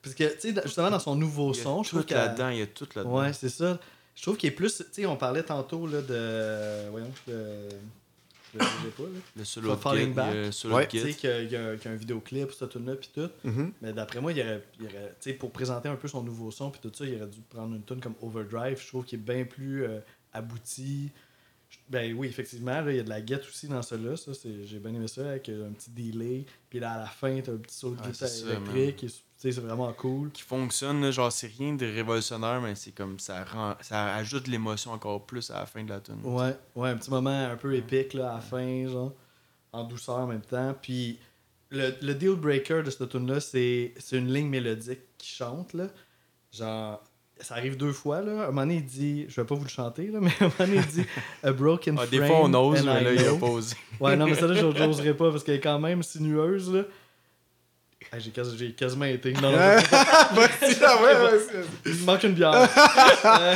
[0.03, 2.07] Parce que, tu sais, justement, dans son nouveau Il y a son, je trouve tout
[2.07, 3.19] qu'elle- là-dedans, il y a tout là-dedans.
[3.21, 3.79] Ouais, c'est ça.
[4.15, 4.75] Je trouve qu'il est plus.
[4.77, 6.89] Tu sais, on parlait tantôt là, de.
[6.89, 7.69] Voyons, je le.
[8.53, 9.19] Je le pas, là.
[9.37, 10.33] Le solo Falling Back.
[10.33, 10.87] y Ouais.
[10.87, 13.29] Tu sais, qu'il y a, y y un vidéoclip, ça, tout là, puis tout.
[13.45, 13.71] Mhm.
[13.81, 16.51] Mais d'après moi, il aurait, il aurait- tu sais, pour présenter un peu son nouveau
[16.51, 18.81] son, puis tout ça, il aurait dû prendre une tune comme Overdrive.
[18.81, 19.99] Je trouve qu'il est bien plus euh,
[20.33, 21.11] abouti.
[21.89, 24.15] Ben oui, effectivement, il y a de la guette aussi dans celui-là.
[24.15, 24.31] Ça,
[24.63, 26.45] j'ai bien aimé ça, avec euh, un petit delay.
[26.69, 29.05] Puis là, à la fin, t'as un petit saut de guitare électrique.
[29.37, 30.31] c'est vraiment cool.
[30.31, 34.47] Qui fonctionne, là, genre, c'est rien de révolutionnaire, mais c'est comme ça rend, ça ajoute
[34.47, 36.19] l'émotion encore plus à la fin de la tune.
[36.23, 39.13] Ouais, ouais, un petit moment un peu épique là, à la fin, genre,
[39.73, 40.73] en douceur en même temps.
[40.81, 41.19] Puis
[41.71, 45.73] le, le deal breaker de cette tune là c'est c'est une ligne mélodique qui chante
[45.73, 45.87] là.
[46.51, 47.01] Genre
[47.41, 48.31] ça arrive deux fois là.
[48.43, 50.53] Un moment donné, il dit, je vais pas vous le chanter là, mais un moment
[50.59, 51.05] donné, il dit
[51.43, 52.19] a broken Ah, frame.
[52.19, 53.37] des fois, on ose, mais là, il a know.
[53.37, 53.75] pas osé.
[53.99, 56.83] Ouais, non, mais ça là, j'oserais pas parce qu'elle est quand même sinueuse là.
[58.13, 59.31] Ah, j'ai, quasi- j'ai quasiment été.
[59.33, 60.73] Non, non, ah vas-y.
[61.85, 62.67] il me manque une bière.
[63.23, 63.55] Euh,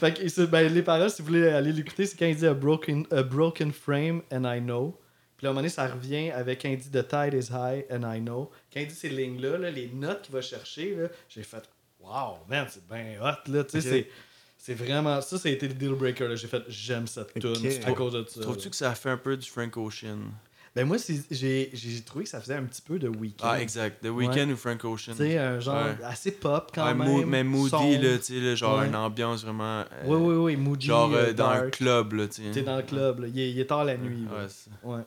[0.00, 2.54] fait que, ben, les paroles, si vous voulez aller l'écouter, c'est quand il dit a
[2.54, 4.98] broken, a broken frame and I know.
[5.36, 7.50] Puis là, à un moment donné, ça revient avec quand il dit The tide is
[7.52, 8.50] high and I know.
[8.72, 11.62] Quand il dit ces lignes-là, là, les notes qu'il va chercher, là, j'ai fait
[12.08, 13.50] Wow, man, c'est bien hot.
[13.52, 13.94] Là, tu sais, Ok.
[13.94, 14.08] c'est,
[14.56, 15.20] c'est vraiment.
[15.20, 16.28] Ça, ça a été le deal breaker.
[16.28, 16.36] Là.
[16.36, 17.52] J'ai fait J'aime cette tune
[17.84, 18.40] à cause de ça.
[18.40, 20.18] Trouves-tu que ça fait un peu du Frank Ocean?
[20.76, 20.96] Ben, moi,
[21.30, 21.70] j'ai,
[22.06, 23.48] trouvé que ça faisait un petit peu de week-end.
[23.50, 24.00] Ah, exact.
[24.04, 25.12] The Weeknd ou Frank Ocean.
[25.16, 26.04] Tu sais, un genre Ouais.
[26.04, 27.26] assez pop quand Ouais, même.
[27.26, 28.86] mais moody, là, tu sais, genre Ouais.
[28.86, 29.80] une ambiance vraiment.
[29.80, 30.86] euh, Oui, oui, oui, moody.
[30.86, 31.70] Genre euh, dans un dark.
[31.72, 32.50] club, là, tu sais.
[32.52, 33.28] T'es dans le club, là.
[33.28, 34.24] Il, est, il est tard la nuit.
[34.30, 35.02] Ouais, Ouais.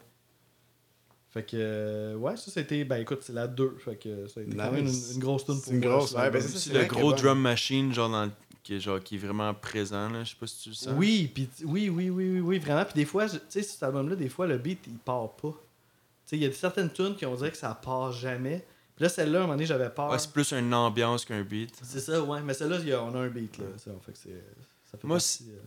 [1.32, 2.84] Fait que, euh, ouais, ça c'était.
[2.84, 3.78] Ben écoute, c'est la 2.
[3.84, 6.12] Fait que ça a été quand même une, une grosse tune pour une moi, grosse,
[6.14, 8.32] ouais, ben, c'est ça, Aussi c'est le gros drum machine, genre, dans le-
[8.64, 10.24] qui, est, genre, qui est vraiment présent, là.
[10.26, 10.94] Je sais pas si tu le sens.
[10.98, 12.84] Oui, puis t- oui, oui, oui, oui, oui, vraiment.
[12.84, 15.52] Puis des fois, tu sais, cet album-là, des fois, le beat, il part pas.
[15.52, 15.56] Tu
[16.26, 18.66] sais, il y a certaines tunes qui on dirait que ça part jamais.
[18.96, 20.12] Puis là, celle-là, à un moment donné, j'avais peur.
[20.12, 21.74] Ouais, c'est plus une ambiance qu'un beat.
[21.82, 22.42] c'est ça, ouais.
[22.44, 23.66] Mais celle-là, on a un beat, là.
[23.78, 24.44] Ça, fait que c'est.
[24.92, 25.60] Ça fait Moi, partie, euh,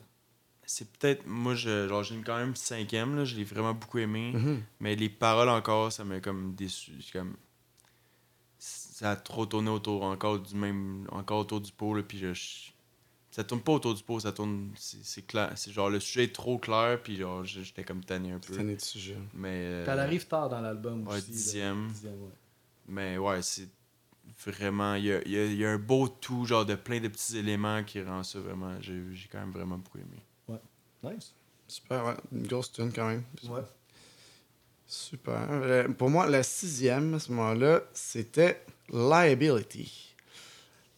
[0.67, 1.27] C'est peut-être.
[1.27, 3.25] Moi, je, genre, j'ai quand même cinquième, là.
[3.25, 4.33] Je l'ai vraiment beaucoup aimé.
[4.35, 4.63] Mhm.
[4.81, 6.93] Mais les paroles encore, ça m'a comme déçu.
[7.13, 7.37] Comme...
[8.59, 11.07] Ça a trop tourné autour, encore du même.
[11.11, 12.03] Encore autour du pot, là.
[12.03, 12.33] Puis je.
[12.33, 12.71] je-
[13.31, 14.71] Ça tourne pas autour du pot, ça tourne.
[14.77, 15.53] C'est c'est clair.
[15.57, 18.55] C'est genre le sujet est trop clair, puis genre, j'étais comme tanné un peu.
[18.55, 19.19] C'est année de sujet.
[19.35, 19.51] Mais.
[19.67, 21.31] euh, elle arrive tard dans l'album ouais, aussi.
[21.31, 21.37] là.
[21.37, 21.89] dixième.
[21.89, 22.31] Dixième, ouais.
[22.87, 23.69] Mais ouais, c'est
[24.47, 24.95] vraiment.
[24.95, 27.01] Il y a, il y a- il y a un beau tout, genre de plein
[27.01, 28.81] de petits éléments qui rend ça vraiment.
[28.81, 30.23] J'ai j'ai quand même vraiment beaucoup aimé.
[31.05, 31.33] Nice.
[31.69, 32.15] Super, ouais.
[32.33, 33.23] Une grosse tune quand même.
[33.49, 33.61] Ouais.
[34.87, 35.39] Super.
[35.51, 38.61] Euh, pour moi, la sixième, à ce moment-là, c'était
[38.93, 40.15] Liability.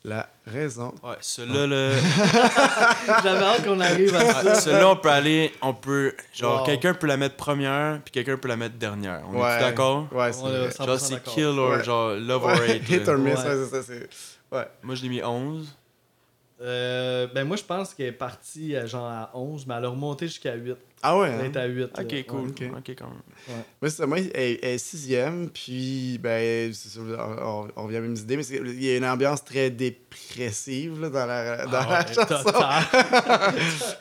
[0.05, 0.95] La raison.
[1.03, 1.91] Ouais, celui-là, là.
[3.25, 4.45] J'avais hâte qu'on arrive à ça.
[4.45, 5.53] Ouais, celui-là, on peut aller.
[5.63, 6.15] On peut.
[6.33, 6.67] Genre, Wow.
[6.67, 9.23] quelqu'un peut la mettre première, puis quelqu'un peut la mettre dernière.
[9.33, 9.57] On Ouais.
[9.57, 10.07] est d'accord?
[10.13, 10.67] Ouais, c'est On vrai.
[10.67, 11.85] est 100% Genre, c'est kill or Ouais.
[11.85, 12.89] genre love or hate.
[12.89, 13.45] Hit or miss, Ouais.
[13.47, 13.83] ouais, c'est ça.
[13.83, 14.09] c'est-
[14.55, 14.67] Ouais.
[14.83, 15.75] Moi, je l'ai mis 11.
[16.59, 19.89] Euh, ben moi je pense qu'elle est partie à genre à 11, mais elle a
[19.89, 20.75] remonté jusqu'à 8.
[21.03, 21.53] Ah ouais, Elle hein?
[21.53, 21.85] est à 8.
[21.99, 22.23] Ok, là.
[22.27, 22.49] cool.
[22.49, 22.63] ok.
[22.79, 23.63] Ok, quand même.
[23.83, 26.73] Moi, c'est moi, elle, elle est sixième, puis, ben,
[27.43, 29.69] on, on revient à la même idée, mais c'est- il y a une ambiance très
[29.69, 32.45] dépressive là, dans la, dans Ah la ouais, chanson.
[32.45, 32.83] total.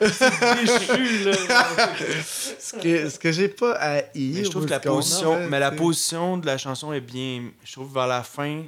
[0.00, 1.32] C'est déchu, là.
[2.58, 4.04] Ce que, ce que j'ai pas haï.
[4.14, 7.50] Mais je trouve que la position, mais la position de la chanson est bien.
[7.64, 8.62] Je trouve vers la fin,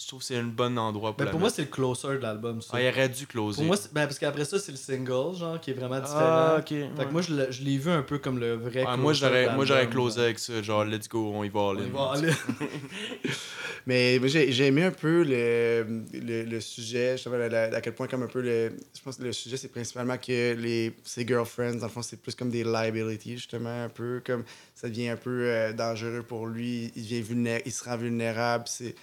[0.00, 2.08] je trouve que c'est un bon endroit pour Ben, la pour moi, c'est le closer
[2.08, 2.62] de l'album.
[2.62, 2.70] ça.
[2.74, 3.56] Ah, il aurait dû closer.
[3.56, 6.14] Pour moi, c'est- ben, parce qu'après ça, c'est le single, genre, qui est vraiment différent.
[6.20, 6.68] ah, ok.
[6.68, 7.04] Fait ouais.
[7.06, 9.54] que moi, je l'ai- je l'ai vu un peu comme le vrai closer moi, j'aurais,
[9.56, 10.62] moi, closé avec ça.
[10.62, 12.32] Genre, let's go, on y va On y va aller.
[13.86, 17.94] Mais moi, j'ai j'ai aimé un peu le, le, le sujet, je savais à, quel
[17.94, 18.76] point comme un peu le...
[18.94, 22.20] Je pense que le sujet, c'est principalement que les, ces girlfriends, dans le fond, c'est
[22.20, 24.44] plus comme des liabilities, justement, un peu comme
[24.74, 28.64] ça devient un peu euh, dangereux pour lui, il devient vulnéra- il se rend vulnérable,
[28.68, 28.94] c'est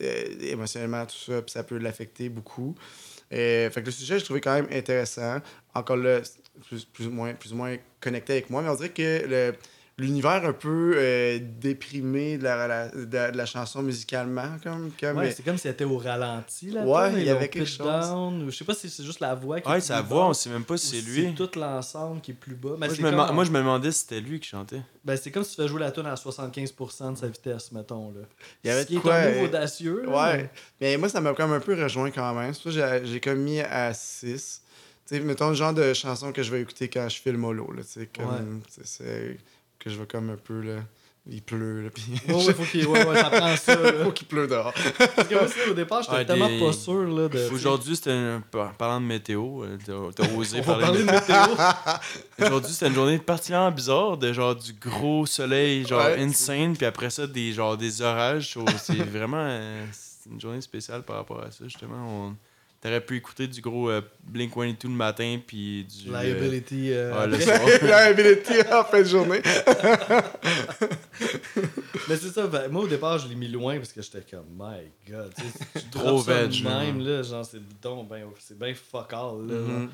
[0.00, 2.74] émotionnellement, tout ça, puis ça peut l'affecter beaucoup.
[3.32, 5.38] Euh, fait que le sujet, je trouvais quand même intéressant.
[5.74, 6.20] Encore là,
[6.68, 9.54] plus, plus, ou moins, plus ou moins connecté avec moi, mais on dirait que le,
[9.96, 14.90] l'univers un peu euh, déprimé de la, la- de, de la chanson musicalement, comme.
[15.00, 16.82] comme Ouais, c'est comme si elle était au ralenti, là.
[16.84, 17.86] Ouais, il y avait quelque chose.
[17.86, 20.02] down, ou je sais pas si c'est juste la voix qui est Ouais, plus sa
[20.02, 21.22] voix, on basse, sait même pas si c'est lui.
[21.38, 22.70] C'est tout l'ensemble qui est plus bas.
[22.72, 24.82] Mais Moi, c'est je me, comme, moi, je me demandais si c'était lui qui chantait.
[25.04, 28.08] ben, c'est comme si tu fais jouer la tune à 75% de sa vitesse, mettons.
[28.10, 28.22] Là.
[28.64, 30.02] Il y avait Ce qui est un euh, audacieux.
[30.06, 30.50] là, Ouais.
[30.80, 32.52] Mais moi, ça m'a comme un peu rejoint quand même.
[32.52, 34.62] C'est j'ai- j'ai comme mis à 6.
[35.06, 37.70] Tu sais, mettons le genre de chanson que je vais écouter quand je file mollo,
[37.72, 37.82] là.
[37.82, 38.24] Tu sais, comme.
[38.26, 38.62] Ouais.
[38.84, 39.36] C'est
[39.84, 40.76] que je vais comme un peu, là.
[41.26, 41.88] Il pleut, là.
[41.88, 42.04] Puis.
[42.28, 43.76] mais- Ouais, ouais, faut qu'il ouais, ouais, ça prend ça.
[43.80, 43.92] là.
[44.04, 44.74] faut qu'il pleut dehors.
[45.16, 47.04] Parce que moi, c'est- au départ, j'étais tellement des- pas sûr.
[47.04, 48.42] Là, de, Aujourd'hui, c'était un...
[48.50, 49.78] par- parlant de météo, euh,
[50.14, 51.34] t'as- osé parler parler de de météo.
[52.46, 56.20] Aujourd'hui, c'était une journée particulièrement bizarre, de genre du gros soleil, genre Ouais.
[56.22, 58.58] insane, puis après ça, des, genre, des orages.
[58.78, 62.06] C'est vraiment euh, c'est une journée spéciale par rapport à ça, justement.
[62.06, 62.36] On...
[62.84, 66.10] T'aurais pu écouter du gros euh, Blink 182 le matin, puis du.
[66.12, 66.92] euh, Liability.
[66.92, 67.78] euh, ouais, le après.
[67.78, 67.82] soir.
[67.82, 69.40] Liability en fin de journée.
[72.08, 74.44] Mais c'est ça, ben, moi au départ, je l'ai mis loin parce que j'étais comme,
[74.58, 75.32] my god,
[75.74, 76.80] tu Trop drops ça de veg, là.
[76.84, 79.54] même, là, genre, c'est donc ben, c'est bien fuck all, là.
[79.54, 79.66] Mhm.
[79.66, 79.88] genre.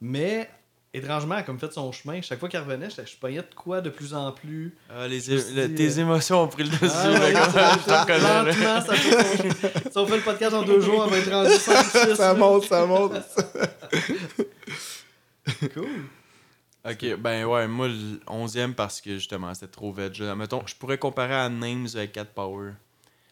[0.00, 0.48] Mais,
[0.96, 2.20] étrangement, elle a comme fait son chemin.
[2.22, 4.74] Chaque fois qu'elle revenait, j'étais- je pognais de quoi de plus en plus.
[4.90, 6.84] Ah, les Je é- le- tes euh, émotions ont pris le dessus.
[6.92, 8.42] Ah, ouais, ça- je te connais, là.
[8.42, 9.90] lentement, ça fait son...
[9.90, 12.34] Si on fait le podcast en deux jours, elle va être rendue 5 6 ça
[12.34, 13.12] monte, ça monte.
[15.74, 15.88] Cool.
[16.88, 20.20] Ok, ben ouais, moi, le 11e parce que justement, c'était trop veg.
[20.36, 22.72] Mettons, je pourrais comparer à Names avec 4 Power.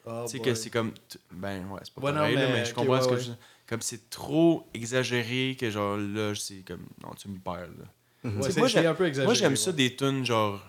[0.06, 0.92] Oh, tu sais que c'est comme.
[1.32, 3.20] Ben ouais, c'est pas non, pareil, là, mais, je comprends ouais, ce que ouais.
[3.20, 3.30] je
[3.66, 6.86] Comme c'est trop exagéré que genre là, c'est comme.
[7.02, 7.84] Non, tu me perds là.
[8.22, 9.24] C'est- moi, c'est j'ai- un peu exagéré.
[9.26, 10.60] Moi, j'aime ça des tunes genre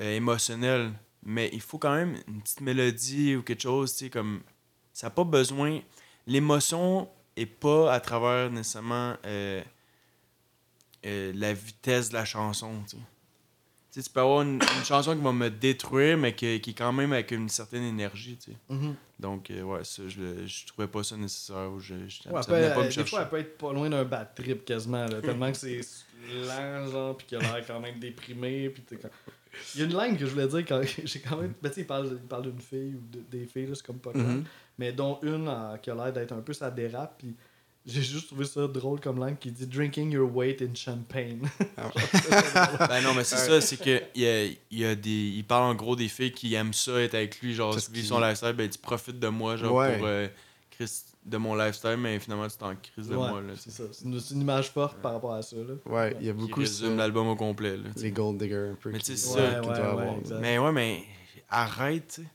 [0.00, 0.92] euh, émotionnelles,
[1.22, 4.42] mais il faut quand même une petite mélodie ou quelque chose, tu sais, comme.
[4.92, 5.80] Ça n'a pas besoin.
[6.26, 9.62] L'émotion est pas à travers nécessairement euh,
[11.06, 13.02] euh, la vitesse de la chanson, tu sais.
[13.92, 16.70] Tu sais, tu peux avoir une, une chanson qui va me détruire, mais qui, qui
[16.70, 18.56] est quand même avec une certaine énergie, tu sais.
[18.68, 18.94] Mhm.
[19.18, 21.68] Donc, euh, ouais, ça, je, je trouvais pas ça nécessaire.
[21.80, 24.34] Je, je, Ouais, ça elle pas des fois, elle peut être pas loin d'un bad
[24.34, 25.80] trip quasiment, là, tellement que c'est
[26.46, 28.70] lent, genre, pis qu'il a l'air quand même déprimé.
[28.70, 29.08] Pis t'es quand...
[29.74, 31.54] Il y a une ligne que je voulais dire quand j'ai quand même.
[31.60, 33.98] Ben, tu sais, il parle, il parle d'une fille ou de- des filles, c'est comme
[33.98, 34.12] pas.
[34.14, 34.44] Mhm.
[34.78, 37.34] Mais dont une euh, qui a l'air d'être un peu ça dérape, pis
[37.86, 41.40] j'ai juste trouvé ça drôle comme langue qui dit Drinking your weight in champagne.
[42.88, 45.32] Ben non, mais c'est ça, c'est que il y a, il y a des.
[45.36, 48.20] Il parle en gros des filles qui aiment ça, être avec lui, genre, qu'il- son
[48.20, 49.96] lifestyle, ben tu profites de moi, genre, Ouais.
[49.96, 50.06] pour.
[50.06, 50.28] euh,
[50.70, 53.52] Chris- de mon lifestyle, mais finalement, tu t'en crises de Ouais, moi, là.
[53.54, 53.84] c'est ça.
[53.92, 55.54] C'est une, image forte par rapport à ça.
[55.56, 55.74] Là.
[55.84, 57.90] Ouais, il y a Qui beaucoup résume ça, l'album au complet, là.
[57.96, 58.90] les gold diggers un peu.
[58.90, 59.60] Mais qui- tu sais, qui c'est ça.
[59.60, 60.38] doit Ouais, ouais, avoir, exact.
[60.40, 61.04] Mais ouais, mais
[61.50, 62.28] arrête, tu sais.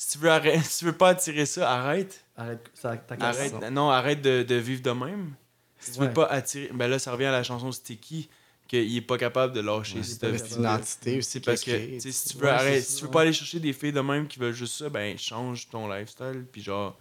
[0.00, 2.24] Si tu veux, arrêter, si tu veux pas attirer ça, arrête.
[2.36, 3.50] Arrête ça, ta Arrête.
[3.52, 3.70] question.
[3.72, 5.34] Non, arrête de, de vivre de même.
[5.80, 6.06] Si tu Ouais.
[6.06, 6.70] veux pas attirer.
[6.72, 8.28] Ben là, ça revient à la chanson Sticky,
[8.68, 10.60] qu'il est pas capable de lâcher Ouais, cette pas C'est capable.
[10.60, 13.22] une entité aussi C'est qui parce que si tu veux arrêter, si tu veux pas
[13.22, 16.62] aller chercher des filles de même qui veulent juste ça, ben change ton lifestyle puis
[16.62, 16.96] genre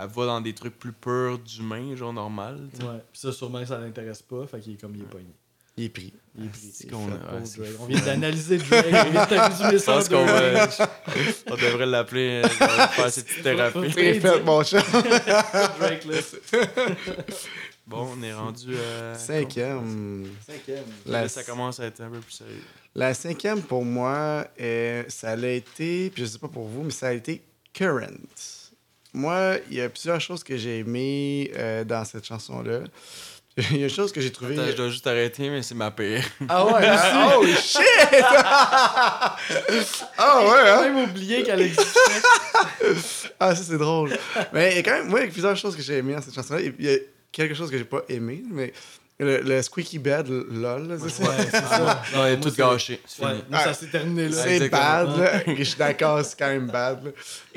[0.00, 2.68] elle va dans des trucs plus purs d'humain, genre normal.
[2.80, 5.34] Ouais, pis ça, sûrement que ça l'intéresse pas, fait qu'il est comme il est pogné.
[5.78, 6.12] Il est pris.
[6.36, 6.72] Il est pris.
[6.80, 7.62] Il a- pas ouais, fou.
[7.80, 11.52] On vient d'analyser Drake, on vient Je ça qu'on.
[11.52, 13.90] On devrait l'appeler euh, faire cette petite thérapie.
[13.94, 14.82] C'est fait, mon chat.
[15.78, 16.16] Drake, là.
[17.86, 19.14] Bon, on est rendu à.
[19.14, 20.26] Cinquième.
[20.46, 20.84] Cinquième.
[21.06, 22.62] Là, La, ça commence à être un peu plus sérieux.
[22.94, 26.90] la cinquième, pour moi, euh, ça a été, puis je sais pas pour vous, mais
[26.90, 27.40] ça a été
[27.72, 28.08] Current.
[29.14, 32.80] Moi, il y a plusieurs choses que j'ai aimées euh, dans cette chanson-là.
[33.72, 34.54] Il y a une chose que j'ai trouvée.
[34.54, 36.24] Attends, je dois juste arrêter, mais c'est ma pire.
[36.48, 37.32] Ah ouais, hein?
[37.36, 37.82] oh shit!
[38.22, 39.36] ah
[40.18, 40.82] ouais, J'ai hein?
[40.82, 41.84] même oublié qu'elle existait.
[43.40, 44.16] Ah, ça c'est drôle.
[44.52, 46.14] mais il y a quand même, moi, il y a plusieurs choses que j'ai aimées
[46.14, 46.60] dans cette chanson-là.
[46.60, 46.96] Il y a
[47.30, 48.72] quelque chose que j'ai pas aimé, mais
[49.20, 52.02] le, le squeaky bed, lol, là, ça, c'est- Ouais, c'est ça.
[52.14, 53.00] Non, il est tout c'est- gâché.
[53.04, 54.42] C'est Ouais, ça Ah, s'est terminé là.
[54.44, 55.42] c'est bad, là.
[55.58, 57.10] Je suis d'accord, c'est quand même bad, là.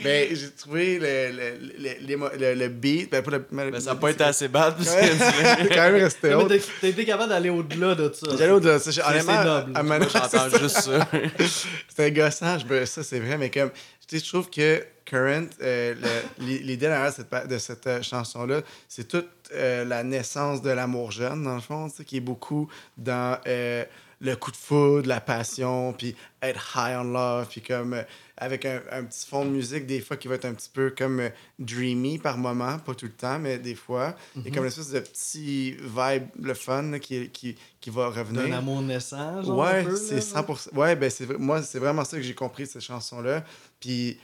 [0.04, 3.46] Mais j'ai trouvé le, le, le, le, le beat, ben pas le.
[3.52, 4.76] Mais le- ça n'a pas été assez bad.
[4.76, 5.10] parce Ouais.
[5.10, 6.48] que c'est quand même resté haut.
[6.48, 8.28] t'as t'as été capable d'aller au-delà de ça.
[8.38, 8.92] J'allais au-delà de ça.
[8.92, 9.72] C'est noble.
[9.76, 11.08] à J'entends juste ça.
[11.90, 13.70] C'était gossant, ça c'est vrai, mais comme,
[14.08, 15.94] tu sais, je trouve que Current, euh,
[16.40, 21.44] l'idée derrière cette, de cette euh, chanson-là, c'est toute euh, la naissance de l'amour jeune,
[21.44, 23.84] dans le fond, qui est beaucoup dans euh,
[24.22, 28.04] le coup de foudre, la passion, puis être high on love, puis comme, euh,
[28.38, 30.94] avec un, un petit fond de musique, des fois, qui va être un petit peu
[30.96, 31.30] comme
[31.60, 35.00] dreamy par moment, pas tout le temps, mais des fois, et comme une espèce de
[35.00, 38.44] petit vibe, le fun, là, qui, qui, qui va revenir.
[38.44, 39.58] D'un amour naissant, genre.
[39.58, 40.76] Ouais, un c'est là, 100%.
[40.76, 43.44] Ouais, ben moi c'est vraiment ça que j'ai compris de cette chanson là.
[43.80, 44.18] Puis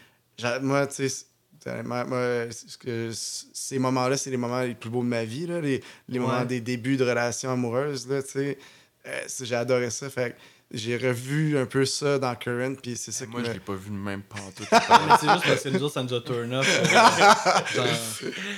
[0.62, 1.26] moi tu sais
[1.86, 2.46] moi, moi,
[2.80, 6.20] que- ces moments-là, c'est les moments les plus beaux de ma vie là, les, les
[6.20, 6.26] Ouais.
[6.26, 8.58] moments des débuts de relations amoureuses là, tu sais.
[9.08, 10.36] Euh, j'ai adoré ça fait que
[10.70, 13.60] j'ai revu un peu ça dans Current puis c'est ça Moi, qui je me- l'ai
[13.62, 14.68] pas vu même pantoute.
[14.72, 16.66] Mais c'est juste parce que nous autres, ça nous a turn up.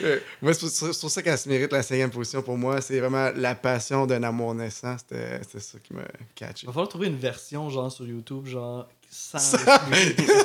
[0.03, 2.81] euh, moi, c'est pour, ça qu'elle se mérite la cinquième position pour moi.
[2.81, 4.97] C'est vraiment la passion d'un amour naissant.
[4.97, 6.01] C'était ça qui m'a
[6.35, 6.63] catché.
[6.63, 9.57] Il va falloir trouver une version, genre, sur YouTube, genre, sans.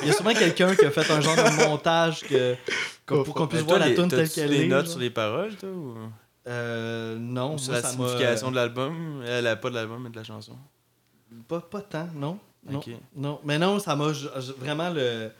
[0.03, 2.55] Il y a sûrement quelqu'un qui a fait un genre de montage que,
[3.05, 4.67] pour qu'on puisse toi, voir la tune telle qu'elle des est.
[4.67, 4.91] notes genre?
[4.91, 5.95] sur les paroles, toi ou...
[6.47, 10.09] Euh, non, ou sur moi, la signification de l'album Elle a pas de l'album, mais
[10.09, 10.55] de la chanson?
[11.47, 12.39] Pas, pas tant, non.
[13.15, 13.39] Non.
[13.43, 14.11] Mais non, ça m'a
[14.57, 15.31] vraiment le.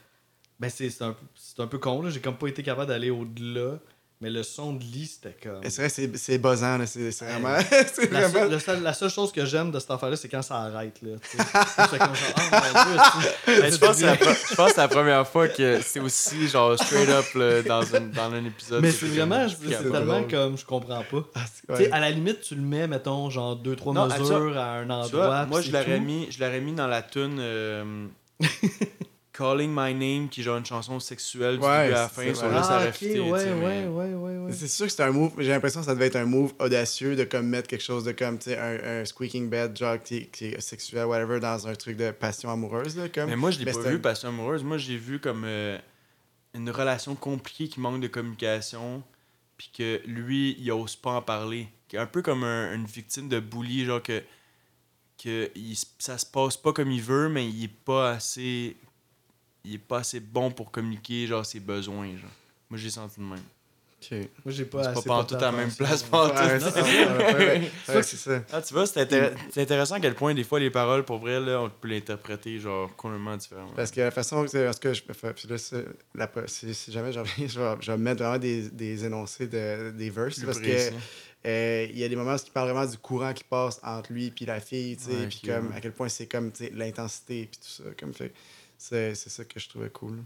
[0.58, 1.14] Ben, c'est c'est un,
[1.58, 2.10] un peu con, là.
[2.10, 3.78] J'ai comme pas été capable d'aller au-delà.
[4.22, 5.62] Mais le son de lit, c'était comme.
[5.62, 6.78] Et C'est vrai, c'est c'est buzzant.
[6.78, 6.86] là.
[6.86, 7.54] C'est vraiment.
[7.94, 8.32] c'est La, vraiment...
[8.32, 10.96] seule, le seul- la seule chose que j'aime de cette affaire-là, c'est quand ça arrête.
[11.02, 11.42] Là, tu sais.
[11.90, 13.02] C'est comme genre, oh mon dieu,
[13.44, 15.48] c'est- Mais je, pense que c'est la pre- je pense que c'est la première fois
[15.48, 18.80] que c'est aussi genre straight up là, dans, un, dans un épisode.
[18.80, 19.92] Mais c'est vraiment, je- c'est drôle.
[19.92, 21.22] tellement comme je comprends pas.
[21.34, 21.78] Ah, Tu ouais.
[21.84, 24.84] sais, à la limite, tu le mets, mettons, genre deux, trois Non, mesures à un
[24.86, 25.44] vois, endroit.
[25.44, 28.06] moi, je l'aurais mis, je l'aurais mis dans la tune euh,
[29.36, 32.22] Calling My Name, qui est genre une chanson sexuelle du Ouais, début à la fin.
[32.34, 34.52] ça, Sur ça Ah, ouais, ouais, ouais, ouais.
[34.52, 35.32] C'est sûr que c'est un move.
[35.38, 38.12] J'ai l'impression que ça devait être un move audacieux de comme mettre quelque chose de
[38.12, 41.74] comme, tu sais, un, un squeaking bed, genre, qui, qui est sexuel, whatever, dans un
[41.74, 43.28] truc de passion amoureuse, là, comme.
[43.30, 44.62] Mais moi, je l'ai pas vu passion amoureuse.
[44.64, 45.76] Moi, j'ai vu comme euh,
[46.54, 49.02] une relation compliquée qui manque de communication,
[49.58, 51.68] puis que lui, il ose pas en parler.
[51.88, 54.22] Qui est Un peu comme un- une victime de bully, genre que,
[55.22, 58.76] que il, ça se passe pas comme il veut, mais il est pas assez.
[59.66, 62.30] Il est pas assez bon pour communiquer, genre, ses besoins, genre.
[62.70, 63.42] Moi, j'ai senti de même.
[64.02, 64.10] Ok.
[64.44, 66.36] Moi, j'ai pas C'est pas porté à la même place, pantoute.
[66.38, 68.42] Ouais, ouais, c'est ça.
[68.52, 71.18] Ah, tu vois, c'est intér- c'est intéressant à quel point, des fois, les paroles, pour
[71.18, 73.72] vrai, là, on peut l'interpréter, genre, complètement différemment.
[73.74, 76.72] Parce que la façon que parce que je peux faire, puis là, c'est- la- si,
[76.74, 80.10] si jamais j'en reviens, je vais, je vais mettre vraiment des, des énoncés de, des
[80.10, 80.90] verses parce précis.
[80.92, 83.80] que euh, il y a des moments où il parle vraiment du courant qui passe
[83.82, 85.76] entre lui et la fille, tu sais, Ouais, puis ok, comme ouais.
[85.76, 88.32] à quel point c'est comme tu sais, l'intensité puis tout ça, comme fait.
[88.88, 90.18] C'est c'est ça que je trouvais cool.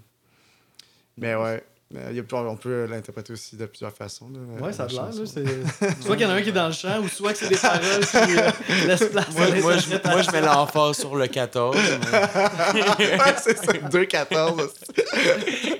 [1.16, 4.30] Mais ouais, il y a, on peut l'interpréter aussi de plusieurs façons.
[4.30, 5.12] là, Ouais, ça a la l'air.
[6.00, 7.48] Soit qu'il y en a un qui est dans le champ, ou soit que c'est
[7.48, 8.50] des paroles qui euh,
[8.86, 11.76] laissent place Moi, à moi, je, moi, je mets l'emphase sur le 14.
[12.96, 14.61] mais- ouais, c'est ça, 2-14.
[14.62, 15.74] aussi.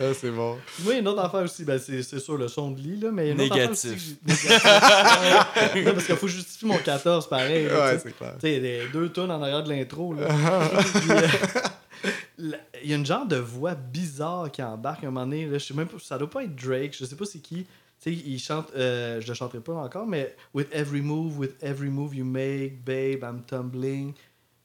[0.00, 0.58] ah, c'est bon.
[0.80, 2.80] Moi, il y a une autre affaire aussi, ben, c'est c'est sûr le son de
[2.80, 3.92] lit, là, mais il y a une autre Négatif.
[3.94, 5.86] aussi Négatif.
[5.86, 7.66] non, parce qu'il faut justifier mon 14 pareil.
[7.66, 8.34] là, Ouais, c'est clair.
[8.40, 10.12] Tu sais, deux tonnes en arrière de l'intro.
[10.12, 10.28] là.
[10.28, 11.20] Puis, euh,
[12.38, 15.46] Il y a une genre de voix bizarre qui embarque un moment donné.
[15.46, 17.64] Là, je sais même pas, ça doit pas être Drake, je sais pas c'est qui.
[17.64, 17.68] Tu
[17.98, 21.90] sais, il chante, euh, je le chanterai pas encore, mais With every move, with every
[21.90, 24.14] move you make, babe, I'm tumbling.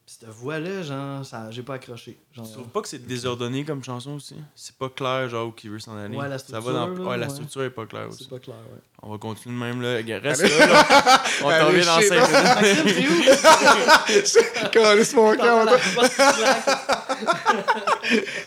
[0.06, 2.20] Cette voix-là, genre, ça, j'ai pas accroché.
[2.34, 4.36] Genre, Tu trouves pas que c'est désordonné comme chanson aussi?
[4.54, 6.16] C'est pas clair, genre, où qu'il veut s'en aller.
[6.16, 6.84] Ouais, la Ça va dans...
[6.84, 8.28] structure, ouais, la structure est pas claire c'est aussi.
[8.28, 8.80] pas clair, ouais.
[9.02, 10.20] On va continuer de même, là.
[10.20, 11.24] Reste là, là.
[11.42, 12.62] On t'en revient dans shit, 5 là.
[12.62, 13.44] minutes.
[13.44, 14.70] Maxime, t'es où?
[14.72, 15.66] Calisse mon cœur,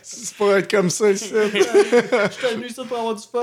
[0.03, 1.31] C'est pour être comme ça ici.
[1.33, 3.43] Je suis venu ici pour avoir du fun.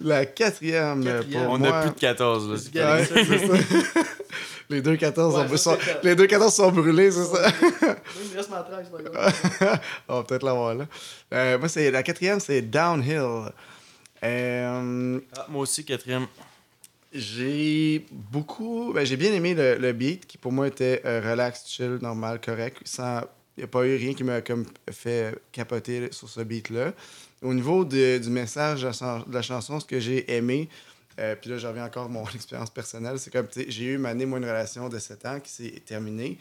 [0.00, 1.44] La quatrième, Quatrième.
[1.44, 1.78] pour On moi...
[1.78, 2.56] a plus de 14, là.
[2.58, 2.84] C'est.
[2.84, 4.02] Ouais, c'est ça.
[4.68, 7.52] Les deux 14 Ouais, sont, ça, les deux 14 sont brûlés, c'est ça?
[7.62, 7.68] Oui,
[8.24, 9.80] il me reste ma trace, c'est pas grave.
[10.08, 10.86] On va peut-être l'avoir là.
[11.32, 13.52] Euh, moi, c'est, la quatrième, c'est Downhill.
[14.24, 16.26] Euh, Ah, moi aussi, quatrième.
[17.16, 18.92] J'ai beaucoup.
[18.92, 22.82] Ben, j'ai bien aimé le, beat qui pour moi était euh, relax, chill, normal, correct.
[22.98, 26.92] Il n'y a pas eu rien qui m'a comme fait capoter sur ce beat-là.
[27.42, 30.68] Au niveau de- du message de la, chanson, ce que j'ai aimé,
[31.18, 34.04] euh, puis là, je reviens encore à mon expérience personnelle, c'est comme, j'ai eu une
[34.04, 36.38] année, moi, une relation de 7 ans qui s'est terminée.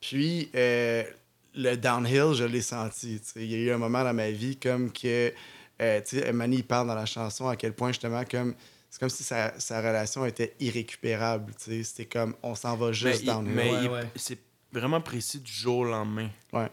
[0.00, 1.04] Puis, euh,
[1.54, 3.20] le downhill, je l'ai senti.
[3.36, 5.32] Il y a eu un moment dans ma vie comme que,
[6.06, 8.54] tu Manny, parle dans la chanson à quel point, justement, comme
[8.90, 11.52] c'est comme si sa, sa relation était irrécupérable.
[11.58, 11.82] tu sais.
[11.84, 13.54] C'était comme, on s'en va juste il- downhill.
[13.54, 14.38] mais Ouais, c'est
[14.72, 16.28] vraiment précis du jour au lendemain.
[16.52, 16.68] Ouais.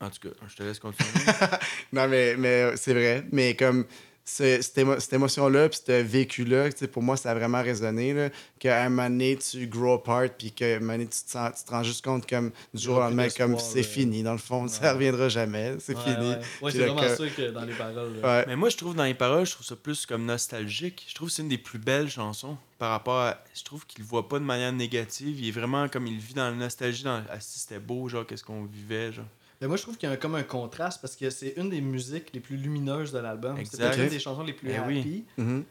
[0.00, 1.10] En tout cas, je te laisse continuer.
[1.92, 3.24] Non, mais, mais c'est vrai.
[3.32, 3.84] Mais comme
[4.30, 8.12] cette, émo- cette émotion-là, puis ce vécu-là, pour moi, ça a vraiment résonné.
[8.12, 8.28] Là,
[8.58, 11.52] qu'à un moment donné, tu grow apart, puis qu'à un moment donné, tu te, sens,
[11.58, 13.86] tu te rends juste compte comme du jour au lendemain, comme c'est là.
[13.86, 14.22] fini.
[14.22, 14.90] Dans le fond, ça Ouais.
[14.92, 15.76] reviendra jamais.
[15.80, 16.16] C'est Ouais, fini.
[16.30, 18.20] Ouais, Ouais, Puis c'est vraiment que- ça que dans les paroles.
[18.20, 18.44] là.
[18.46, 21.06] Mais moi, je trouve dans les paroles, je trouve ça plus comme nostalgique.
[21.08, 23.38] Je trouve que c'est une des plus belles chansons par rapport à.
[23.54, 25.40] Je trouve qu'il le voit pas de manière négative.
[25.40, 28.26] Il est vraiment comme il vit dans la nostalgie, dans ah, si c'était beau, genre,
[28.26, 29.24] qu'est-ce qu'on vivait, genre.
[29.60, 31.80] Mais moi, je trouve qu'il y a comme un contraste parce que c'est une des
[31.80, 33.56] musiques les plus lumineuses de l'album.
[33.64, 35.00] C'est peut-être une des chansons les plus Ben oui.
[35.00, 35.24] happy.
[35.36, 35.64] Mhm.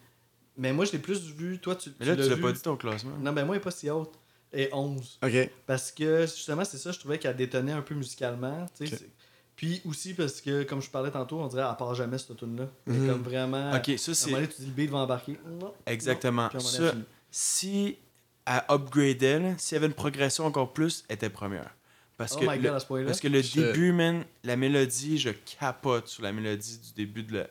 [0.57, 1.59] Mais moi, je l'ai plus vu.
[1.59, 3.15] Toi, tu, Mais là, tu l'as pas dit ton classement.
[3.19, 4.13] Non, ben moi, il est pas si haute.
[4.53, 5.19] Et 11.
[5.23, 5.49] OK.
[5.65, 8.65] Parce que justement, c'est ça, je trouvais qu'elle détonnait un peu musicalement.
[8.73, 9.07] c'est-
[9.55, 12.57] Puis aussi parce que, comme je parlais tantôt, on dirait elle part jamais cette tune
[12.57, 13.07] là Mhm.
[13.07, 13.71] Comme vraiment.
[13.75, 14.25] Ok, ça À un c'est.
[14.27, 15.39] moment donné, tu dis le beat va embarquer.
[15.59, 16.43] Non, Exactement.
[16.53, 16.59] non.
[16.59, 17.97] À Ça, elle si
[18.45, 21.75] elle upgradait, s'il y avait une progression encore plus, elle était première.
[22.17, 23.05] Parce Oh que my le- god, à ce point-là.
[23.05, 25.29] Parce que le Je- début, man, la mélodie, je
[25.59, 27.47] capote sur la mélodie du début de la,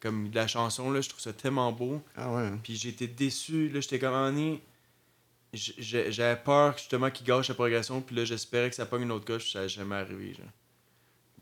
[0.00, 0.90] comme de la chanson.
[0.92, 2.00] Là, je trouve ça tellement beau.
[2.16, 2.50] Ah ouais.
[2.62, 3.68] Puis j'ai été déçu.
[3.70, 4.58] Là, j'étais comme,
[5.52, 8.00] j- j'ai- j'avais peur justement qu'il gâche la progression.
[8.00, 9.52] Puis là, j'espérais que ça pogne une autre coche.
[9.52, 10.34] Ça n'allait jamais arrivé.
[10.34, 10.46] Genre.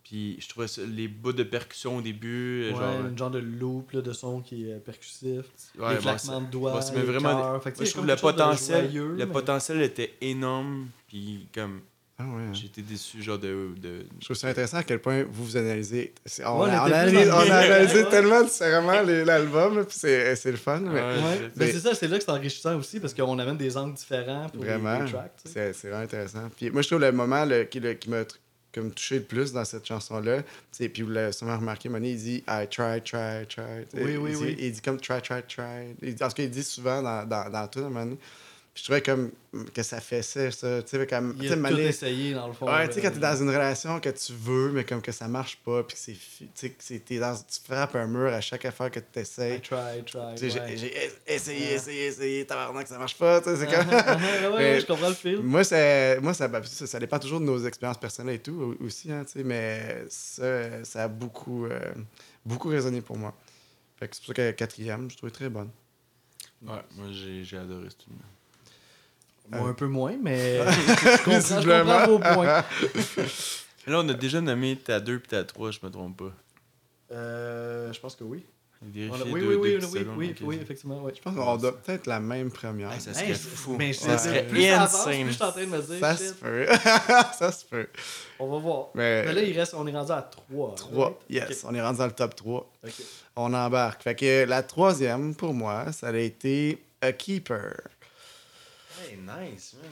[0.05, 2.83] Puis je trouvais ça- les bouts de percussion au début, Ouais, genre.
[2.83, 5.45] un genre de loop là, de son qui est percussif.
[5.79, 6.73] ouais, les bon, claquements de doigts.
[6.73, 7.61] bon, ça m'a les vraiment-.
[7.61, 10.89] Fait je trouve le potentiel, joyeux, le mais- potentiel était énorme.
[11.07, 11.81] Puis comme,
[12.25, 12.43] Ah ouais.
[12.55, 13.71] j'ai été déçu, genre de.
[13.81, 14.05] de...
[14.21, 16.13] Je trouve ça intéressant à quel point vous vous analysez.
[16.25, 20.51] On, Ouais, on a, on analysé, on a analysé tellement différemment l'album, puis c'est c'est
[20.51, 20.79] le fun.
[20.81, 21.15] mais- Ouais, Ouais.
[21.39, 23.77] je- Mais Mais- c'est ça, c'est là que c'est enrichissant aussi parce qu'on amène des
[23.77, 25.03] angles différents pour les- Vraiment.
[25.05, 25.33] les tracks.
[25.45, 25.73] tu sais.
[25.73, 26.49] C'est c'est vraiment intéressant.
[26.57, 28.23] Puis moi, je trouve le moment le- qui, le- qui m'a
[28.75, 30.39] comme touché le plus dans cette chanson-là,
[30.71, 33.63] c'est puis vous l'avez sûrement remarqué, Monet, il dit I try, try, try.
[33.93, 34.57] Oui, oui, il dit, oui.
[34.59, 35.95] Il dit comme try, try, try.
[36.01, 38.05] Il dit, en tout cas, il dit souvent dans, dans, dans tout, à un moment
[38.05, 38.17] donné.
[38.75, 39.31] Puis je trouvais comme
[39.75, 40.83] que ça fait ça, ça.
[40.83, 41.37] Tu sais, comme.
[41.39, 42.65] tu Il a tout essayé dans le fond.
[42.73, 45.29] Ouais, tu sais, quand t'es dans une relation que tu veux, mais comme que ça
[45.29, 46.15] marche pas, puis que c'est.
[46.15, 48.99] fi- Tu sais, que c'est- t'es dans, tu frappes un mur à chaque affaire que
[49.01, 49.61] tu I essaies.
[49.61, 50.35] try, try.
[50.39, 50.77] Tu sais, ouais.
[50.79, 51.73] j'ai- essayé, Ouais.
[51.75, 53.93] essayé, essayé, tabarnak, ça marche pas, tu sais, c'est Ah, comme.
[53.93, 55.41] ah, ah, ouais, ouais, Mais- je comprends le fil.
[55.43, 58.75] Moi, ça, moi ça, ben, ça, ça dépend toujours de nos expériences personnelles et tout
[58.81, 61.79] au- aussi, hein, tu sais, mais ça, ça a beaucoup, euh,
[62.47, 63.35] beaucoup résonné pour moi.
[63.99, 65.69] Fait que c'est pour ça que la quatrième, je trouvais très bonne.
[66.63, 68.17] Ouais, moi j'ai j'ai adoré ce film.
[69.51, 72.65] Moi, un peu moins, mais je comprends, je comprends vos points.
[73.87, 76.33] Là, on a déjà nommé ta 2 puis ta 3, je me trompe pas.
[77.13, 78.45] Euh, je pense que oui.
[78.81, 80.37] A- Oui, deux- oui, deux oui, oui, secondes, oui, ok.
[80.47, 81.03] oui, effectivement.
[81.03, 81.13] Ouais.
[81.15, 82.91] Je pense qu'on doit peut-être la même première.
[82.93, 83.77] Hey, ça serait Hey, fou.
[83.79, 85.13] Mais Ça serait plus insane.
[85.13, 86.67] plus je suis en train de me dire, ça se peut.
[87.39, 87.87] ça se peut.
[88.41, 88.87] on va voir.
[88.95, 90.75] Mais, Mais là, il reste, on est rendu à 3.
[90.77, 92.73] 3, yes, on est rendu dans le top 3.
[93.37, 94.03] On embarque.
[94.03, 97.75] Fait que la troisième, pour moi, ça a été A Keeper.
[99.01, 99.91] Hey, nice, man.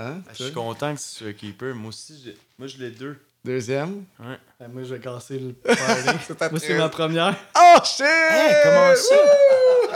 [0.00, 0.22] Hein?
[0.26, 1.74] Ah, je suis content que ce soit Keeper.
[1.74, 3.18] Moi aussi, j'ai- moi je l'ai deux.
[3.44, 4.04] Deuxième?
[4.18, 4.38] Ouais.
[4.58, 5.82] Ben, moi, je vais casser le party.
[6.26, 7.36] C'est ta moi, c'est ma première.
[7.56, 8.00] Oh shit!
[8.04, 9.14] Hey, comment ça?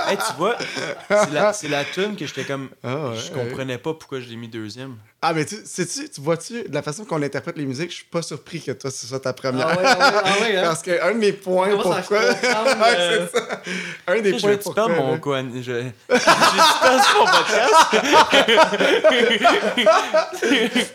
[0.08, 0.56] Hey, tu vois,
[1.08, 2.68] c'est la, c'est la tune que j'étais comme.
[2.82, 3.44] Ah ouais, je ouais.
[3.44, 4.96] comprenais pas pourquoi je l'ai mis deuxième.
[5.22, 8.04] Ah, mais tu sais-tu, tu vois-tu, de la façon qu'on interprète les musiques, je suis
[8.06, 9.68] pas surpris que toi, ce soit ta première.
[9.68, 10.62] Ah ouais, ah ouais, ah ouais, hein?
[10.64, 12.18] Parce que un de mes points Comment pourquoi.
[12.22, 13.62] euh, c'est ça.
[14.06, 14.86] Un des Je points pourquoi.
[14.86, 15.18] perdre mon là.
[15.18, 15.42] quoi?
[15.60, 15.72] Je...
[16.08, 17.74] Perdu mon podcast?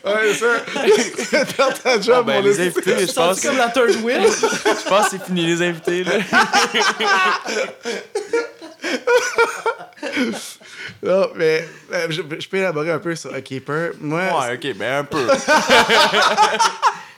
[0.06, 0.48] Ouais, ça.
[1.46, 2.80] Tu perds ta job, Ah, ben, mon les esti.
[2.90, 4.24] invités, je pense, comme la third wheel?
[4.24, 6.04] je pense que c'est fini, les invités.
[6.04, 6.14] Là.
[11.04, 13.92] Non, mais euh, je, je peux élaborer un peu sur A Keeper.
[14.00, 15.26] Moi, Ouais, ok, ben un peu.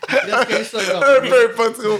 [0.09, 1.03] Il reste 15 secondes.
[1.03, 1.99] un peu, pas trop.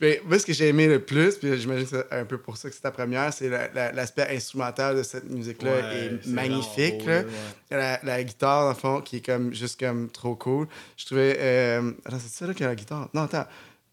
[0.00, 2.56] mais moi, ce que j'ai aimé le plus, puis j'imagine que c'est un peu pour
[2.56, 6.26] ça que c'est ta première, c'est la- la- l'aspect instrumental de cette musique-là Ouais, est
[6.26, 7.02] magnifique.
[7.02, 7.22] vraiment là.
[7.22, 7.76] beau, ouais.
[7.76, 10.66] La, la guitare, dans le fond, qui est comme juste comme trop cool.
[10.96, 11.36] Je trouvais.
[11.38, 11.90] Euh...
[12.06, 13.08] Attends, c'est ça là qui a la guitare?
[13.12, 13.46] Non, attends.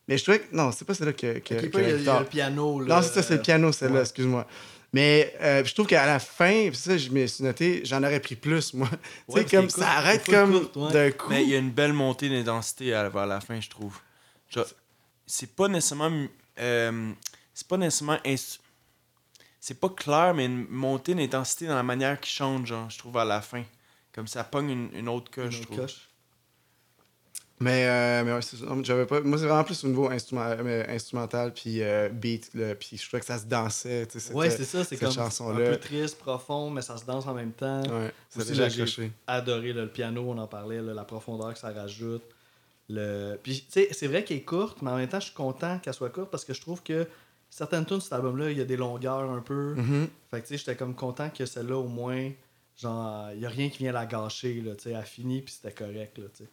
[0.08, 0.56] Mais je trouvais que.
[0.56, 1.90] Non, c'est pas celle-là qui a, qui a- Ok, qui a il y la a-
[1.90, 2.20] il y a guitare.
[2.22, 2.80] le piano.
[2.80, 4.02] Là, Non, c'est ça, c'est le piano, celle-là, ouais.
[4.02, 4.46] excuse-moi.
[4.96, 8.36] Mais euh, je trouve qu'à la fin, ça, je me suis noté, j'en aurais pris
[8.38, 8.90] plus, moi.
[9.28, 10.92] Ouais, tu sais, comme ça arrête comme ouais.
[10.94, 11.30] d'un coup.
[11.30, 13.98] Mais il y a une belle montée d'intensité à- vers la fin, je trouve.
[14.50, 14.66] Genre,
[15.26, 16.28] c'est pas nécessairement.
[16.60, 17.12] euh,
[17.54, 18.18] c'est pas nécessairement.
[18.24, 18.60] instru-
[19.60, 23.18] c'est pas clair, mais une montée d'intensité dans la manière qu'il chante, genre, je trouve,
[23.18, 23.64] à la fin.
[24.14, 25.80] Comme ça pogne une, une autre coche, Une je autre trouve.
[25.82, 26.10] coche.
[27.60, 29.22] Mais, euh, mais ouais, j'avais pas...
[29.22, 33.22] Moi, c'est vraiment plus au niveau euh, instrumental, puis euh, beat, là, puis je trouvais
[33.22, 34.06] que ça se dansait.
[34.08, 35.72] tu sais, Ouais, c'est ça, c'est comme un chanson-là.
[35.72, 37.82] peu triste, profond, mais ça se danse en même temps.
[37.84, 39.12] Ouais, là, j'ai-.
[39.26, 42.24] Adoré là, le piano, on en parlait, là, la profondeur que ça rajoute.
[42.90, 43.38] Le...
[43.42, 45.80] Puis, tu sais, c'est vrai qu'elle est courte, mais en même temps, je suis content
[45.80, 47.08] qu'elle soit courte parce que je trouve que
[47.50, 49.76] certaines tunes de cet album-là, il y a des longueurs un peu.
[49.76, 50.10] Mhm.
[50.30, 52.32] Fait que, tu sais, j'étais comme content que celle-là, au moins,
[52.78, 55.54] genre, il y a rien qui vient la gâcher, là, tu sais, elle finit, puis
[55.54, 56.50] c'était correct, là, tu sais.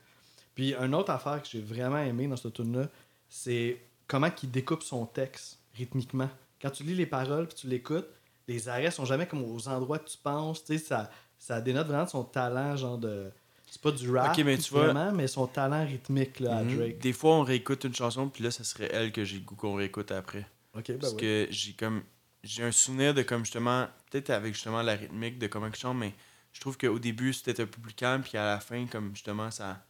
[0.55, 2.89] Puis, une autre affaire que j'ai vraiment aimé dans cette tune là
[3.29, 6.29] c'est comment il découpe son texte rythmiquement.
[6.61, 8.09] Quand tu lis les paroles, puis tu l'écoutes,
[8.47, 11.87] les arrêts sont jamais comme aux endroits que tu penses, tu sais, ça, ça dénote
[11.87, 13.31] vraiment son talent, genre de...
[13.70, 16.77] C'est pas du rap, mais tu vois- vraiment, mais son talent rythmique, là, à Mhm.
[16.77, 16.99] Drake.
[16.99, 19.55] Des fois, on réécoute une chanson, puis là, ça serait elle que j'ai le goût
[19.57, 20.47] qu'on réécoute après.
[20.74, 22.03] Ben Parce que j'ai comme.
[22.45, 23.87] J'ai un souvenir de comme justement.
[24.11, 26.12] Peut-être avec justement la rythmique de comment il chante, mais
[26.53, 29.51] je trouve qu'au début, c'était un peu plus calme, puis à la fin, comme justement,
[29.51, 29.83] ça.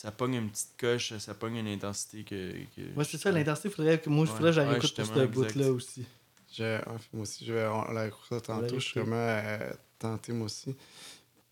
[0.00, 2.52] Ça pogne une petite coche, ça pogne une intensité que.
[2.74, 5.14] que Ouais, c'est ça, l'intensité, faudrait que moi, il Ouais, faudrait que j'aille écouter pour
[5.14, 5.68] ce bout-là exact.
[5.68, 6.04] aussi.
[6.56, 6.78] Je,
[7.12, 8.78] moi aussi, je vais, on l'a ça tantôt.
[8.78, 10.74] Je suis vraiment euh, tenté, moi aussi.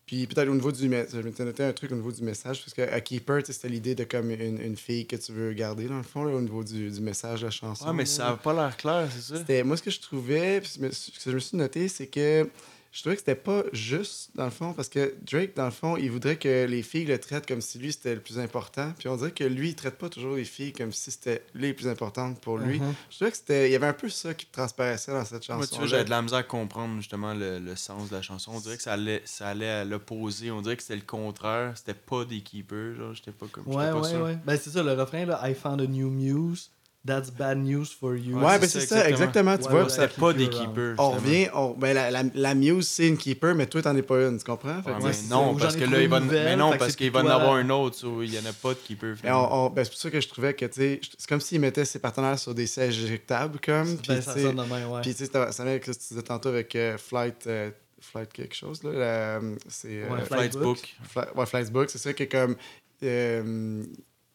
[0.07, 2.61] Puis peut-être au niveau du message, je m'étais noté un truc au niveau du message,
[2.61, 5.87] parce que à Keeper, c'était l'idée de comme une, une fille que tu veux garder,
[5.87, 7.85] dans le fond, là, au niveau du, du message de la chanson.
[7.85, 8.09] Ouais, mais là.
[8.09, 9.63] ça a pas l'air clair, c'est ça?
[9.63, 12.49] Moi, ce que je trouvais, puis ce que je me suis noté, c'est que
[12.91, 15.95] je trouvais que c'était pas juste, dans le fond, parce que Drake, dans le fond,
[15.95, 18.93] il voudrait que les filles le traitent comme si lui, c'était le plus important.
[18.97, 21.73] Puis on dirait que lui, il traite pas toujours les filles comme si c'était les
[21.73, 22.79] plus importantes pour lui.
[22.79, 22.93] Mhm.
[23.11, 23.69] Je trouvais que c'était.
[23.69, 25.57] Il y avait un peu ça qui transparaissait dans cette chanson.
[25.57, 28.23] Moi, tu vois, j'avais de la misère à comprendre justement le, le sens de la
[28.23, 28.53] chanson.
[28.55, 30.49] On dirait que ça allait, ça allait à l'opposé.
[30.49, 31.73] On dirait que c'était le contraire.
[31.75, 32.95] C'était pas des keepers.
[32.95, 33.67] Genre, j'étais pas comme.
[33.67, 34.21] Ouais, pas ouais, sûr.
[34.21, 34.37] ouais.
[34.45, 35.39] Ben, c'est ça, le refrain, là.
[35.47, 36.71] I found a new muse.
[37.07, 38.37] That's bad news for you.
[38.37, 39.57] Ouais, Ouais, ben c'est ça, ça, exactement.
[39.57, 40.95] Tu Ouais, vois, C'était pas des keeper, keepers.
[40.97, 41.15] on finalement.
[41.15, 41.47] revient.
[41.53, 44.37] on- ben, la, la, la Muse, c'est une keeper, mais toi, t'en es pas une,
[44.37, 44.81] tu comprends?
[44.83, 47.09] Fait Ouais, mais non, parce que là, il va, une mais nouvelle, non, parce qu'il
[47.09, 47.95] va en avoir un autre.
[47.95, 49.15] so, il y en a pas de keeper.
[49.23, 51.61] On- on- ben, c'est pour ça que je trouvais que, tu sais, c'est comme s'il
[51.61, 53.97] mettait ses partenaires sur des sièges éjectables, comme.
[53.97, 55.01] Puis, Ben, ça sonne de même, ouais.
[55.01, 57.71] Puis, tu sais, ça ce que tu disais tantôt avec euh, Flight, euh,
[58.01, 58.91] Flight quelque chose, là.
[58.91, 59.39] la-
[59.69, 60.03] c'est.
[60.03, 60.95] euh, Ouais, Flight's Flightbook.
[61.37, 62.57] Ouais, Flight's Book, c'est ça que comme.
[63.03, 63.83] euh,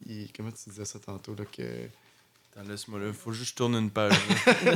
[0.07, 1.45] il- comment tu disais ça tantôt, là?
[1.45, 1.63] Que...
[2.57, 3.13] Attends, laisse-moi là.
[3.13, 4.13] Faut juste que je tourne une page.
[4.13, 4.75] là.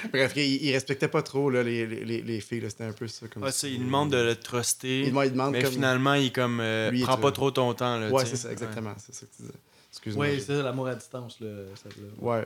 [0.12, 2.92] Bref, il, il respectait pas trop là, les, les, les- les filles, là, c'était un
[2.92, 3.26] peu ça.
[3.28, 5.00] Comme Ouais, si- ça, il demande de le truster.
[5.02, 5.72] Il demande, il demande mais comme.
[5.72, 6.60] finalement, il comme.
[6.60, 7.98] euh, Lui, trop- pas trop ton temps.
[7.98, 8.94] Là, ouais, c'est ça, exactement.
[8.98, 9.54] C'est ça que tu disais.
[9.92, 10.26] Excuse-moi.
[10.26, 11.48] Ouais, j'ai- c'est ça, l'amour à distance, là.
[11.82, 12.08] celle-là.
[12.20, 12.44] Ouais.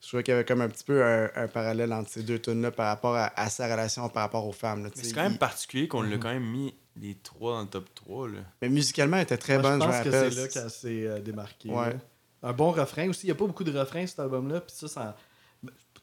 [0.00, 2.38] Je trouvais qu'il y avait comme un petit peu un, un parallèle entre ces deux
[2.40, 4.82] tunes-là par rapport à, à sa relation par rapport aux femmes.
[4.84, 6.18] là, c'est quand même Il- particulier qu'on l'a Mhm.
[6.20, 8.28] quand même mis les trois dans le top 3.
[8.28, 8.38] Là.
[8.60, 10.32] Mais musicalement, elle était très Moi, bonne, je, pense que rappelle.
[10.32, 11.68] c'est là qu'elle s'est euh, démarquée.
[11.68, 11.90] Ouais.
[11.90, 11.94] là.
[12.42, 13.26] Un bon refrain aussi.
[13.26, 14.60] Il n'y a pas beaucoup de refrains, cet album-là.
[14.60, 15.16] Puis ça, ça...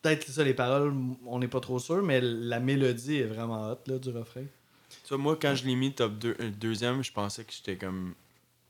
[0.02, 0.94] Peut-être que ça, les paroles,
[1.26, 4.46] on n'est pas trop sûr, mais la mélodie est vraiment hot là, du refrain.
[4.90, 8.14] Tu vois, moi, quand je l'ai mis top 2, deuxième, je pensais que j'étais comme.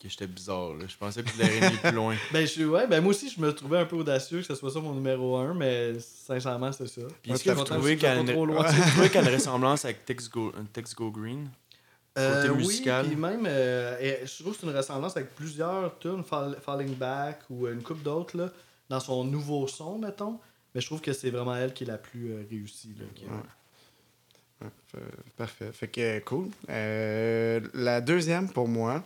[0.01, 0.73] que j'étais bizarre.
[0.73, 0.85] Là.
[0.87, 2.15] Je pensais que je l'aurais mis plus loin.
[2.33, 4.71] Ben, je, ouais, ben moi aussi, je me trouvais un peu audacieux que ce soit
[4.71, 7.01] ça mon numéro 1, mais sincèrement, c'est ça.
[7.21, 10.05] Puis est-ce que vous trouvez qu'il est-ce que vous trouvez y a une ressemblance avec
[10.05, 11.47] Tex Go, Tex Go Green?
[12.19, 13.05] Euh, musical.
[13.05, 16.57] Oui, puis même, euh, et je trouve que c'est une ressemblance avec plusieurs tunes, Fall-
[16.61, 18.49] Falling Back ou une coupe d'autres, là,
[18.89, 20.39] dans son nouveau son, mettons.
[20.75, 22.95] Mais je trouve que c'est vraiment elle qui est la plus euh, réussie.
[22.99, 23.31] Là, qui- Ouais.
[24.61, 24.97] Ouais, fa-
[25.37, 25.71] parfait.
[25.71, 26.49] Fait que cool.
[26.69, 29.03] Euh, la deuxième pour moi,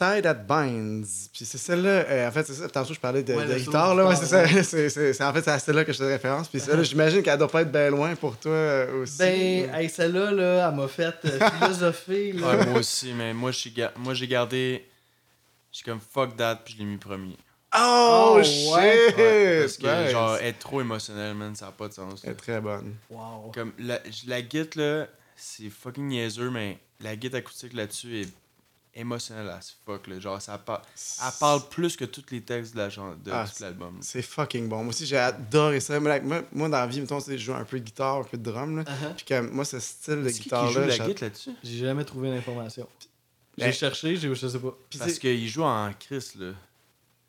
[0.00, 1.28] Tie That Binds.
[1.32, 2.68] Puis c'est celle-là, euh, en fait, c'est ça.
[2.70, 4.06] Tantôt, je parlais de, Ouais, guitare, là.
[4.08, 4.46] Ouais, c'est ça.
[4.64, 6.48] C'est, c'est- c'est- en fait, c'est à celle-là que je fais référence.
[6.48, 9.18] Puis celle-là, j'imagine qu'elle doit pas être bien loin pour toi euh, aussi.
[9.18, 12.32] Ben, hey, celle-là, là, elle m'a fait euh, philosopher.
[12.32, 12.46] Là.
[12.56, 14.86] Ouais, moi aussi, mais moi, j'ai ga- moi, j'ai gardé.
[15.70, 17.36] J'ai comme fuck that, puis je l'ai mis premier.
[17.78, 18.72] Oh, Oh, shit!
[18.72, 20.10] Ouais, parce que, Nice.
[20.12, 22.22] genre, être trop émotionnel, man, ça n'a pas de sens.
[22.24, 22.94] Elle est très bonne.
[23.10, 23.52] Wow.
[23.54, 25.06] Comme la, la guitare là,
[25.36, 28.28] c'est fucking niaiseux, mais la guitare acoustique là-dessus est
[28.94, 30.06] émotionnelle as fuck.
[30.06, 30.18] Là.
[30.18, 33.62] Genre, ça par- elle parle plus que tous les textes de la de Ah, tout
[33.62, 33.98] l'album.
[34.00, 34.78] C'est fucking bon.
[34.78, 35.98] Moi aussi, j'ai adoré ça.
[36.00, 38.24] Mais, like, moi, moi, dans la vie, mettons, je joue un peu de guitare, un
[38.24, 38.78] peu de drum.
[38.78, 38.82] Là.
[38.84, 39.14] Uh-huh.
[39.16, 40.72] Puis comme, moi, ce style de guitare-là...
[40.72, 41.50] joue la guitare là-dessus?
[41.62, 42.88] J'ai jamais trouvé l'information.
[43.58, 44.74] J'ai Ben- cherché, j'ai, je sais pas.
[44.88, 46.52] Puis Parce qu'il joue en Chris, là.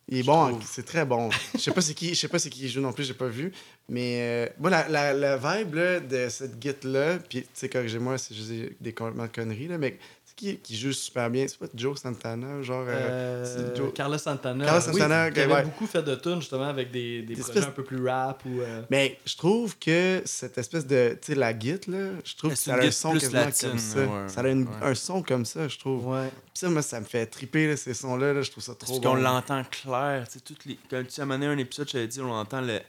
[0.08, 1.30] Il est bon, c'est très bon.
[1.54, 3.30] Je sais pas c'est qui, je sais pas c'est qui joue non plus, j'ai pas
[3.30, 3.54] vu.
[3.88, 7.70] Mais euh, moi, la, la, la vibe là, de cette git là, puis tu sais,
[7.70, 9.98] corrigez-moi si je dis des conneries là, mais
[10.42, 12.86] qui qui joue super bien, c'est pas Joe Santana, genre.
[12.88, 14.66] euh, Euh, Joe- Carlos Santana.
[14.66, 15.64] Carlos Oui, Santana, qui avait ouais.
[15.64, 18.44] beaucoup fait de tunes justement avec des, des, Des projets espèces- un peu plus rap
[18.46, 18.60] ou.
[18.62, 22.52] euh, Mais je trouve que cette espèce de, tu sais, la git là, je trouve
[22.52, 24.00] que ça a un son plus quasiment latine, comme ça.
[24.00, 24.70] ouais, ça a une- ouais.
[24.82, 26.08] un son comme ça, je trouve.
[26.08, 26.28] Ouais.
[26.30, 28.88] Puis ça, moi, ça me fait triper là, ces sons là, je trouve ça trop
[28.94, 29.10] Parce bon.
[29.16, 30.26] qu'on l'entend clair.
[30.28, 30.78] Tu sais, toutes les...
[30.90, 32.80] Quand tu as mené un épisode, je t'avais dit, on entend le...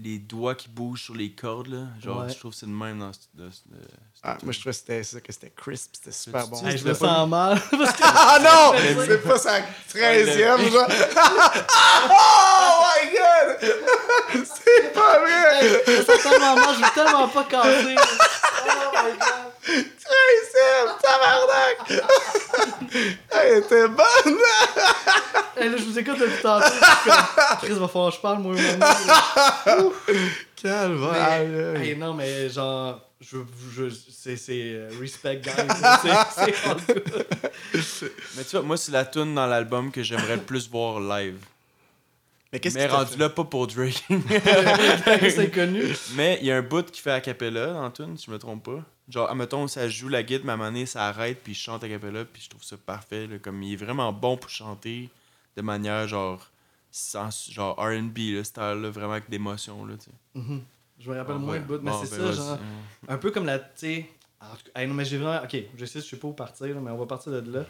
[0.00, 1.86] les doigts qui bougent sur les cordes, là.
[2.02, 2.32] Genre, Ouais.
[2.32, 3.18] je trouve que c'est le même dans ce.
[3.34, 3.82] dans ce- de-
[4.22, 6.64] Ah, moi, je trouvais que c'était ça, que c'était crisp, c'était super bon.
[6.66, 7.60] Hey, je me sens mal.
[7.70, 8.78] Parce que Ah non!
[9.06, 9.60] C'est pas sa
[9.92, 10.88] 13e, Ouais, genre.
[12.10, 13.74] oh my god!
[14.44, 15.82] C'est pas vrai!
[15.86, 17.96] je me sens tellement mal, je veux tellement pas casser.
[18.66, 19.52] Oh my god.
[20.08, 21.76] 13e, tabarnak!
[23.30, 24.38] Elle était bonne!
[25.56, 26.66] Hey, là, je vous écoute depuis tantôt.
[27.60, 28.54] Chris, va falloir que je parle, moi.
[30.56, 31.74] Calvaire!
[31.74, 33.38] Mais, hey, non, mais genre, je,
[33.74, 35.52] je, c'est, c'est euh, respect, guys.
[37.82, 38.12] c'est.
[38.36, 41.38] Mais tu vois, moi, c'est la tune dans l'album que j'aimerais le plus voir live.
[42.52, 44.04] Mais qu'est-ce Mais rendu là, pas pour Drake.
[45.20, 45.82] c'est connu.
[46.14, 48.38] mais il y a un bout qui fait a cappella dans tune, si je me
[48.38, 48.82] trompe pas.
[49.08, 51.60] Genre, admettons, ça joue la guitare, mais à un moment donné, ça arrête, puis je
[51.60, 53.26] chante a cappella, puis je trouve ça parfait.
[53.26, 53.38] là.
[53.38, 55.10] comme il est vraiment bon pour chanter
[55.56, 56.50] de manière genre
[56.90, 60.10] sans, genre R&B, là, style, là, vraiment avec d'émotion, là, tu sais.
[60.34, 60.62] Mhm.
[60.98, 62.58] Je me rappelle Bon, moins ben, de bout, mais bon, c'est ben, ça, genre.
[63.06, 63.58] Un peu comme la.
[63.58, 64.06] Tu sais.
[64.86, 65.44] non, mais j'ai vraiment.
[65.44, 67.64] Ok, je sais, je sais pas où partir, là, mais on va partir de là.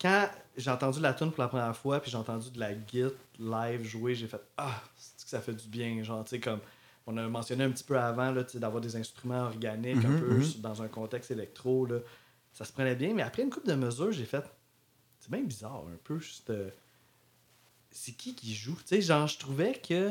[0.00, 3.04] Quand j'ai entendu la tune pour la première fois, puis j'ai entendu de la git
[3.38, 6.02] live jouer, j'ai fait Ah, c'est que ça fait du bien.
[6.02, 6.60] Genre, tu sais, comme
[7.06, 10.52] on a mentionné un petit peu avant, d'avoir des instruments organiques un Mhm, peu mhm.
[10.58, 11.98] dans un contexte électro, là,
[12.52, 13.12] ça se prenait bien.
[13.14, 14.44] Mais après une couple de mesures, j'ai fait
[15.20, 16.18] C'est bien bizarre, un peu.
[16.18, 16.50] Juste.
[16.50, 16.70] euh,
[17.90, 18.76] c'est qui qui joue?
[18.76, 20.10] Tu sais, genre, je trouvais que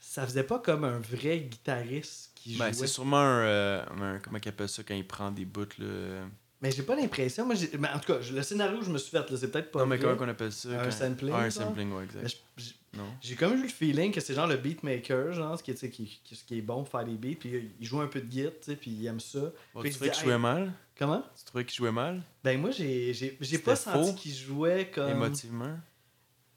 [0.00, 2.66] ça faisait pas comme un vrai guitariste qui jouait.
[2.66, 5.66] Ben, c'est sûrement un, euh, un- Comment il appelle ça quand il prend des bouts,
[5.78, 6.26] là
[6.60, 7.46] Mais j'ai pas l'impression.
[7.46, 9.70] Moi, j'ai- mais en tout cas, le scénario que je me suis fait, c'est peut-être
[9.70, 9.80] pas.
[9.80, 10.68] Non, mais comment qu'on appelle ça?
[10.70, 12.36] Un quand- sampling, Ah, un sampling, ouais, exact.
[12.56, 13.04] j'ai- Non.
[13.20, 16.20] J'ai comme eu le feeling que c'est genre le beatmaker, genre, ce qui est, qui,
[16.24, 18.20] qui- ce qui est bon pour faire des beats, puis euh, il joue un peu
[18.20, 19.38] de sais, puis il aime ça.
[19.74, 20.72] Bon, Puis tu trouvais qu'il jouait mal?
[20.98, 21.22] Comment?
[21.36, 22.22] Tu trouvais qu'il jouait mal?
[22.42, 25.10] Ben, moi, j'ai j'ai- j'ai C'était pas senti qu'il jouait comme.
[25.10, 25.76] Émotivement?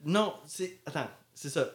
[0.03, 0.79] Non, c'est.
[0.85, 1.69] Attends, c'est ça.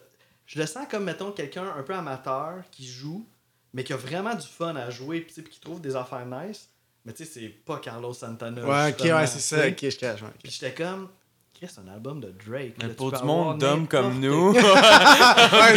[0.46, 3.26] Je le sens comme, mettons, quelqu'un un peu amateur qui joue,
[3.72, 6.68] mais qui a vraiment du fun à jouer, puis qui trouve des affaires nice.
[7.06, 8.62] Mais tu sais, c'est pas Carlos Santana.
[8.62, 10.20] Ouais, ok, ouais, c'est ça, ok, je cache.
[10.22, 10.34] ouais, ok.
[10.42, 11.08] Puis j'étais comme,
[11.54, 12.74] Chris, c'est un album de Drake.
[12.82, 14.60] Mais là, pour du monde d'hommes comme nous, Ouais,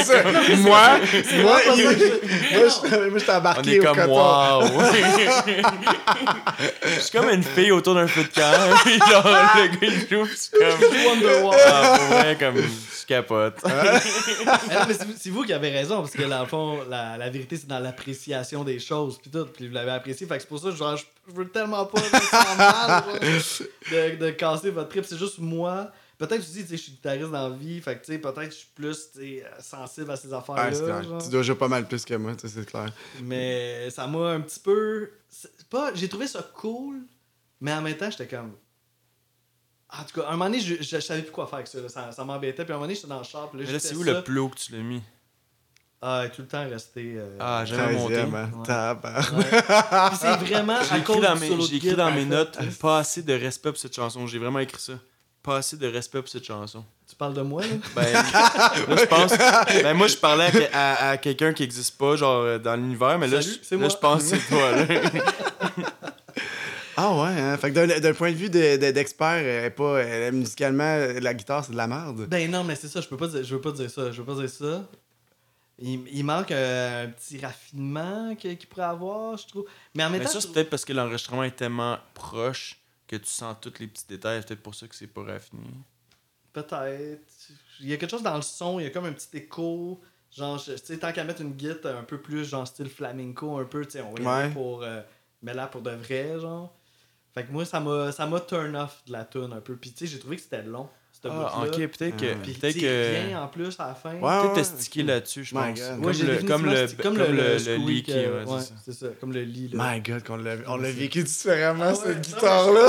[0.04, 0.24] ça,
[0.58, 0.98] moi,
[1.44, 4.64] moi, il- que je- moi, je- moi, j'étais on embarqué est au comme waouh.
[6.84, 8.76] Je suis comme une fille autour d'un feu de camp.
[8.84, 11.06] puis genre, le gars il joue, puis c'est comme.
[11.06, 11.58] Wonderwall.
[11.66, 12.56] Ah, vrai, comme.
[13.10, 13.56] Capote.
[13.66, 13.72] Mais
[14.76, 17.18] non, mais c'est vous- c'est vous qui avez raison, parce que dans le fond, la,
[17.18, 20.42] la vérité, c'est dans l'appréciation des choses, puis tout, puis vous l'avez apprécié, fait que
[20.42, 24.30] c'est pour ça, genre, je, je veux tellement pas me sentir mal, genre, de, de
[24.32, 25.92] casser votre trip, c'est juste moi.
[26.20, 28.52] Peut-être aussi, tu sais, je suis guitariste dans la vie, fait que, tu sais, peut-être
[28.52, 31.04] je suis plus, tu sais, sensible à ces affaires-là, Ouais, c'est clair.
[31.04, 31.24] genre.
[31.24, 32.92] Tu dois jouer pas mal plus que moi, ça, c'est clair.
[33.24, 35.10] Mais ça m'a un petit peu...
[35.30, 36.98] c'est Pas, j'ai trouvé ça cool,
[37.62, 38.52] mais en même temps, j'étais comme...
[39.92, 41.68] En tout cas, à un moment donné, je, je, je savais plus quoi faire avec
[41.68, 41.90] ça, là.
[41.90, 43.72] ça, ça m'embêtait, puis à un moment donné, j'étais dans le char, puis là, Mais
[43.74, 44.12] là, j'étais c'est où ça.
[44.14, 45.02] le plus haut que tu l'as mis?
[46.02, 47.16] Ah, tout le temps resté...
[47.18, 48.16] euh, Ah, jamais monté.
[48.16, 48.50] 13e, hein.
[49.34, 49.38] Ouais.
[49.38, 50.10] Ouais.
[50.10, 52.16] Puis c'est vraiment J'ai à écrit cause dans mes, solo j'ai de écrit guitare, dans
[52.16, 54.26] mes en notes pas assez de respect pour cette chanson.
[54.28, 54.94] J'ai vraiment écrit ça.
[55.44, 56.86] Pas assez de respect pour cette chanson.
[57.10, 57.68] Tu parles de moi, là?
[57.96, 59.32] Ben, là, je pense.
[59.84, 63.18] Ben, moi, je parlais à, à- à quelqu'un qui n'existe pas, genre, euh, dans l'univers,
[63.20, 64.86] mais là, Salut, je, c'est là, je pense que c'est toi, là.
[67.02, 67.58] Ah ouais, hein?
[67.58, 71.34] Fait que d'un- d'un point de vue de- de- d'expert, euh, pas euh, musicalement, la
[71.34, 72.26] guitare, c'est de la merde.
[72.28, 74.12] Ben non, mais c'est ça, je peux pas dire, je veux pas dire ça.
[74.12, 74.86] Je veux pas dire ça.
[75.82, 79.66] Il, il manque euh, un petit raffinement que- qu'il pourrait avoir, je trouve.
[79.96, 82.78] Mais en même Mais temps, ça, c'est peut-être parce que l'enregistrement est tellement proche
[83.08, 84.42] que tu sens tous les petits détails.
[84.42, 85.64] C'est peut-être pour ça que c'est pas raffiné.
[86.52, 87.22] Peut-être.
[87.80, 90.02] Il y a quelque chose dans le son, il y a comme un petit écho.
[90.36, 93.64] Genre, tu sais, tant qu'à mettre une guitare un peu plus, genre style flamenco, un
[93.66, 94.50] peu, tu sais, on Ouais.
[94.50, 94.84] pour.
[94.84, 95.02] Euh,
[95.42, 96.76] mais là, pour de vrai, genre.
[97.34, 99.76] Fait que moi, ça m'a ça m'a turn off de la tune un peu.
[99.76, 100.90] Puis, tu sais, j'ai trouvé que c'était long,
[101.26, 102.34] Ah, ok, peut-être que.
[102.42, 103.36] Puis, Peut-être tu sais, que.
[103.36, 104.14] en plus à la fin.
[104.16, 105.80] Ouais, Peut-être ouais, stické là-dessus, je My pense.
[105.80, 106.02] God.
[106.02, 108.12] Comme j'ai le, comme le, comme le, le squeak, lit qui.
[108.14, 108.74] euh, ouais, ouais, c'est ça.
[108.86, 109.70] c'est ça, comme le lit.
[109.74, 109.92] Là.
[109.96, 112.88] My God, qu'on l'a on l'a c'est- vécu différemment, Ah ouais, cette guitare-là.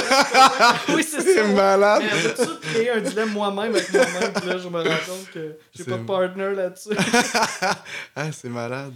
[0.95, 1.45] oui, c'est C'est ça.
[1.49, 2.03] malade.
[2.05, 5.57] Mais après ça, créer un dilemme moi-même avec moi-même, là, je me rends compte que
[5.75, 6.91] j'ai C'est- pas de partner là-dessus.
[8.17, 8.95] Ah, c'est malade.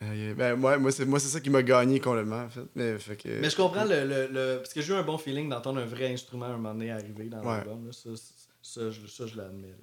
[0.00, 2.66] Ben, moi, moi, c'est moi, c'est ça qui m'a gagné complètement, en fait.
[2.74, 3.40] Mais, fait que...
[3.40, 5.86] Mais je comprends le, le, le- Parce que j'ai eu un bon feeling d'entendre un
[5.86, 7.56] vrai instrument à un moment donné arriver dans Ouais.
[7.58, 7.86] l'album.
[7.86, 7.92] là.
[7.92, 8.10] Ça,
[8.62, 9.74] ça, je, ça, je l'admets.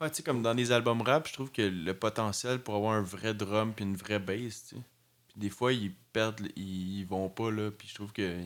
[0.00, 2.92] Ouais, tu sais, comme dans des albums rap, je trouve que le potentiel pour avoir
[2.94, 4.82] un vrai drum puis une vraie bass, tu sais.
[5.28, 7.70] Puis des fois, ils perdent, ils, ils vont pas, là.
[7.70, 8.36] Puis je trouve que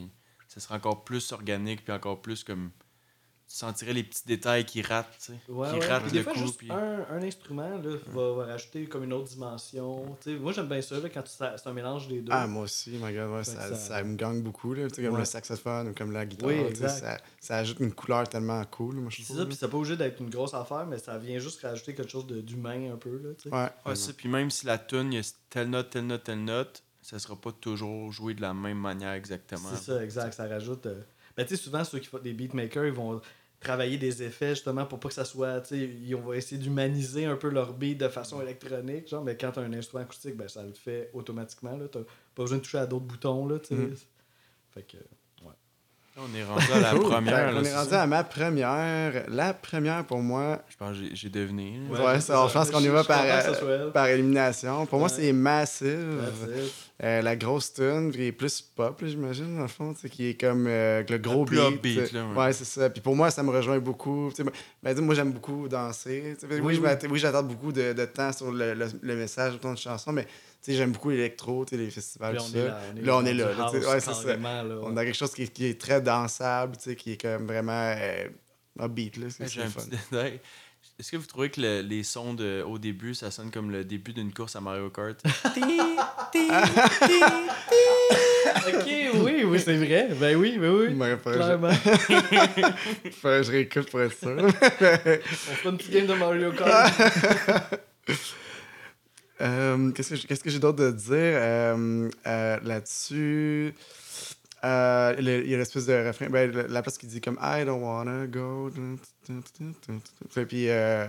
[0.49, 2.71] ça serait encore plus organique puis encore plus comme.
[3.57, 5.39] Sentirais les petits détails qui ratent, tu sais.
[5.49, 5.87] Ouais, qui ouais.
[5.87, 6.39] ratent Puis le des fois, coup.
[6.41, 10.17] juste puis- un, un instrument là, va, va rajouter comme une autre dimension.
[10.21, 12.33] Tu sais, moi, j'aime bien ça là, quand tu- ça- c'est un mélange des deux.
[12.33, 15.05] Ah, moi aussi, my God, ouais, ça, ça- ça me gagne beaucoup, là, tu sais,
[15.09, 16.49] comme le saxophone ou comme la guitare.
[16.49, 17.01] Oui, tu sais, exact.
[17.01, 19.97] Ça, ça ajoute une couleur tellement cool, moi, je c'est ça, puis c'est pas obligé
[19.97, 23.19] d'être une grosse affaire, mais ça vient juste rajouter quelque chose de- d'humain un peu.
[23.19, 23.55] Là, tu sais.
[23.55, 26.25] Ouais, Ouais, ça, puis même si la tune il y a telle note, telle note,
[26.25, 29.69] telle note, ça sera pas toujours joué de la même manière exactement.
[29.75, 30.33] C'est ça, exact.
[30.33, 30.87] Ça rajoute.
[30.87, 31.01] euh,
[31.37, 33.21] Ben, tu sais, souvent, ceux qui font des beatmakers, ils vont
[33.65, 35.61] travailler des effets justement pour pas que ça soit.
[35.63, 39.37] Tu sais, ils vont essayer d'humaniser un peu leur beat de façon électronique, genre, mais
[39.37, 41.77] quand t'as un instrument acoustique, ben, ça le fait automatiquement.
[41.77, 41.87] Là.
[41.91, 43.47] T'as pas besoin de toucher à d'autres boutons.
[43.49, 43.75] Là, tu sais.
[43.75, 43.95] Mm.
[44.75, 44.97] Fait que.
[46.17, 47.53] On est rendu à la première.
[47.53, 48.03] Là, qu'on est rendu ça?
[48.03, 49.25] à ma première.
[49.29, 51.81] La première pour moi, Je pense que j'ai- j'ai deviné.
[51.91, 53.25] Ouais, ça, je pense qu'on y va par,
[53.93, 54.87] par élimination.
[54.87, 55.15] Pour moi, Ouais.
[55.17, 56.23] c'est Massive.
[56.47, 56.73] That's it.
[57.03, 60.09] Euh, la grosse tune, qui est plus pop, là, j'imagine, dans le fond, tu sais,
[60.09, 61.99] qui est comme euh, le gros plus beat.
[61.99, 62.37] upbeat, là, ouais.
[62.37, 62.89] ouais, c'est ça.
[62.89, 64.31] Puis pour moi, ça me rejoint beaucoup.
[64.33, 64.51] Tu sais,
[64.81, 66.37] ben, moi, j'aime beaucoup danser.
[66.45, 66.85] oui, Oui, je oui.
[66.85, 70.23] m'attends- oui, j'attends beaucoup de, de temps sur le, le, le message de chanson, mais
[70.25, 70.31] tu
[70.61, 72.59] sais, j'aime beaucoup l'électro, tu sais, les festivals, tout ça.
[72.65, 74.13] là, on est Là, on est dans là, ouais, ça.
[74.85, 77.49] On a quelque chose qui est, qui est très dansable, tu sais, qui est comme
[77.49, 78.29] vraiment euh,
[78.81, 79.27] upbeat, là.
[79.31, 79.81] C'est le un fun.
[79.81, 80.39] petit.
[80.99, 83.85] Est-ce que vous trouvez que le- les sons de, au début, ça sonne comme le
[83.85, 85.21] début d'une course à Mario Kart?
[88.67, 88.87] Ok,
[89.25, 90.09] oui, oui, c'est vrai.
[90.19, 90.97] Ben oui, ben oui.
[90.99, 91.71] Que Clairement.
[91.71, 94.37] je- faudrait que je réécoute pour être sûr.
[94.39, 96.93] On fera une petite game de Mario Kart.
[99.41, 101.11] Euh, Qu'est-ce que j'ai- que d'autre de dire?
[101.13, 103.75] Euh, euh, là-dessus?
[104.65, 107.39] Euh, le- Il y a l'espèce de refrain, ben, la- la place qui dit comme
[107.43, 108.71] I don't wanna go.
[110.35, 111.07] Puis, puis, euh,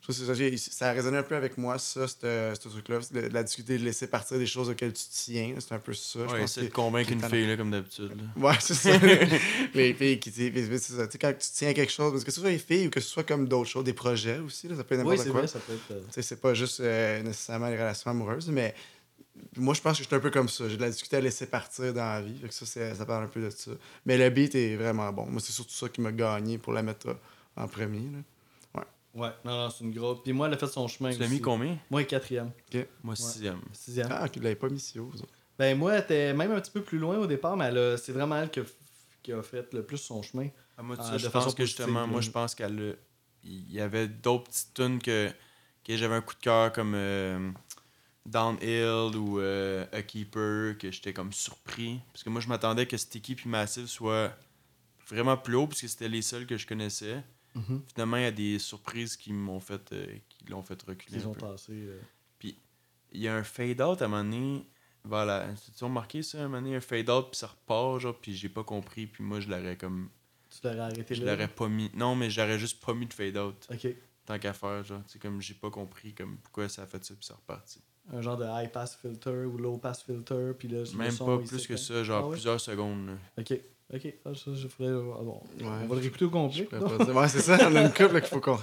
[0.00, 2.98] je trouve que ça, ça a résonné un peu avec moi, ça, ce ce truc-là.
[3.02, 5.54] C'est la discuter, de laisser partir des choses auxquelles tu tiens.
[5.58, 6.20] C'est un peu ça.
[6.28, 8.12] je Ouais, que- de convaincre une fille, là, comme d'habitude.
[8.36, 8.90] Ouais, c'est ça.
[9.74, 10.52] les filles qui disent.
[10.82, 11.06] c'est ça.
[11.06, 13.00] Tu sais, quand tu tiens quelque chose, parce que ce soit les filles ou que
[13.00, 15.30] ce soit comme d'autres choses, des projets aussi, là, ça peut être Oui, n'importe c'est
[15.30, 15.40] quoi.
[15.40, 15.90] vrai, ça peut être.
[16.18, 18.74] euh, c'est pas juste euh, nécessairement les relations amoureuses, mais
[19.56, 20.68] moi, je pense que je suis un peu comme ça.
[20.68, 22.38] J'ai de la difficulté à laisser partir dans la vie.
[22.38, 23.70] Fait que ça, c'est- ça parle un peu de ça.
[24.06, 25.26] Mais le beat est vraiment bon.
[25.26, 27.16] Moi, c'est surtout ça qui m'a gagné pour la mettre
[27.56, 28.08] en premier.
[28.10, 28.18] là.
[29.14, 30.22] Ouais, non, non, c'est une grosse.
[30.22, 31.10] Puis moi, elle a fait son chemin.
[31.12, 31.76] Tu l'as mis combien?
[31.90, 32.52] Moi, quatrième.
[33.02, 33.60] Moi, sixième.
[33.72, 34.06] Sixième.
[34.10, 35.10] Ah, ok, vous l'avez pas mis si haut.
[35.58, 37.96] Ben, moi, elle était même un petit peu plus loin au départ, mais elle a-
[37.96, 38.64] c'est vraiment elle qui a,
[39.22, 40.48] qui a fait le plus son chemin.
[40.76, 42.94] Ah, moi, tu Ah, sais, je pense que justement, moi, je pense qu'elle a-
[43.44, 45.30] Il y avait d'autres petites tunes que,
[45.84, 47.50] que j'avais un coup de cœur comme euh,
[48.26, 52.00] Downhill ou euh, A Keeper, que j'étais comme surpris.
[52.12, 54.32] Parce que moi, je m'attendais que Sticky puis Massive soient
[55.08, 57.22] vraiment plus haut, puisque c'était les seuls que je connaissais.
[57.92, 61.18] Finalement, il y a des surprises qui m'ont fait, euh, qui l'ont fait reculer.
[61.18, 61.72] Ils ont passé.
[61.72, 62.00] euh,
[62.44, 64.66] Il y a un fade-out à un moment donné.
[65.02, 65.48] Voilà.
[65.76, 68.48] Tu as remarqué ça, un moment donné, un fade-out, puis ça repart, genre, puis j'ai
[68.50, 70.08] pas compris, puis moi, je l'aurais comme.
[70.50, 71.32] Tu l'aurais arrêté Je là?
[71.32, 71.90] l'aurais pas mis.
[71.94, 73.66] Non, mais j'aurais juste pas mis de fade-out.
[73.72, 73.88] Ok.
[74.26, 75.02] Tant qu'à faire, genre.
[75.08, 77.80] C'est comme j'ai pas compris comme pourquoi ça a fait ça, puis ça reparti.
[78.12, 80.52] Un genre de high pass filter ou low pass filter.
[80.58, 82.32] Puis là, le Même son, pas plus que ça, genre Ah ouais?
[82.32, 83.10] plusieurs secondes.
[83.38, 83.54] Ok.
[83.94, 84.14] Ok.
[84.24, 84.88] Ah, ça, je ferais.
[84.90, 85.40] ah bon.
[85.60, 85.66] Ouais.
[85.82, 86.68] On va le réécouter au complet.
[87.14, 87.58] Ouais, c'est ça.
[87.70, 88.58] On a une couple là, qu'il faut qu'on.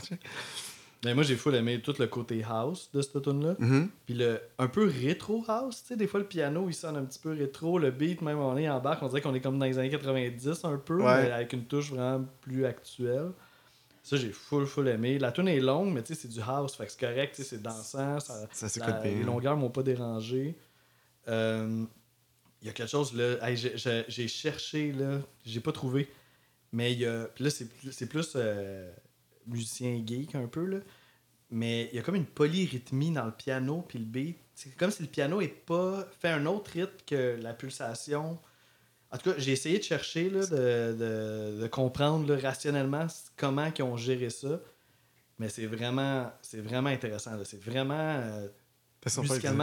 [1.03, 3.89] Mais moi, j'ai full aimé tout le côté house de cette tune là Mhm.
[4.07, 7.03] Puis le un peu rétro house, tu sais, des fois le piano il sonne un
[7.03, 9.59] petit peu rétro, le beat même on est en bas, on dirait qu'on est comme
[9.59, 11.23] dans les années 90 un peu, Ouais.
[11.25, 13.29] mais avec une touche vraiment plus actuelle.
[14.07, 15.17] Ça j'ai full full aimé.
[15.17, 17.61] La tune est longue, mais tu sais c'est du house, fait que c'est correct, c'est
[17.61, 19.11] dansant, ça, Ça s'écoute la- bien.
[19.13, 20.55] les longueurs m'ont pas dérangé.
[21.27, 21.85] Euh,
[22.61, 26.09] Il y a quelque chose là, hey, j'ai- cherché là, j'ai pas trouvé.
[26.71, 28.91] Mais il y a puis là c'est plus- c'est plus euh,
[29.47, 30.77] musicien geek un peu là.
[31.51, 34.37] Mais il y a comme une polyrythmie dans le piano puis le beat.
[34.55, 38.39] C'est comme si le piano est pas fait un autre rythme que la pulsation.
[39.15, 40.93] En tout cas, j'ai essayé de chercher, là, de,
[41.55, 44.59] de- de comprendre là, rationnellement comment ils ont géré ça.
[45.39, 47.31] Mais c'est vraiment, c'est vraiment intéressant.
[47.43, 48.47] C'est vraiment euh,
[49.01, 49.09] pas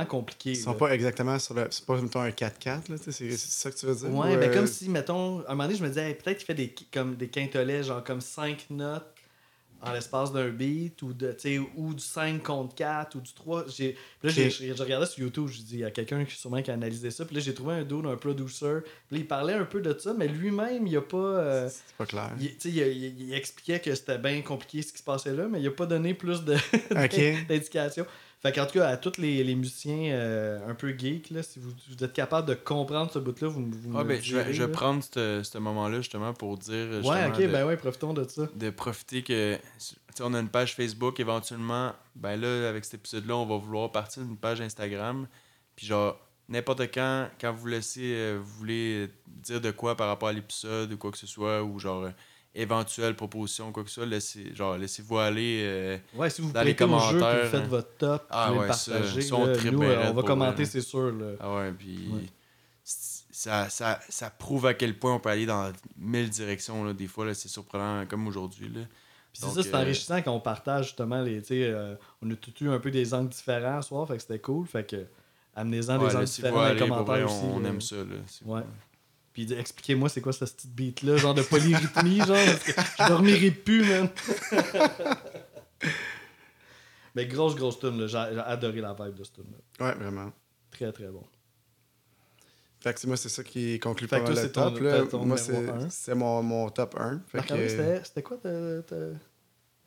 [0.06, 0.50] compliqué.
[0.52, 0.78] Ils sont là.
[0.78, 1.66] pas exactement sur le.
[1.70, 4.10] C'est pas, mettons, un 4-4, là, tu sais, c'est c'est ça que tu veux dire?
[4.10, 6.14] Ouais, Ou, ben euh, comme si, mettons, à un moment donné, je me disais, hey,
[6.14, 9.11] peut-être qu'il fait des, comme des quintolets, genre comme 5 notes
[9.84, 11.36] en l'espace d'un beat, ou, de,
[11.76, 13.64] ou du 5 contre 4, ou du 3.
[13.68, 16.70] J'ai, là, j'ai, regardé sur YouTube, je dis, il y a quelqu'un qui sûrement qui
[16.70, 18.78] a analysé ça, puis là, j'ai trouvé un dude, un producer,
[19.08, 21.16] puis il parlait un peu de ça, mais lui-même, il a pas.
[21.16, 22.30] euh, C'est pas clair.
[22.40, 25.60] il, il, il- il expliquait que c'était bien compliqué ce qui se passait là, mais
[25.60, 26.56] il a pas donné plus de,
[27.48, 28.06] d'indications.
[28.42, 31.60] Fait qu'en tout cas, à tous les, les musiciens euh, un peu geeks, là, si
[31.60, 34.42] vous, vous êtes capable de comprendre ce bout-là, vous, Ah, me ben, le je vais,
[34.42, 36.72] direz, je vais prendre ce moment-là justement pour dire.
[36.74, 38.48] Ouais, justement, ok, de- ben ouais, profitons de ça.
[38.52, 43.26] de profiter que sais, on a une page Facebook éventuellement ben là avec cet épisode
[43.26, 45.26] là on va vouloir partir d'une page Instagram
[45.74, 46.18] puis genre
[46.50, 50.92] n'importe quand quand vous laissez euh, vous voulez dire de quoi par rapport à l'épisode
[50.92, 52.10] ou quoi que ce soit ou genre euh,
[52.54, 55.60] éventuelle proposition, quoi que ce soit, laissez, genre, laissez-vous aller.
[55.64, 57.66] euh, Ouais, si vous Dans les jeu, commentaires, faites hein.
[57.68, 58.92] votre top, Ah vous ouais, le ça,
[59.36, 61.12] on nous, euh, on va commenter, c'est sûr.
[61.12, 61.32] Là.
[61.40, 62.20] Ah ouais, puis Ouais.
[62.84, 66.84] ça, ça, ça prouve à quel point on peut aller dans mille directions.
[66.84, 66.92] Là.
[66.92, 68.68] Des fois, là, c'est surprenant, comme aujourd'hui.
[68.68, 68.80] Là.
[69.32, 71.40] Puis c'est ça, c'est euh, enrichissant quand on partage justement les.
[71.52, 74.38] euh, on a tout eu un peu des angles différents ce soir, fait que c'était
[74.40, 74.66] cool.
[74.66, 75.06] Fait que
[75.56, 77.44] amenez-en des angles différents dans les commentaires vrai, aussi.
[77.50, 77.96] on, aime ça.
[77.96, 78.62] Là.
[79.32, 79.44] C'est.
[79.44, 82.72] Puis de- expliquez-moi c'est quoi ce petit beat là, genre de polyrythmie, genre, parce que
[82.72, 84.08] je dormirai plus, man.
[87.14, 88.06] Mais grosse, grosse tune, là.
[88.06, 89.44] J'ai j'ai adoré la vibe de cette tune
[89.78, 89.86] là.
[89.86, 90.32] Ouais, vraiment.
[90.70, 91.24] Très, très bon.
[92.80, 94.52] Fait que c'est- moi, c'est ça qui conclut Fait pas que mal toi, le c'est
[94.52, 94.80] ton- top.
[94.80, 95.06] Là.
[95.06, 97.20] ton Moi, c'est c'est mon, mon top 1.
[97.28, 98.96] Fait Marc-André, que- c'était c'était quoi ta- ta-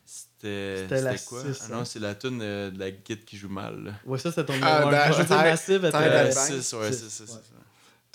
[0.08, 1.42] C'était C'était la c'était quoi?
[1.46, 1.68] Ah hein.
[1.72, 3.84] non, c'est la tune de, de la guide qui joue mal.
[3.86, 3.92] Là.
[4.06, 5.10] Ouais, ça, c'était ton Ah, numéro ben,
[5.44, 6.32] Massive Euh, Binds.
[6.32, 7.42] six, ouais, Six, c'est ça.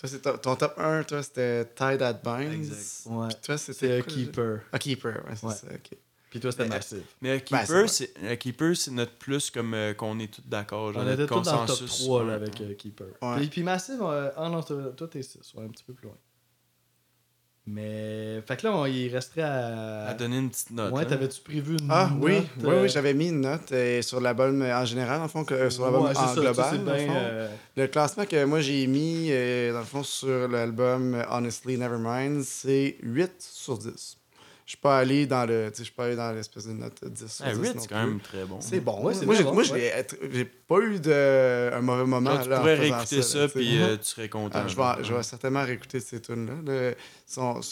[0.01, 2.53] Toi, c'est ton, ton top 1, toi, c'était Tie That Binds.
[2.53, 3.03] Exact.
[3.15, 3.29] Ouais.
[3.29, 4.61] Puis toi, C'est c'était Keeper.
[4.73, 5.55] Ah, Keeper, ouais, c'est Ouais.
[5.55, 5.99] ça, ok.
[6.31, 7.03] Puis toi, c'était Massive.
[7.21, 10.93] Mais un Ben, keeper, c'est keeper, notre plus comme euh, qu'on est tous d'accord.
[10.95, 12.05] On était tous dans le top consensus.
[12.05, 13.09] 3 là, avec euh, Keeper.
[13.21, 13.37] Ouais.
[13.39, 16.07] Puis, puis Massive, euh, ah non, toi, toi, t'es 6, ouais, un petit peu plus
[16.07, 16.17] loin.
[17.73, 20.07] Mais, fait que là, on, il resterait à.
[20.09, 20.93] À donner une petite note.
[20.93, 24.03] ouais, t'avais-tu prévu une Ah, oui, note, oui, euh, oui, j'avais mis une note euh,
[24.03, 26.67] sur l'album euh, en général, en fond, que, euh, sur l'album ouais, en ça, global.
[26.73, 27.13] c'est dans le bien, fond.
[27.17, 31.79] euh, Le classement que moi j'ai mis, euh, dans le fond, sur l'album euh, Honestly
[31.79, 34.17] Nevermind, c'est 8 sur 10.
[34.71, 35.69] Je suis pas allé dans le.
[35.71, 37.59] Tu sais, je suis pas allé dans l'espèce de note 10 sur Ah, 10.
[37.59, 38.61] Huit, non c'est quand même très bon.
[38.61, 39.03] C'est bon.
[39.03, 40.07] Ouais, c'est moi, j'ai, bon, ouais.
[40.31, 42.39] j'ai pas eu de, un mauvais moment.
[42.41, 44.61] Tu là, en pourrais réécouter ça, tu puis euh, tu serais content.
[44.63, 46.93] Ah, je, vais, je vais certainement réécouter ces tunes-là.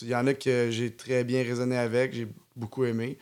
[0.03, 2.27] Il y en a que j'ai très bien raisonné avec, j'ai
[2.57, 3.17] beaucoup aimé.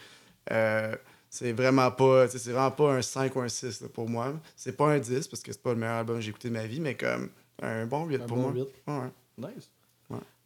[0.53, 0.97] Euh,
[1.29, 4.09] c'est vraiment pas tu sais, c'est vraiment pas un 5 ou un 6 là, pour
[4.09, 4.33] moi.
[4.57, 6.55] C'est pas un 10 parce que c'est pas le meilleur album que j'ai écouté de
[6.55, 7.29] ma vie, mais comme
[7.61, 8.53] un bon 8 un pour bon moi.
[8.53, 8.69] huit.
[8.87, 9.51] Ouais, ouais.
[9.55, 9.69] Nice.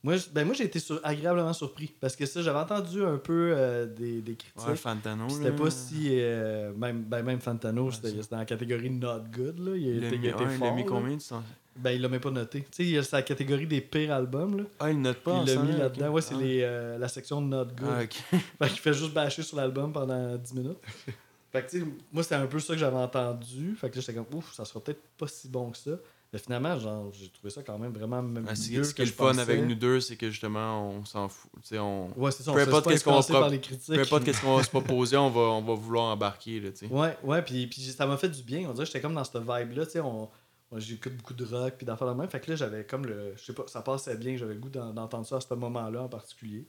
[0.02, 1.92] Moi, ben, moi j'ai été sur- agréablement surpris.
[2.00, 4.66] Parce que ça, j'avais entendu un peu euh, des, des critiques.
[4.68, 5.28] Ouais, Fantano.
[5.28, 6.08] C'était pas si.
[6.12, 9.58] euh, même, ben, même Fantano, Ouais, c'était dans la catégorie not good.
[9.58, 9.76] Là.
[9.76, 10.74] Il, a Il il mis, ouais, il a fort.
[10.74, 10.88] mis là.
[10.88, 11.42] combien de temps
[11.76, 12.60] Ben, il l'a même pas noté.
[12.62, 14.56] Tu sais, il a sa catégorie des pires albums.
[14.56, 14.64] Là.
[14.78, 15.42] Ah, il note pas.
[15.46, 16.08] il l'a mis là-dedans.
[16.12, 16.40] Ouais, c'est Ah.
[16.42, 17.88] les, euh, la section not good.
[17.90, 18.00] Ah.
[18.58, 20.78] Fait qu'il fait juste bâcher sur l'album pendant 10 minutes.
[21.52, 23.74] fait que, tu sais, moi, c'était un peu ça que j'avais entendu.
[23.78, 25.90] Fait que là, j'étais comme, ouf, ça sera peut-être pas si bon que ça.
[26.32, 29.02] Mais finalement, genre, j'ai trouvé ça quand même vraiment même Ah, mieux ce qui que
[29.02, 29.40] est je le fun pensais.
[29.40, 31.50] avec nous deux, c'est que justement, on s'en fout.
[31.62, 32.16] Tu sais, on...
[32.16, 32.52] Ouais, c'est ça.
[32.52, 33.94] On Peu importe pas qu'est-ce qu'on va par pro- les critiques.
[33.94, 36.60] Peu importe qu'est-ce qu'on va se proposer, on va, on va vouloir embarquer.
[36.60, 36.86] Là, tu sais.
[36.86, 38.60] Ouais, ouais, puis, puis ça m'a fait du bien.
[38.68, 40.28] On dirait que j'étais comme dans cette vibe-là, tu sais, on,
[40.76, 42.30] j'écoute beaucoup de rock, puis d'affaires de même.
[42.30, 43.32] Fait que là, j'avais comme le.
[43.36, 46.02] Je sais pas, ça passait bien, j'avais le goût d'en- d'entendre ça à ce moment-là
[46.04, 46.64] en particulier.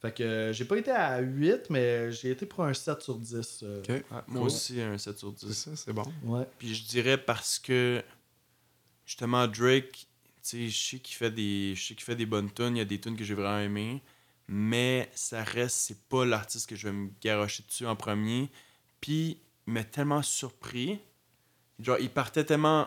[0.00, 3.16] Fait que euh, j'ai pas été à 8, mais j'ai été pour un 7 sur
[3.16, 3.60] 10.
[3.64, 3.88] euh, Ok.
[3.88, 4.42] Ouais, moi Cool.
[4.42, 5.54] aussi, un 7 sur C'est 10.
[5.54, 6.04] ça, c'est bon.
[6.24, 6.46] Ouais.
[6.58, 8.00] Puis je dirais parce que
[9.08, 10.06] justement Drake, tu
[10.42, 12.82] sais, je sais qu'il fait des je sais qu'il fait des bonnes tunes, il y
[12.82, 14.02] a des tunes que j'ai vraiment aimées,
[14.46, 18.50] mais ça reste c'est pas l'artiste que je vais me garocher dessus en premier.
[19.00, 20.98] Puis il m'a tellement surpris.
[21.80, 22.86] Genre il partait tellement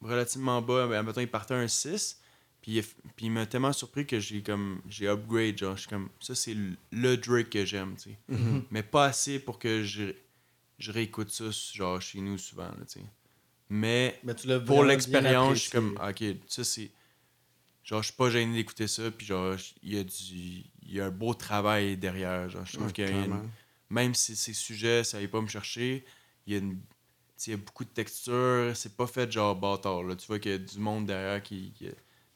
[0.00, 2.20] relativement bas, ben, mettons il partait un 6,
[2.60, 2.82] puis il,
[3.16, 6.34] puis il m'a tellement surpris que j'ai comme j'ai upgrade genre je suis comme ça
[6.36, 8.18] c'est le- Drake que j'aime, tu sais.
[8.28, 8.64] Mhm.
[8.70, 10.12] Mais pas assez pour que je
[10.78, 13.06] je réécoute ça genre chez nous souvent tu sais.
[13.68, 16.90] Mais Mais tu l'as pour l'expérience, je suis comme, ok, ça c'est.
[17.84, 20.14] Genre, je suis pas gêné d'écouter ça, puis genre, il y a du.
[20.88, 22.48] Il y a un beau travail derrière.
[22.48, 23.44] Genre, je trouve Ouais, qu'il y a une- clairement.
[23.90, 26.04] Même si ces sujets, ça n'allait pas me chercher,
[26.46, 26.80] il y a une.
[27.46, 30.02] y a beaucoup de textures, c'est pas fait genre bâtard.
[30.04, 30.16] Là.
[30.16, 31.72] Tu vois qu'il y a du monde derrière qui.
[31.72, 31.88] qui-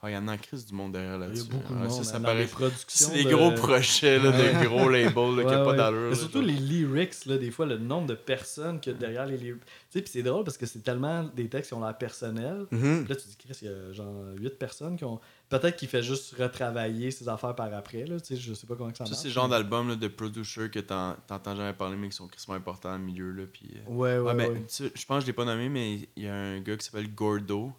[0.02, 1.42] Ah, il y en a en crise du monde derrière Il y là-dessus.
[1.42, 3.08] a beaucoup de Ah, monde ça, ça hein, dans paraît- les productions.
[3.10, 4.54] C'est des de- gros projets, là, Ouais.
[4.54, 5.76] de gros labels là, qui Ouais, n'ont pas ouais.
[5.76, 6.00] d'allure.
[6.04, 8.98] Mais là, surtout les lyrics, là, des fois, le nombre de personnes qu'il y a
[8.98, 9.60] derrière les lyrics.
[9.62, 12.64] Tu sais, puis c'est drôle parce que c'est tellement des textes qui ont l'air personnels.
[12.70, 13.06] Mhm.
[13.10, 15.20] Là, tu dis, Chris, il y a genre 8 personnes qui ont.
[15.50, 18.18] Peut-être qu'il fait juste retravailler ses affaires par après, là.
[18.20, 19.20] Tu sais, je sais pas comment que ça Ça, marche.
[19.20, 22.54] c'est le genre d'album de producer que t'en- t'entends jamais parler, mais qui sont crissement
[22.54, 23.32] importants dans le milieu.
[23.32, 24.58] Là, puis, euh, Ouais, ouais, Ouais, ben, ouais.
[24.60, 26.76] tu sais, je pense que je l'ai pas nommé, mais il y a un gars
[26.78, 27.72] qui s'appelle Gordo,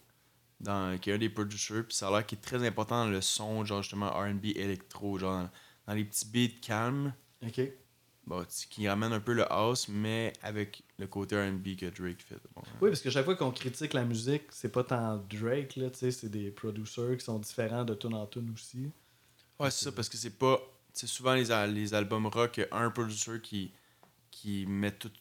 [0.62, 3.12] dans, qui est un des producers, puis ça a l'air qu'il est très important dans
[3.12, 5.50] le son, genre justement RB électro, genre
[5.88, 7.14] dans, les petits beats calmes,
[7.46, 7.62] Ok.
[8.26, 12.40] bon, qui ramènent un peu le house, mais avec le côté RB que Drake fait.
[12.56, 15.90] Bon, Oui, parce que chaque fois qu'on critique la musique, c'est pas tant Drake, là,
[15.90, 18.92] tu sais, c'est des producers qui sont différents de tune en tune aussi.
[19.60, 20.60] Ouais, c'est ça, parce que c'est pas.
[20.94, 23.72] C'est souvent les, les albums rock, un producer qui,
[24.30, 25.12] qui met tout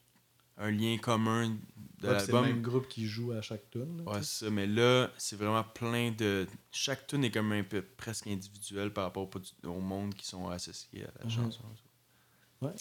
[0.60, 2.42] un lien commun de Ouais, puis c'est le l'album.
[2.42, 4.02] même groupe qui joue à chaque tune.
[4.06, 6.46] Ouais, ça, mais là, c'est vraiment plein de.
[6.70, 9.28] Chaque tune est comme un peu presque individuel par rapport
[9.64, 11.30] au, au monde qui sont associés à la Mhm.
[11.30, 11.64] chanson.
[12.62, 12.72] Ouais.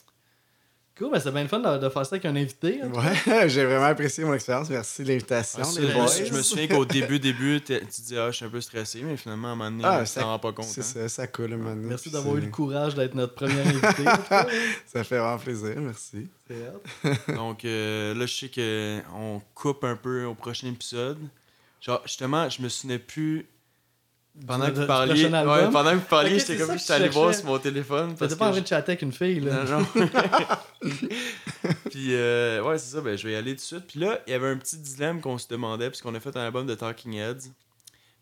[0.98, 2.82] Cool, ben c'est bien le fun de, de faire ça avec un invité.
[2.82, 2.92] hein.
[2.92, 4.70] Ouais, j'ai vraiment apprécié mon expérience.
[4.70, 5.62] Merci de l'invitation.
[5.64, 6.08] Ah, les je, me, boys.
[6.26, 9.16] je me souviens qu'au début, début, tu dis, ah, je suis un peu stressé, mais
[9.16, 10.66] finalement, à un moment donné, Ah, tu ça- t'en rends pas compte.
[10.66, 10.84] C'est hein.
[10.84, 14.04] ça, ça coule un moment donné, Merci d'avoir eu le courage d'être notre premier invité.
[14.88, 16.28] Ça fait vraiment plaisir, merci.
[17.34, 21.18] Donc euh, là, je sais qu'on coupe un peu au prochain épisode.
[21.80, 23.46] Genre, justement, je me souvenais plus.
[24.48, 27.34] Pendant que vous parliez, ouais, pendant que vous parliez, Ok, j'étais comme j'étais allé voir
[27.36, 28.16] sur mon téléphone.
[28.16, 29.64] Parce pas en que train de chatter avec une fille, là.
[29.66, 29.88] Non, non.
[31.90, 33.86] Puis, euh, ouais, c'est ça, ben, je vais y aller tout de suite.
[33.88, 36.42] Puis là, il y avait un petit dilemme qu'on se demandait, puisqu'on a fait un
[36.46, 37.50] album de Talking Heads.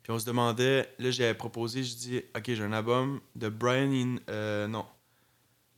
[0.03, 3.91] Puis on se demandait, là, j'avais proposé, je dis, ok, j'ai un album de Brian,
[3.91, 4.85] In- euh, non,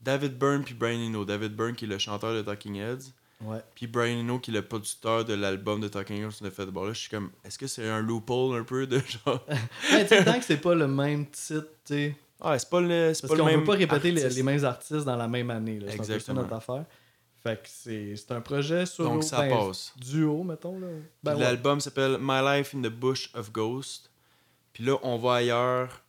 [0.00, 1.24] David Byrne puis Brian Eno.
[1.24, 3.58] David Byrne qui est le chanteur de Talking Heads, Ouais.
[3.74, 6.66] puis Brian Eno qui est le producteur de l'album de Talking Heads a fait.
[6.66, 9.44] Bon, là, je suis comme, est-ce que c'est un loophole un peu de genre?
[9.92, 12.16] Ouais, tu tant que c'est pas le même titre, tu sais.
[12.42, 13.60] Ah, c'est pas le, c'est Parce pas le qu'on même.
[13.60, 14.36] veut pas répéter les, artiste.
[14.36, 15.78] les mêmes artistes dans la même année.
[15.80, 15.86] là.
[15.88, 16.42] C'est un peu ça Exactement.
[16.42, 16.84] notre affaire.
[17.42, 19.94] Fait que c'est c'est un projet sur Donc ça passe.
[19.98, 20.78] duo, mettons.
[20.78, 20.86] Là.
[21.22, 21.46] Ben Puis ouais.
[21.46, 24.10] L'album s'appelle My Life in the Bush of Ghost.
[24.74, 26.02] Puis là, on va ailleurs.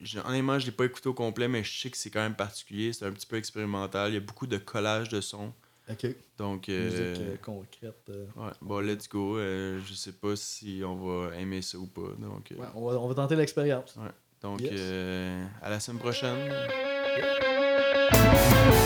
[0.00, 2.34] Je- honnêtement, je l'ai pas écouté au complet, mais je sais que c'est quand même
[2.36, 2.92] particulier.
[2.92, 4.10] C'est un petit peu expérimental.
[4.10, 5.52] Il y a beaucoup de collages de sons.
[5.90, 6.06] Ok.
[6.36, 8.10] Donc, euh, Musique euh, concrète.
[8.10, 8.26] euh.
[8.36, 9.38] ouais, bon, let's go.
[9.38, 12.02] Euh, je sais pas si on va aimer ça ou pas.
[12.18, 13.96] Donc, euh, Ouais, on, va, on va tenter l'expérience.
[14.42, 14.72] donc Yes.
[14.74, 16.38] euh, à la semaine prochaine.
[17.18, 18.77] Yeah.